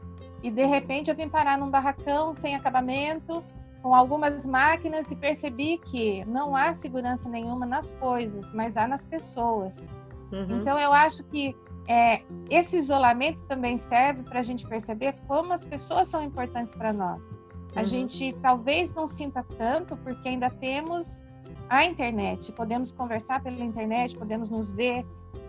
E 0.42 0.50
de 0.50 0.64
repente 0.64 1.10
eu 1.10 1.16
vim 1.16 1.28
parar 1.28 1.58
num 1.58 1.68
barracão 1.68 2.32
sem 2.32 2.54
acabamento, 2.54 3.44
com 3.82 3.94
algumas 3.94 4.44
máquinas 4.44 5.10
e 5.10 5.16
percebi 5.16 5.78
que 5.78 6.24
não 6.24 6.54
há 6.54 6.72
segurança 6.72 7.28
nenhuma 7.28 7.64
nas 7.64 7.94
coisas, 7.94 8.50
mas 8.52 8.76
há 8.76 8.86
nas 8.86 9.04
pessoas. 9.04 9.88
Uhum. 10.32 10.60
Então 10.60 10.78
eu 10.78 10.92
acho 10.92 11.24
que 11.24 11.56
é, 11.88 12.22
esse 12.50 12.76
isolamento 12.76 13.44
também 13.44 13.78
serve 13.78 14.22
para 14.22 14.40
a 14.40 14.42
gente 14.42 14.66
perceber 14.66 15.14
como 15.26 15.52
as 15.52 15.64
pessoas 15.66 16.08
são 16.08 16.22
importantes 16.22 16.70
para 16.72 16.92
nós. 16.92 17.34
A 17.74 17.80
uhum. 17.80 17.84
gente 17.84 18.32
talvez 18.42 18.92
não 18.92 19.06
sinta 19.06 19.44
tanto 19.56 19.96
porque 19.98 20.28
ainda 20.28 20.50
temos 20.50 21.24
a 21.70 21.84
internet, 21.84 22.52
podemos 22.52 22.90
conversar 22.90 23.42
pela 23.42 23.62
internet, 23.62 24.16
podemos 24.16 24.48
nos 24.48 24.72
ver, 24.72 25.06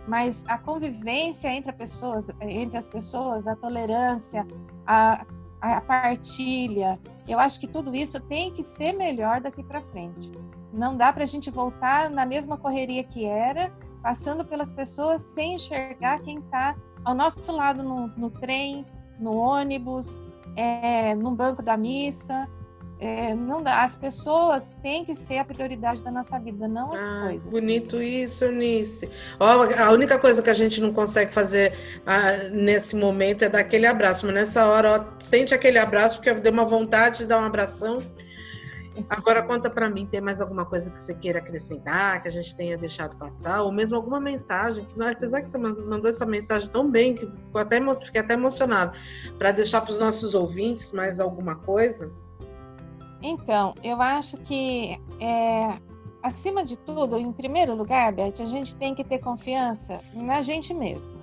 mas 0.08 0.44
a 0.48 0.58
convivência 0.58 1.50
entre, 1.50 1.72
pessoas, 1.72 2.30
entre 2.42 2.78
as 2.78 2.88
pessoas, 2.88 3.48
a 3.48 3.56
tolerância, 3.56 4.46
a, 4.86 5.26
a 5.62 5.82
partilha, 5.82 7.00
eu 7.30 7.40
acho 7.40 7.60
que 7.60 7.68
tudo 7.68 7.96
isso 7.96 8.20
tem 8.22 8.52
que 8.52 8.64
ser 8.64 8.92
melhor 8.94 9.40
daqui 9.40 9.64
para 9.64 9.82
frente. 9.82 10.32
Não 10.74 10.98
dá 10.98 11.14
para 11.14 11.24
a 11.24 11.28
gente 11.28 11.52
voltar 11.52 12.10
na 12.10 12.26
mesma 12.26 12.58
correria 12.58 13.04
que 13.04 13.26
era, 13.26 13.72
passando 14.02 14.44
pelas 14.44 14.74
pessoas 14.74 15.22
sem 15.22 15.54
enxergar 15.54 16.22
quem 16.22 16.40
está 16.40 16.76
ao 17.06 17.14
nosso 17.14 17.52
lado 17.52 17.84
no, 17.84 18.08
no 18.08 18.32
trem, 18.32 18.86
no 19.20 19.36
ônibus, 19.36 20.22
é, 20.56 21.14
no 21.16 21.36
banco 21.36 21.62
da 21.62 21.78
missa, 21.78 22.50
é, 23.00 23.34
não 23.34 23.64
dá. 23.64 23.84
As 23.84 23.96
pessoas 23.96 24.76
têm 24.82 25.06
que 25.06 25.16
ser 25.16 25.38
a 25.38 25.46
prioridade 25.46 26.04
da 26.04 26.12
nossa 26.12 26.38
vida, 26.38 26.68
não 26.68 26.94
as 26.94 27.02
ah, 27.02 27.22
coisas. 27.24 27.50
Bonito 27.50 28.02
isso, 28.02 28.44
Eunice. 28.44 29.10
Ó, 29.40 29.64
a 29.82 29.92
única 29.92 30.20
coisa 30.20 30.44
que 30.44 30.50
a 30.50 30.54
gente 30.54 30.82
não 30.82 30.92
consegue 30.92 31.34
fazer 31.34 31.74
ah, 32.06 32.50
nesse 32.52 32.98
momento 32.98 33.44
é 33.44 33.50
dar 33.50 33.60
aquele 33.60 33.86
abraço, 33.86 34.26
mas 34.26 34.36
nessa 34.36 34.68
hora, 34.68 34.92
ó, 34.92 35.06
sente 35.18 35.54
aquele 35.56 35.78
abraço, 35.78 36.18
porque 36.18 36.34
deu 36.34 36.52
uma 36.52 36.66
vontade 36.66 37.20
de 37.20 37.26
dar 37.26 37.40
um 37.40 37.46
abração. 37.46 38.04
Agora 39.10 39.44
conta 39.44 39.70
para 39.70 39.90
mim, 39.90 40.06
tem 40.06 40.20
mais 40.20 40.42
alguma 40.42 40.66
coisa 40.66 40.92
que 40.92 41.00
você 41.00 41.14
queira 41.14 41.40
acrescentar, 41.40 42.22
que 42.22 42.28
a 42.28 42.32
gente 42.32 42.54
tenha 42.54 42.78
deixado 42.78 43.16
passar, 43.16 43.62
ou 43.62 43.72
mesmo 43.72 43.96
alguma 43.96 44.20
mensagem, 44.20 44.84
que 44.84 45.02
apesar 45.02 45.42
que 45.42 45.50
você 45.50 45.58
mandou 45.58 46.10
essa 46.10 46.26
mensagem 46.26 46.70
tão 46.70 46.92
bem, 46.92 47.16
que 47.16 47.32
até, 47.56 47.80
fiquei 48.04 48.20
até 48.20 48.34
emocionado, 48.34 48.92
para 49.38 49.54
deixar 49.54 49.80
para 49.80 49.92
os 49.92 49.98
nossos 49.98 50.36
ouvintes 50.36 50.92
mais 50.92 51.22
alguma 51.22 51.56
coisa? 51.56 52.12
Então, 53.22 53.74
eu 53.84 54.02
acho 54.02 54.38
que, 54.38 54.98
é, 55.20 55.78
acima 56.24 56.64
de 56.64 56.78
tudo, 56.78 57.18
em 57.18 57.32
primeiro 57.32 57.76
lugar, 57.76 58.14
Beth, 58.14 58.42
a 58.42 58.46
gente 58.46 58.76
tem 58.76 58.96
que 58.96 59.04
ter 59.04 59.20
confiança 59.20 60.02
na 60.14 60.42
gente 60.42 60.74
mesmo. 60.74 61.18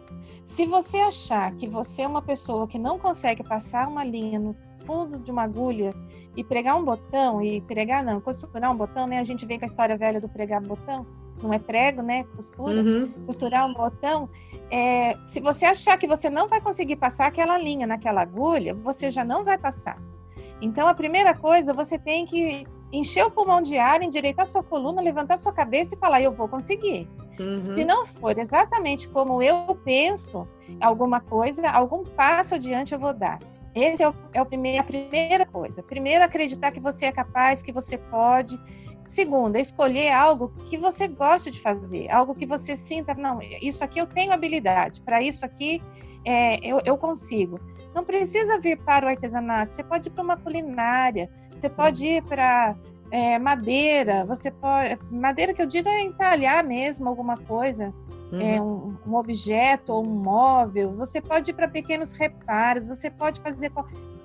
Se 0.45 0.67
você 0.67 0.99
achar 0.99 1.55
que 1.55 1.69
você 1.69 2.03
é 2.03 2.07
uma 2.07 2.23
pessoa 2.23 2.67
que 2.67 2.79
não 2.79 2.99
consegue 2.99 3.43
passar 3.43 3.89
uma 3.89 4.05
linha 4.05 4.39
no 4.39 4.55
fundo 4.85 5.19
de 5.19 5.31
uma 5.31 5.43
agulha 5.43 5.95
e 6.37 6.45
pregar 6.45 6.77
um 6.77 6.85
botão, 6.85 7.43
e 7.43 7.61
pregar 7.61 8.05
não, 8.05 8.21
costurar 8.21 8.71
um 8.71 8.77
botão, 8.77 9.07
né? 9.07 9.19
A 9.19 9.25
gente 9.25 9.45
vem 9.45 9.59
com 9.59 9.65
a 9.65 9.67
história 9.67 9.97
velha 9.97 10.21
do 10.21 10.29
pregar 10.29 10.61
botão, 10.61 11.05
não 11.43 11.53
é 11.53 11.59
prego, 11.59 12.03
né? 12.03 12.25
Costura, 12.25 12.83
uhum. 12.83 13.13
costurar 13.27 13.69
um 13.69 13.75
botão. 13.75 14.29
É, 14.71 15.17
se 15.25 15.41
você 15.41 15.67
achar 15.67 15.99
que 15.99 16.07
você 16.07 16.31
não 16.31 16.49
vai 16.49 16.61
conseguir 16.61 16.97
passar 16.97 17.27
aquela 17.27 17.59
linha 17.59 17.87
naquela 17.87 18.23
agulha, 18.23 18.75
você 18.75 19.11
já 19.11 19.25
não 19.25 19.45
vai 19.45 19.59
passar. 19.59 20.01
Então, 20.61 20.89
a 20.89 20.95
primeira 20.95 21.35
coisa, 21.35 21.75
você 21.75 21.99
tem 21.99 22.25
que 22.25 22.67
encher 22.93 23.25
o 23.25 23.31
pulmão 23.31 23.61
de 23.61 23.77
ar, 23.77 24.03
endireitar 24.03 24.47
sua 24.47 24.63
coluna, 24.63 25.03
levantar 25.03 25.37
sua 25.37 25.53
cabeça 25.53 25.95
e 25.95 25.99
falar: 25.99 26.23
eu 26.23 26.33
vou 26.33 26.49
conseguir. 26.49 27.09
Uhum. 27.39 27.57
Se 27.59 27.85
não 27.85 28.07
for 28.07 28.39
exatamente 28.39 29.09
como 29.09 29.43
eu 29.43 29.75
penso, 29.85 30.49
alguma 30.81 31.21
coisa, 31.21 31.69
algum 31.69 32.05
passo 32.05 32.55
adiante 32.55 32.95
eu 32.95 32.99
vou 32.99 33.13
dar. 33.13 33.39
Esse 33.75 34.03
é, 34.03 34.09
o, 34.09 34.15
é 34.33 34.41
o 34.41 34.47
primeiro, 34.47 34.81
a 34.81 34.85
primeira 34.85 35.45
coisa. 35.45 35.83
Primeiro, 35.83 36.25
acreditar 36.25 36.71
que 36.71 36.81
você 36.81 37.07
é 37.07 37.13
capaz, 37.13 37.61
que 37.61 37.73
você 37.73 37.99
pode. 37.99 38.59
Segunda, 39.07 39.59
escolher 39.59 40.11
algo 40.11 40.53
que 40.65 40.77
você 40.77 41.07
goste 41.07 41.51
de 41.51 41.61
fazer, 41.61 42.11
algo 42.11 42.35
que 42.35 42.47
você 42.47 42.75
sinta, 42.75 43.15
não, 43.15 43.39
isso 43.63 43.85
aqui 43.85 44.01
eu 44.01 44.07
tenho 44.07 44.33
habilidade, 44.33 45.01
para 45.01 45.23
isso 45.23 45.45
aqui 45.45 45.81
é, 46.25 46.59
eu, 46.67 46.81
eu 46.85 46.99
consigo. 46.99 47.61
Não 47.95 48.05
precisa 48.05 48.59
vir 48.59 48.77
para 48.79 49.07
o 49.07 49.09
artesanato, 49.09 49.73
você 49.73 49.85
pode 49.85 50.09
ir 50.09 50.13
para 50.13 50.25
uma 50.25 50.37
culinária, 50.37 51.31
você 51.55 51.69
pode 51.69 52.07
ir 52.07 52.23
para 52.25 52.77
é, 53.11 53.39
madeira, 53.39 54.25
você 54.25 54.51
pode. 54.51 54.99
Madeira 55.11 55.55
que 55.55 55.63
eu 55.63 55.67
digo 55.67 55.89
é 55.89 56.03
entalhar 56.03 56.65
mesmo 56.65 57.09
alguma 57.09 57.37
coisa 57.37 57.95
uhum. 58.33 58.41
é, 58.41 58.61
um, 58.61 58.97
um, 59.07 59.15
objeto 59.15 59.93
ou 59.93 60.05
um 60.05 60.11
móvel, 60.23 60.95
você 60.95 61.21
pode 61.21 61.51
ir 61.51 61.55
para 61.55 61.69
pequenos 61.69 62.13
reparos, 62.13 62.87
você 62.87 63.11
pode 63.11 63.41
fazer 63.41 63.71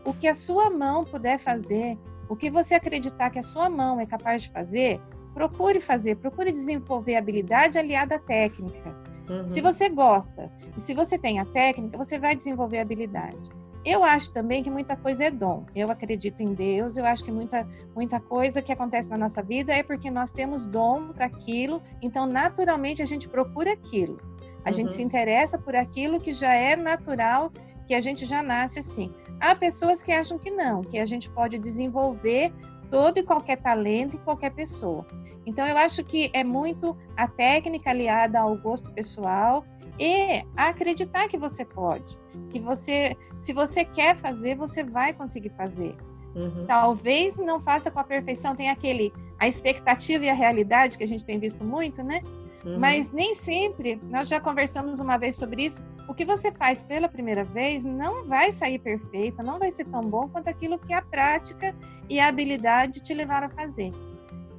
o 0.03 0.13
que 0.13 0.27
a 0.27 0.33
sua 0.33 0.69
mão 0.69 1.05
puder 1.05 1.37
fazer, 1.37 1.97
o 2.31 2.35
que 2.37 2.49
você 2.49 2.75
acreditar 2.75 3.29
que 3.29 3.39
a 3.39 3.43
sua 3.43 3.69
mão 3.69 3.99
é 3.99 4.05
capaz 4.05 4.43
de 4.43 4.51
fazer, 4.51 5.01
procure 5.33 5.81
fazer, 5.81 6.15
procure 6.15 6.49
desenvolver 6.49 7.17
habilidade 7.17 7.77
aliada 7.77 8.15
à 8.15 8.19
técnica. 8.19 8.95
Uhum. 9.29 9.45
Se 9.45 9.59
você 9.59 9.89
gosta 9.89 10.49
e 10.77 10.79
se 10.79 10.93
você 10.93 11.17
tem 11.17 11.39
a 11.39 11.45
técnica, 11.45 11.97
você 11.97 12.17
vai 12.17 12.33
desenvolver 12.33 12.79
habilidade. 12.79 13.51
Eu 13.83 14.01
acho 14.05 14.31
também 14.31 14.63
que 14.63 14.71
muita 14.71 14.95
coisa 14.95 15.25
é 15.25 15.29
dom. 15.29 15.65
Eu 15.75 15.91
acredito 15.91 16.41
em 16.41 16.53
Deus, 16.53 16.95
eu 16.95 17.03
acho 17.03 17.21
que 17.21 17.33
muita, 17.33 17.67
muita 17.93 18.17
coisa 18.21 18.61
que 18.61 18.71
acontece 18.71 19.09
na 19.09 19.17
nossa 19.17 19.43
vida 19.43 19.73
é 19.73 19.83
porque 19.83 20.09
nós 20.09 20.31
temos 20.31 20.65
dom 20.65 21.11
para 21.11 21.25
aquilo, 21.25 21.81
então 22.01 22.25
naturalmente 22.25 23.01
a 23.01 23.05
gente 23.05 23.27
procura 23.27 23.73
aquilo. 23.73 24.21
A 24.63 24.69
uhum. 24.69 24.75
gente 24.75 24.91
se 24.91 25.01
interessa 25.01 25.57
por 25.57 25.75
aquilo 25.75 26.19
que 26.19 26.31
já 26.31 26.53
é 26.53 26.75
natural, 26.75 27.51
que 27.87 27.95
a 27.95 28.01
gente 28.01 28.25
já 28.25 28.41
nasce 28.43 28.79
assim. 28.79 29.13
Há 29.39 29.55
pessoas 29.55 30.03
que 30.03 30.11
acham 30.11 30.37
que 30.37 30.51
não, 30.51 30.81
que 30.81 30.99
a 30.99 31.05
gente 31.05 31.29
pode 31.29 31.57
desenvolver 31.57 32.53
todo 32.89 33.17
e 33.17 33.23
qualquer 33.23 33.57
talento 33.57 34.17
e 34.17 34.19
qualquer 34.19 34.51
pessoa. 34.51 35.07
Então, 35.45 35.65
eu 35.65 35.77
acho 35.77 36.03
que 36.03 36.29
é 36.33 36.43
muito 36.43 36.95
a 37.15 37.27
técnica 37.27 37.89
aliada 37.89 38.39
ao 38.39 38.55
gosto 38.57 38.91
pessoal 38.91 39.65
e 39.97 40.43
acreditar 40.55 41.27
que 41.27 41.37
você 41.37 41.63
pode, 41.63 42.17
que 42.49 42.59
você, 42.59 43.15
se 43.39 43.53
você 43.53 43.85
quer 43.85 44.15
fazer, 44.15 44.55
você 44.55 44.83
vai 44.83 45.13
conseguir 45.13 45.51
fazer. 45.51 45.95
Uhum. 46.35 46.65
Talvez 46.65 47.37
não 47.37 47.59
faça 47.59 47.89
com 47.89 47.99
a 47.99 48.03
perfeição, 48.03 48.55
tem 48.55 48.69
aquele 48.69 49.13
a 49.39 49.47
expectativa 49.47 50.25
e 50.25 50.29
a 50.29 50.33
realidade 50.33 50.97
que 50.97 51.03
a 51.03 51.07
gente 51.07 51.25
tem 51.25 51.39
visto 51.39 51.63
muito, 51.63 52.03
né? 52.03 52.21
Uhum. 52.65 52.79
Mas 52.79 53.11
nem 53.11 53.33
sempre, 53.33 53.99
nós 54.03 54.27
já 54.27 54.39
conversamos 54.39 54.99
uma 54.99 55.17
vez 55.17 55.35
sobre 55.35 55.65
isso, 55.65 55.83
o 56.07 56.13
que 56.13 56.25
você 56.25 56.51
faz 56.51 56.83
pela 56.83 57.07
primeira 57.07 57.43
vez 57.43 57.83
não 57.83 58.25
vai 58.25 58.51
sair 58.51 58.79
perfeita, 58.79 59.41
não 59.41 59.57
vai 59.57 59.71
ser 59.71 59.85
tão 59.85 60.01
bom 60.01 60.29
quanto 60.29 60.47
aquilo 60.47 60.77
que 60.77 60.93
a 60.93 61.01
prática 61.01 61.75
e 62.09 62.19
a 62.19 62.27
habilidade 62.27 63.01
te 63.01 63.13
levaram 63.13 63.47
a 63.47 63.49
fazer. 63.49 63.91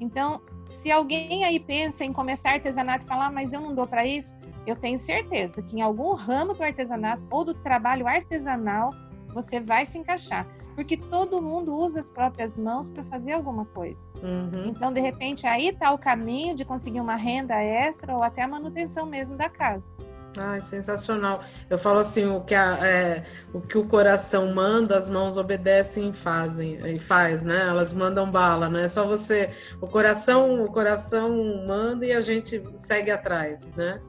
Então, 0.01 0.41
se 0.65 0.91
alguém 0.91 1.45
aí 1.45 1.61
pensa 1.61 2.05
em 2.05 2.13
começar 2.13 2.55
artesanato 2.55 3.05
e 3.05 3.09
falar, 3.09 3.27
ah, 3.27 3.31
mas 3.31 3.53
eu 3.53 3.61
não 3.61 3.75
dou 3.75 3.87
para 3.87 4.05
isso, 4.05 4.37
eu 4.67 4.75
tenho 4.75 4.99
certeza 4.99 5.63
que 5.63 5.77
em 5.77 5.83
algum 5.83 6.13
ramo 6.15 6.55
do 6.55 6.63
artesanato 6.63 7.25
ou 7.31 7.45
do 7.45 7.55
trabalho 7.55 8.07
artesanal 8.07 8.93
você 9.33 9.61
vai 9.61 9.85
se 9.85 9.99
encaixar 9.99 10.47
porque 10.75 10.97
todo 10.97 11.41
mundo 11.41 11.75
usa 11.75 12.01
as 12.01 12.11
próprias 12.11 12.57
mãos 12.57 12.89
para 12.89 13.05
fazer 13.05 13.33
alguma 13.33 13.65
coisa. 13.65 14.11
Uhum. 14.23 14.69
Então, 14.69 14.93
de 14.93 15.01
repente, 15.01 15.47
aí 15.47 15.69
está 15.69 15.93
o 15.93 15.99
caminho 15.99 16.55
de 16.55 16.65
conseguir 16.65 17.01
uma 17.01 17.17
renda 17.17 17.55
extra 17.63 18.15
ou 18.15 18.23
até 18.23 18.43
a 18.43 18.49
manutenção 18.49 19.07
mesmo 19.07 19.37
da 19.37 19.49
casa. 19.49 19.97
Ai, 20.37 20.63
sensacional. 20.63 21.43
Eu 21.69 21.79
falo 21.79 21.99
assim, 21.99 22.27
o 22.27 22.41
que, 22.41 22.55
a, 22.55 22.79
é, 22.87 23.23
o 23.53 23.61
que 23.61 23.77
o 23.77 23.87
coração 23.87 24.53
manda, 24.55 24.97
as 24.97 25.09
mãos 25.09 25.37
obedecem 25.37 26.09
e 26.09 26.13
fazem, 26.13 26.79
e 26.87 26.99
faz, 26.99 27.43
né? 27.43 27.67
Elas 27.69 27.93
mandam 27.93 28.31
bala, 28.31 28.69
não 28.69 28.81
é 28.81 28.89
só 28.89 29.07
você. 29.07 29.51
O 29.81 29.87
coração, 29.87 30.65
o 30.65 30.73
coração 30.73 31.67
manda 31.67 32.07
e 32.07 32.13
a 32.13 32.23
gente 32.23 32.63
segue 32.77 33.11
atrás, 33.11 33.75
né? 33.75 34.01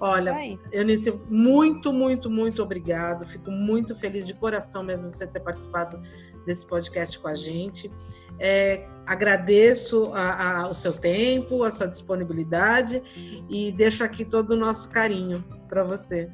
Olha, 0.00 0.36
Eunice, 0.72 1.10
muito, 1.30 1.92
muito, 1.92 2.30
muito 2.30 2.62
obrigado. 2.62 3.26
Fico 3.26 3.50
muito 3.50 3.96
feliz 3.96 4.26
de 4.26 4.34
coração 4.34 4.82
mesmo 4.82 5.08
você 5.08 5.26
ter 5.26 5.40
participado 5.40 6.00
desse 6.46 6.66
podcast 6.66 7.18
com 7.18 7.28
a 7.28 7.34
gente. 7.34 7.90
É, 8.38 8.86
agradeço 9.06 10.12
a, 10.14 10.60
a, 10.60 10.68
o 10.68 10.74
seu 10.74 10.92
tempo, 10.92 11.64
a 11.64 11.70
sua 11.70 11.88
disponibilidade 11.88 13.02
e 13.50 13.72
deixo 13.72 14.04
aqui 14.04 14.24
todo 14.24 14.50
o 14.52 14.56
nosso 14.56 14.90
carinho 14.90 15.44
para 15.68 15.82
você. 15.82 16.30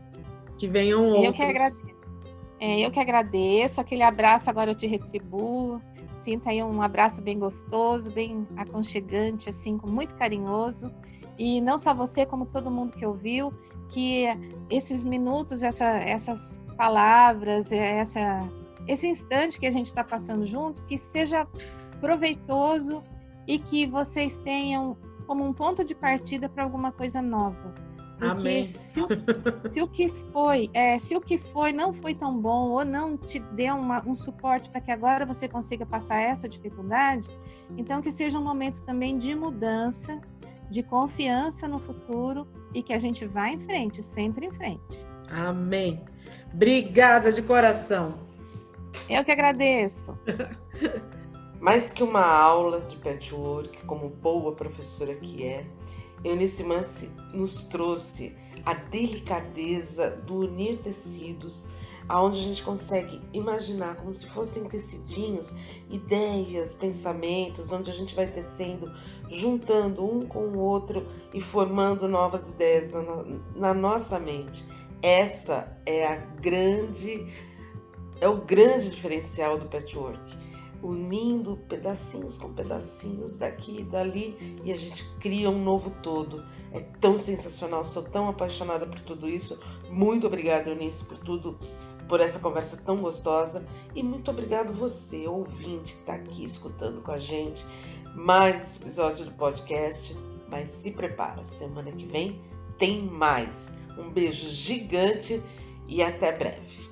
Que 0.59 0.67
venham 0.67 1.09
outros. 1.09 1.25
Eu 1.27 1.33
que, 1.33 1.43
agradeço. 1.43 1.83
É, 2.61 2.81
eu 2.81 2.91
que 2.91 3.01
agradeço. 3.01 3.81
Aquele 3.81 4.03
abraço 4.03 4.51
agora 4.51 4.71
eu 4.71 4.75
te 4.75 4.87
retribuo. 4.87 5.81
Sinta 6.19 6.51
aí 6.51 6.63
um 6.63 6.81
abraço 6.81 7.21
bem 7.21 7.39
gostoso, 7.39 8.13
bem 8.13 8.47
aconchegante, 8.57 9.49
assim, 9.49 9.77
com 9.77 9.89
muito 9.89 10.15
carinhoso. 10.15 10.93
E 11.45 11.61
não 11.61 11.76
só 11.76 11.93
você, 11.93 12.24
como 12.24 12.47
todo 12.47 12.70
mundo 12.70 12.93
que 12.93 13.05
ouviu, 13.05 13.53
que 13.88 14.26
esses 14.70 15.03
minutos, 15.03 15.64
essa, 15.64 15.86
essas 15.86 16.62
palavras, 16.76 17.72
essa, 17.72 18.49
esse 18.86 19.09
instante 19.09 19.59
que 19.59 19.66
a 19.66 19.70
gente 19.72 19.86
está 19.86 20.05
passando 20.05 20.47
juntos, 20.47 20.84
que 20.84 20.97
seja 20.97 21.45
proveitoso 22.01 23.03
e 23.45 23.59
que 23.59 23.88
vocês 23.88 24.38
tenham 24.38 24.97
como 25.26 25.45
um 25.45 25.53
ponto 25.53 25.82
de 25.82 25.97
partida 25.97 26.49
para 26.49 26.62
alguma 26.62 26.93
coisa 26.93 27.20
nova. 27.20 27.74
Porque 28.20 28.49
Amém. 28.49 28.62
Se, 28.62 29.01
o, 29.01 29.09
se 29.66 29.82
o 29.82 29.88
que 29.88 30.11
foi, 30.11 30.70
é, 30.72 30.97
se 30.97 31.16
o 31.16 31.20
que 31.20 31.38
foi 31.38 31.72
não 31.72 31.93
foi 31.93 32.14
tão 32.14 32.40
bom 32.40 32.70
ou 32.70 32.84
não 32.84 33.16
te 33.16 33.40
deu 33.40 33.74
uma, 33.74 34.01
um 34.07 34.14
suporte 34.14 34.70
para 34.70 34.80
que 34.80 34.93
agora 34.93 35.26
você 35.26 35.49
consiga 35.49 35.84
passar 35.84 36.20
essa 36.20 36.49
dificuldade, 36.49 37.28
então 37.76 38.01
que 38.01 38.12
seja 38.12 38.38
um 38.38 38.45
momento 38.45 38.84
também 38.84 39.16
de 39.16 39.34
mudança, 39.34 40.20
de 40.73 40.83
confiança 40.83 41.68
no 41.68 41.79
futuro 41.79 42.49
e 42.73 42.83
que 42.83 42.95
a 42.95 42.99
gente 42.99 43.27
vá 43.27 43.51
em 43.51 43.61
frente, 43.61 44.03
sempre 44.03 44.47
em 44.47 44.51
frente. 44.51 45.07
Amém. 45.31 46.03
Obrigada 46.53 47.31
de 47.31 47.43
coração. 47.43 48.18
Eu 49.09 49.23
que 49.23 49.31
agradeço. 49.31 50.18
Mais 51.61 51.93
que 51.93 52.03
uma 52.03 52.25
aula 52.25 52.81
de 52.81 52.97
patchwork, 52.97 53.85
como 53.85 54.09
boa 54.09 54.53
professora 54.53 55.14
que 55.14 55.45
é, 55.45 55.66
Eunice 56.25 56.64
Mansi 56.64 57.11
nos 57.35 57.64
trouxe 57.64 58.35
a 58.64 58.73
delicadeza 58.73 60.11
do 60.23 60.41
unir 60.41 60.79
tecidos, 60.79 61.68
aonde 62.09 62.38
a 62.38 62.42
gente 62.42 62.62
consegue 62.62 63.20
imaginar 63.32 63.96
como 63.96 64.12
se 64.12 64.26
fossem 64.26 64.64
tecidinhos, 64.64 65.55
ideias, 65.90 66.74
pensamentos, 66.74 67.72
onde 67.72 67.90
a 67.90 67.94
gente 67.94 68.14
vai 68.14 68.26
tecendo, 68.26 68.92
juntando 69.28 70.05
um 70.05 70.26
com 70.26 70.48
o 70.48 70.59
outro 70.59 71.07
e 71.32 71.40
formando 71.40 72.09
novas 72.09 72.50
ideias 72.50 72.90
na, 72.90 73.03
na 73.55 73.74
nossa 73.74 74.18
mente. 74.18 74.66
Essa 75.03 75.76
é 75.84 76.07
a 76.07 76.16
grande 76.16 77.26
é 78.20 78.28
o 78.28 78.36
grande 78.36 78.88
diferencial 78.88 79.59
do 79.59 79.66
patchwork 79.66 80.36
unindo 80.83 81.57
pedacinhos 81.68 82.37
com 82.37 82.53
pedacinhos 82.53 83.37
daqui 83.37 83.80
e 83.80 83.85
dali 83.85 84.37
e 84.64 84.72
a 84.72 84.76
gente 84.76 85.05
cria 85.20 85.49
um 85.49 85.62
novo 85.62 85.91
todo. 86.03 86.45
É 86.72 86.80
tão 86.80 87.18
sensacional, 87.18 87.85
sou 87.85 88.03
tão 88.03 88.28
apaixonada 88.28 88.87
por 88.87 89.01
tudo 89.01 89.28
isso. 89.28 89.59
Muito 89.91 90.26
obrigada, 90.26 90.70
Eunice, 90.70 91.05
por 91.05 91.18
tudo, 91.18 91.59
por 92.09 92.20
essa 92.20 92.39
conversa 92.39 92.76
tão 92.78 92.99
gostosa 92.99 93.64
e 93.95 94.03
muito 94.03 94.30
obrigado 94.30 94.72
você, 94.72 95.26
ouvinte, 95.26 95.95
que 95.95 96.01
está 96.01 96.14
aqui 96.14 96.45
escutando 96.45 97.03
com 97.03 97.12
a 97.12 97.18
gente 97.18 97.64
mais 98.14 98.62
esse 98.62 98.83
episódio 98.83 99.24
do 99.24 99.33
podcast. 99.33 100.16
Mas 100.49 100.68
se 100.68 100.91
prepara, 100.91 101.43
semana 101.43 101.91
que 101.93 102.05
vem 102.05 102.43
tem 102.78 103.03
mais. 103.03 103.74
Um 103.97 104.11
beijo 104.11 104.51
gigante 104.51 105.43
e 105.87 106.03
até 106.03 106.33
breve. 106.33 106.91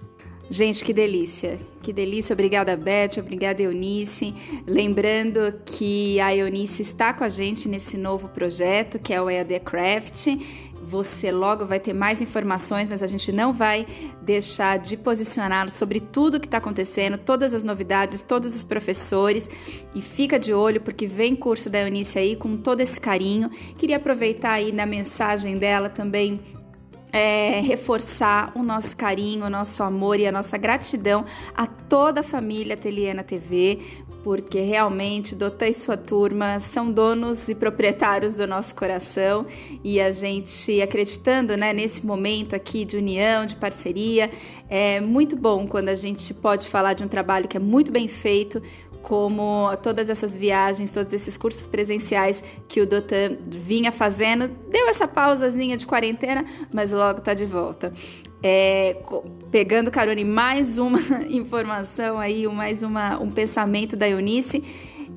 Gente, 0.53 0.84
que 0.84 0.92
delícia, 0.92 1.61
que 1.80 1.92
delícia. 1.92 2.34
Obrigada, 2.34 2.76
Beth, 2.76 3.18
obrigada, 3.18 3.62
Eunice. 3.62 4.34
Lembrando 4.66 5.55
que 5.64 6.18
a 6.18 6.34
Eunice 6.34 6.82
está 6.82 7.14
com 7.14 7.22
a 7.22 7.28
gente 7.28 7.68
nesse 7.68 7.96
novo 7.96 8.28
projeto, 8.28 8.98
que 8.98 9.14
é 9.14 9.22
o 9.22 9.30
EAD 9.30 9.61
Craft. 9.61 10.26
Você 10.82 11.30
logo 11.30 11.66
vai 11.66 11.78
ter 11.78 11.92
mais 11.92 12.20
informações, 12.20 12.88
mas 12.88 13.01
a 13.01 13.07
gente 13.07 13.30
não 13.30 13.53
vai 13.53 13.86
deixar 14.22 14.80
de 14.80 14.96
posicioná-lo 14.96 15.70
sobre 15.70 16.01
tudo 16.01 16.40
que 16.40 16.48
está 16.48 16.59
acontecendo, 16.59 17.16
todas 17.16 17.55
as 17.55 17.62
novidades, 17.62 18.24
todos 18.24 18.57
os 18.57 18.64
professores. 18.64 19.48
E 19.94 20.03
fica 20.03 20.36
de 20.36 20.53
olho, 20.53 20.80
porque 20.80 21.07
vem 21.07 21.36
curso 21.36 21.70
da 21.70 21.80
Eunice 21.82 22.18
aí 22.18 22.34
com 22.34 22.57
todo 22.57 22.80
esse 22.80 23.01
carinho. 23.01 23.51
Queria 23.78 23.98
aproveitar 23.98 24.55
aí 24.55 24.72
na 24.72 24.84
mensagem 24.84 25.59
dela 25.59 25.88
também 25.88 26.40
é, 27.12 27.61
reforçar 27.61 28.52
o 28.54 28.62
nosso 28.62 28.96
carinho, 28.96 29.46
o 29.46 29.50
nosso 29.50 29.82
amor 29.82 30.18
e 30.18 30.26
a 30.26 30.32
nossa 30.32 30.56
gratidão 30.56 31.24
a 31.54 31.66
toda 31.66 32.20
a 32.20 32.22
família 32.22 32.76
Teliana 32.76 33.22
TV, 33.22 33.78
porque 34.22 34.61
realmente 34.61 35.34
Dota 35.34 35.66
e 35.66 35.72
sua 35.72 35.96
turma 35.96 36.61
são 36.61 36.92
donos 36.92 37.48
e 37.48 37.54
proprietários 37.54 38.34
do 38.34 38.46
nosso 38.46 38.74
coração. 38.74 39.46
E 39.82 40.00
a 40.00 40.11
gente 40.11 40.80
acreditando 40.80 41.56
né, 41.56 41.72
nesse 41.72 42.04
momento 42.04 42.54
aqui 42.54 42.84
de 42.84 42.96
união, 42.96 43.46
de 43.46 43.56
parceria, 43.56 44.30
é 44.68 45.00
muito 45.00 45.36
bom 45.36 45.66
quando 45.66 45.88
a 45.88 45.94
gente 45.94 46.34
pode 46.34 46.68
falar 46.68 46.94
de 46.94 47.02
um 47.02 47.08
trabalho 47.08 47.48
que 47.48 47.56
é 47.56 47.61
muito 47.61 47.90
bem 47.90 48.08
feito, 48.08 48.62
como 49.03 49.74
todas 49.82 50.11
essas 50.11 50.36
viagens, 50.36 50.92
todos 50.92 51.12
esses 51.12 51.36
cursos 51.36 51.66
presenciais 51.66 52.42
que 52.68 52.80
o 52.80 52.86
Dotan 52.86 53.36
vinha 53.46 53.90
fazendo. 53.90 54.48
Deu 54.70 54.88
essa 54.88 55.09
pausazinha 55.09 55.76
de 55.76 55.86
quarentena, 55.86 56.44
mas 56.72 56.92
logo 56.92 57.20
tá 57.20 57.34
de 57.34 57.44
volta. 57.44 57.92
É, 58.42 58.96
pegando 59.51 59.90
carona 59.90 60.20
em 60.20 60.24
mais 60.24 60.78
uma 60.78 61.01
informação 61.28 62.18
aí, 62.18 62.46
mais 62.48 62.82
uma, 62.82 63.18
um 63.18 63.30
pensamento 63.30 63.96
da 63.96 64.09
Eunice, 64.09 64.62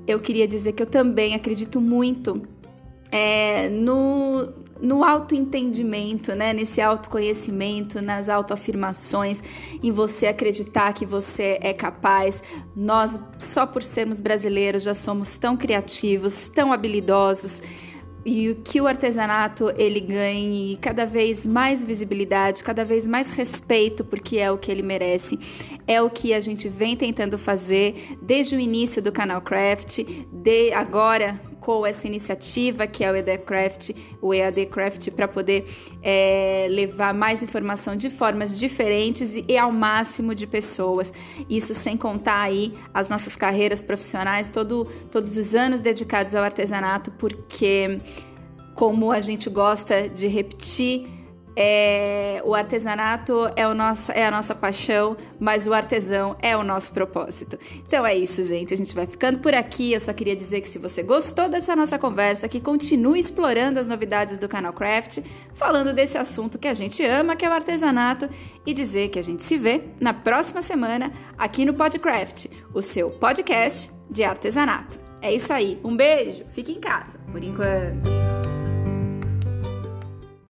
eu 0.06 0.20
queria 0.20 0.48
dizer 0.48 0.74
que 0.74 0.82
eu 0.84 0.88
também 0.88 1.34
acredito 1.34 1.80
muito 1.80 2.42
é, 3.14 3.70
no, 3.70 4.52
no 4.82 5.04
autoentendimento, 5.04 6.34
né? 6.34 6.52
nesse 6.52 6.82
autoconhecimento, 6.82 8.02
nas 8.02 8.28
autoafirmações, 8.28 9.40
em 9.84 9.92
você 9.92 10.26
acreditar 10.26 10.92
que 10.94 11.06
você 11.06 11.60
é 11.62 11.74
capaz. 11.74 12.42
Nós, 12.76 13.20
só 13.38 13.68
por 13.68 13.84
sermos 13.84 14.20
brasileiros, 14.20 14.82
já 14.82 14.96
somos 14.96 15.38
tão 15.38 15.56
criativos, 15.56 16.50
tão 16.50 16.74
habilidosos 16.74 17.62
e 18.26 18.56
que 18.64 18.82
o 18.82 18.88
artesanato 18.88 19.72
ele 19.78 20.00
ganhe 20.00 20.78
cada 20.78 21.06
vez 21.06 21.46
mais 21.46 21.84
visibilidade, 21.84 22.64
cada 22.64 22.84
vez 22.84 23.06
mais 23.06 23.30
respeito, 23.30 24.04
porque 24.04 24.38
é 24.38 24.50
o 24.50 24.58
que 24.58 24.72
ele 24.72 24.82
merece. 24.82 25.38
É 25.86 26.02
o 26.02 26.10
que 26.10 26.34
a 26.34 26.40
gente 26.40 26.68
vem 26.68 26.96
tentando 26.96 27.38
fazer 27.38 28.18
desde 28.22 28.56
o 28.56 28.60
início 28.60 29.04
do 29.04 29.12
canal 29.12 29.42
Craft, 29.42 30.00
de 30.32 30.74
agora 30.74 31.40
bancou 31.64 31.86
essa 31.86 32.06
iniciativa 32.08 32.86
que 32.86 33.06
é 33.06 33.12
o 33.12 33.16
EDCraft, 33.16 33.92
o 34.22 34.34
EAD 34.34 34.66
Craft, 34.66 35.10
para 35.12 35.28
poder 35.28 35.66
é, 36.02 36.68
levar 36.70 37.14
mais 37.14 37.42
informação 37.42 37.96
de 37.96 38.10
formas 38.10 38.60
diferentes 38.60 39.36
e, 39.36 39.46
e 39.48 39.58
ao 39.58 39.72
máximo 39.72 40.36
de 40.36 40.46
pessoas. 40.46 41.14
Isso 41.50 41.74
sem 41.74 41.96
contar 41.96 42.42
aí 42.42 42.74
as 42.94 43.08
nossas 43.08 43.38
carreiras 43.38 43.82
profissionais, 43.82 44.50
todo, 44.50 44.86
todos 45.10 45.38
os 45.38 45.56
anos 45.56 45.82
dedicados 45.82 46.36
ao 46.36 46.44
artesanato, 46.44 47.12
porque 47.12 48.02
como 48.76 49.12
a 49.12 49.22
gente 49.22 49.50
gosta 49.50 50.10
de 50.10 50.28
repetir, 50.28 51.08
é, 51.56 52.42
o 52.46 52.56
artesanato 52.56 53.50
é, 53.56 53.68
o 53.68 53.74
nosso, 53.74 54.12
é 54.12 54.26
a 54.26 54.32
nossa 54.32 54.56
paixão, 54.56 55.16
mas 55.40 55.68
o 55.68 55.74
artesão 55.74 56.36
é 56.42 56.56
o 56.58 56.64
nosso 56.64 56.92
propósito. 56.92 57.58
Então 57.88 58.06
é 58.06 58.16
isso, 58.16 58.44
gente. 58.44 58.74
A 58.74 58.78
gente 58.78 58.94
vai 58.96 59.06
ficando 59.06 59.40
por 59.40 59.54
aqui. 59.54 59.94
Eu 59.94 60.00
só 60.00 60.14
queria 60.14 60.36
dizer 60.36 60.62
que 60.62 60.68
se 60.68 60.80
você 60.80 61.04
gostou 61.04 61.48
dessa 61.50 61.76
nossa 61.76 62.00
conversa, 62.00 62.48
que 62.48 62.60
continue 62.60 63.20
explorando 63.20 63.80
as 63.80 63.88
novidades 63.88 64.38
do 64.38 64.48
canal 64.48 64.74
Craft, 64.74 65.20
falando 65.54 65.94
desse 65.94 66.18
assunto 66.18 66.58
que 66.58 66.68
a 66.68 66.74
gente 66.74 67.06
ama, 67.06 67.36
que 67.36 67.46
é 67.46 67.50
o 67.50 67.54
artesanato, 67.54 68.30
e 68.66 68.74
dizer 68.74 69.10
que 69.10 69.20
a 69.20 69.24
gente 69.24 69.44
se 69.44 69.58
vê 69.58 69.82
na 70.00 70.14
próxima 70.14 70.62
semana 70.62 71.12
aqui 71.38 71.66
no 71.66 71.74
Podcraft, 71.74 72.48
o 72.74 72.82
seu 72.82 73.10
podcast 73.10 73.92
de 74.10 74.24
artesanato. 74.24 75.00
É 75.22 75.34
isso 75.34 75.54
aí. 75.54 75.80
Um 75.84 75.96
beijo. 75.96 76.44
Fique 76.50 76.74
em 76.74 76.80
casa, 76.80 77.18
por 77.32 77.42
enquanto. 77.42 78.53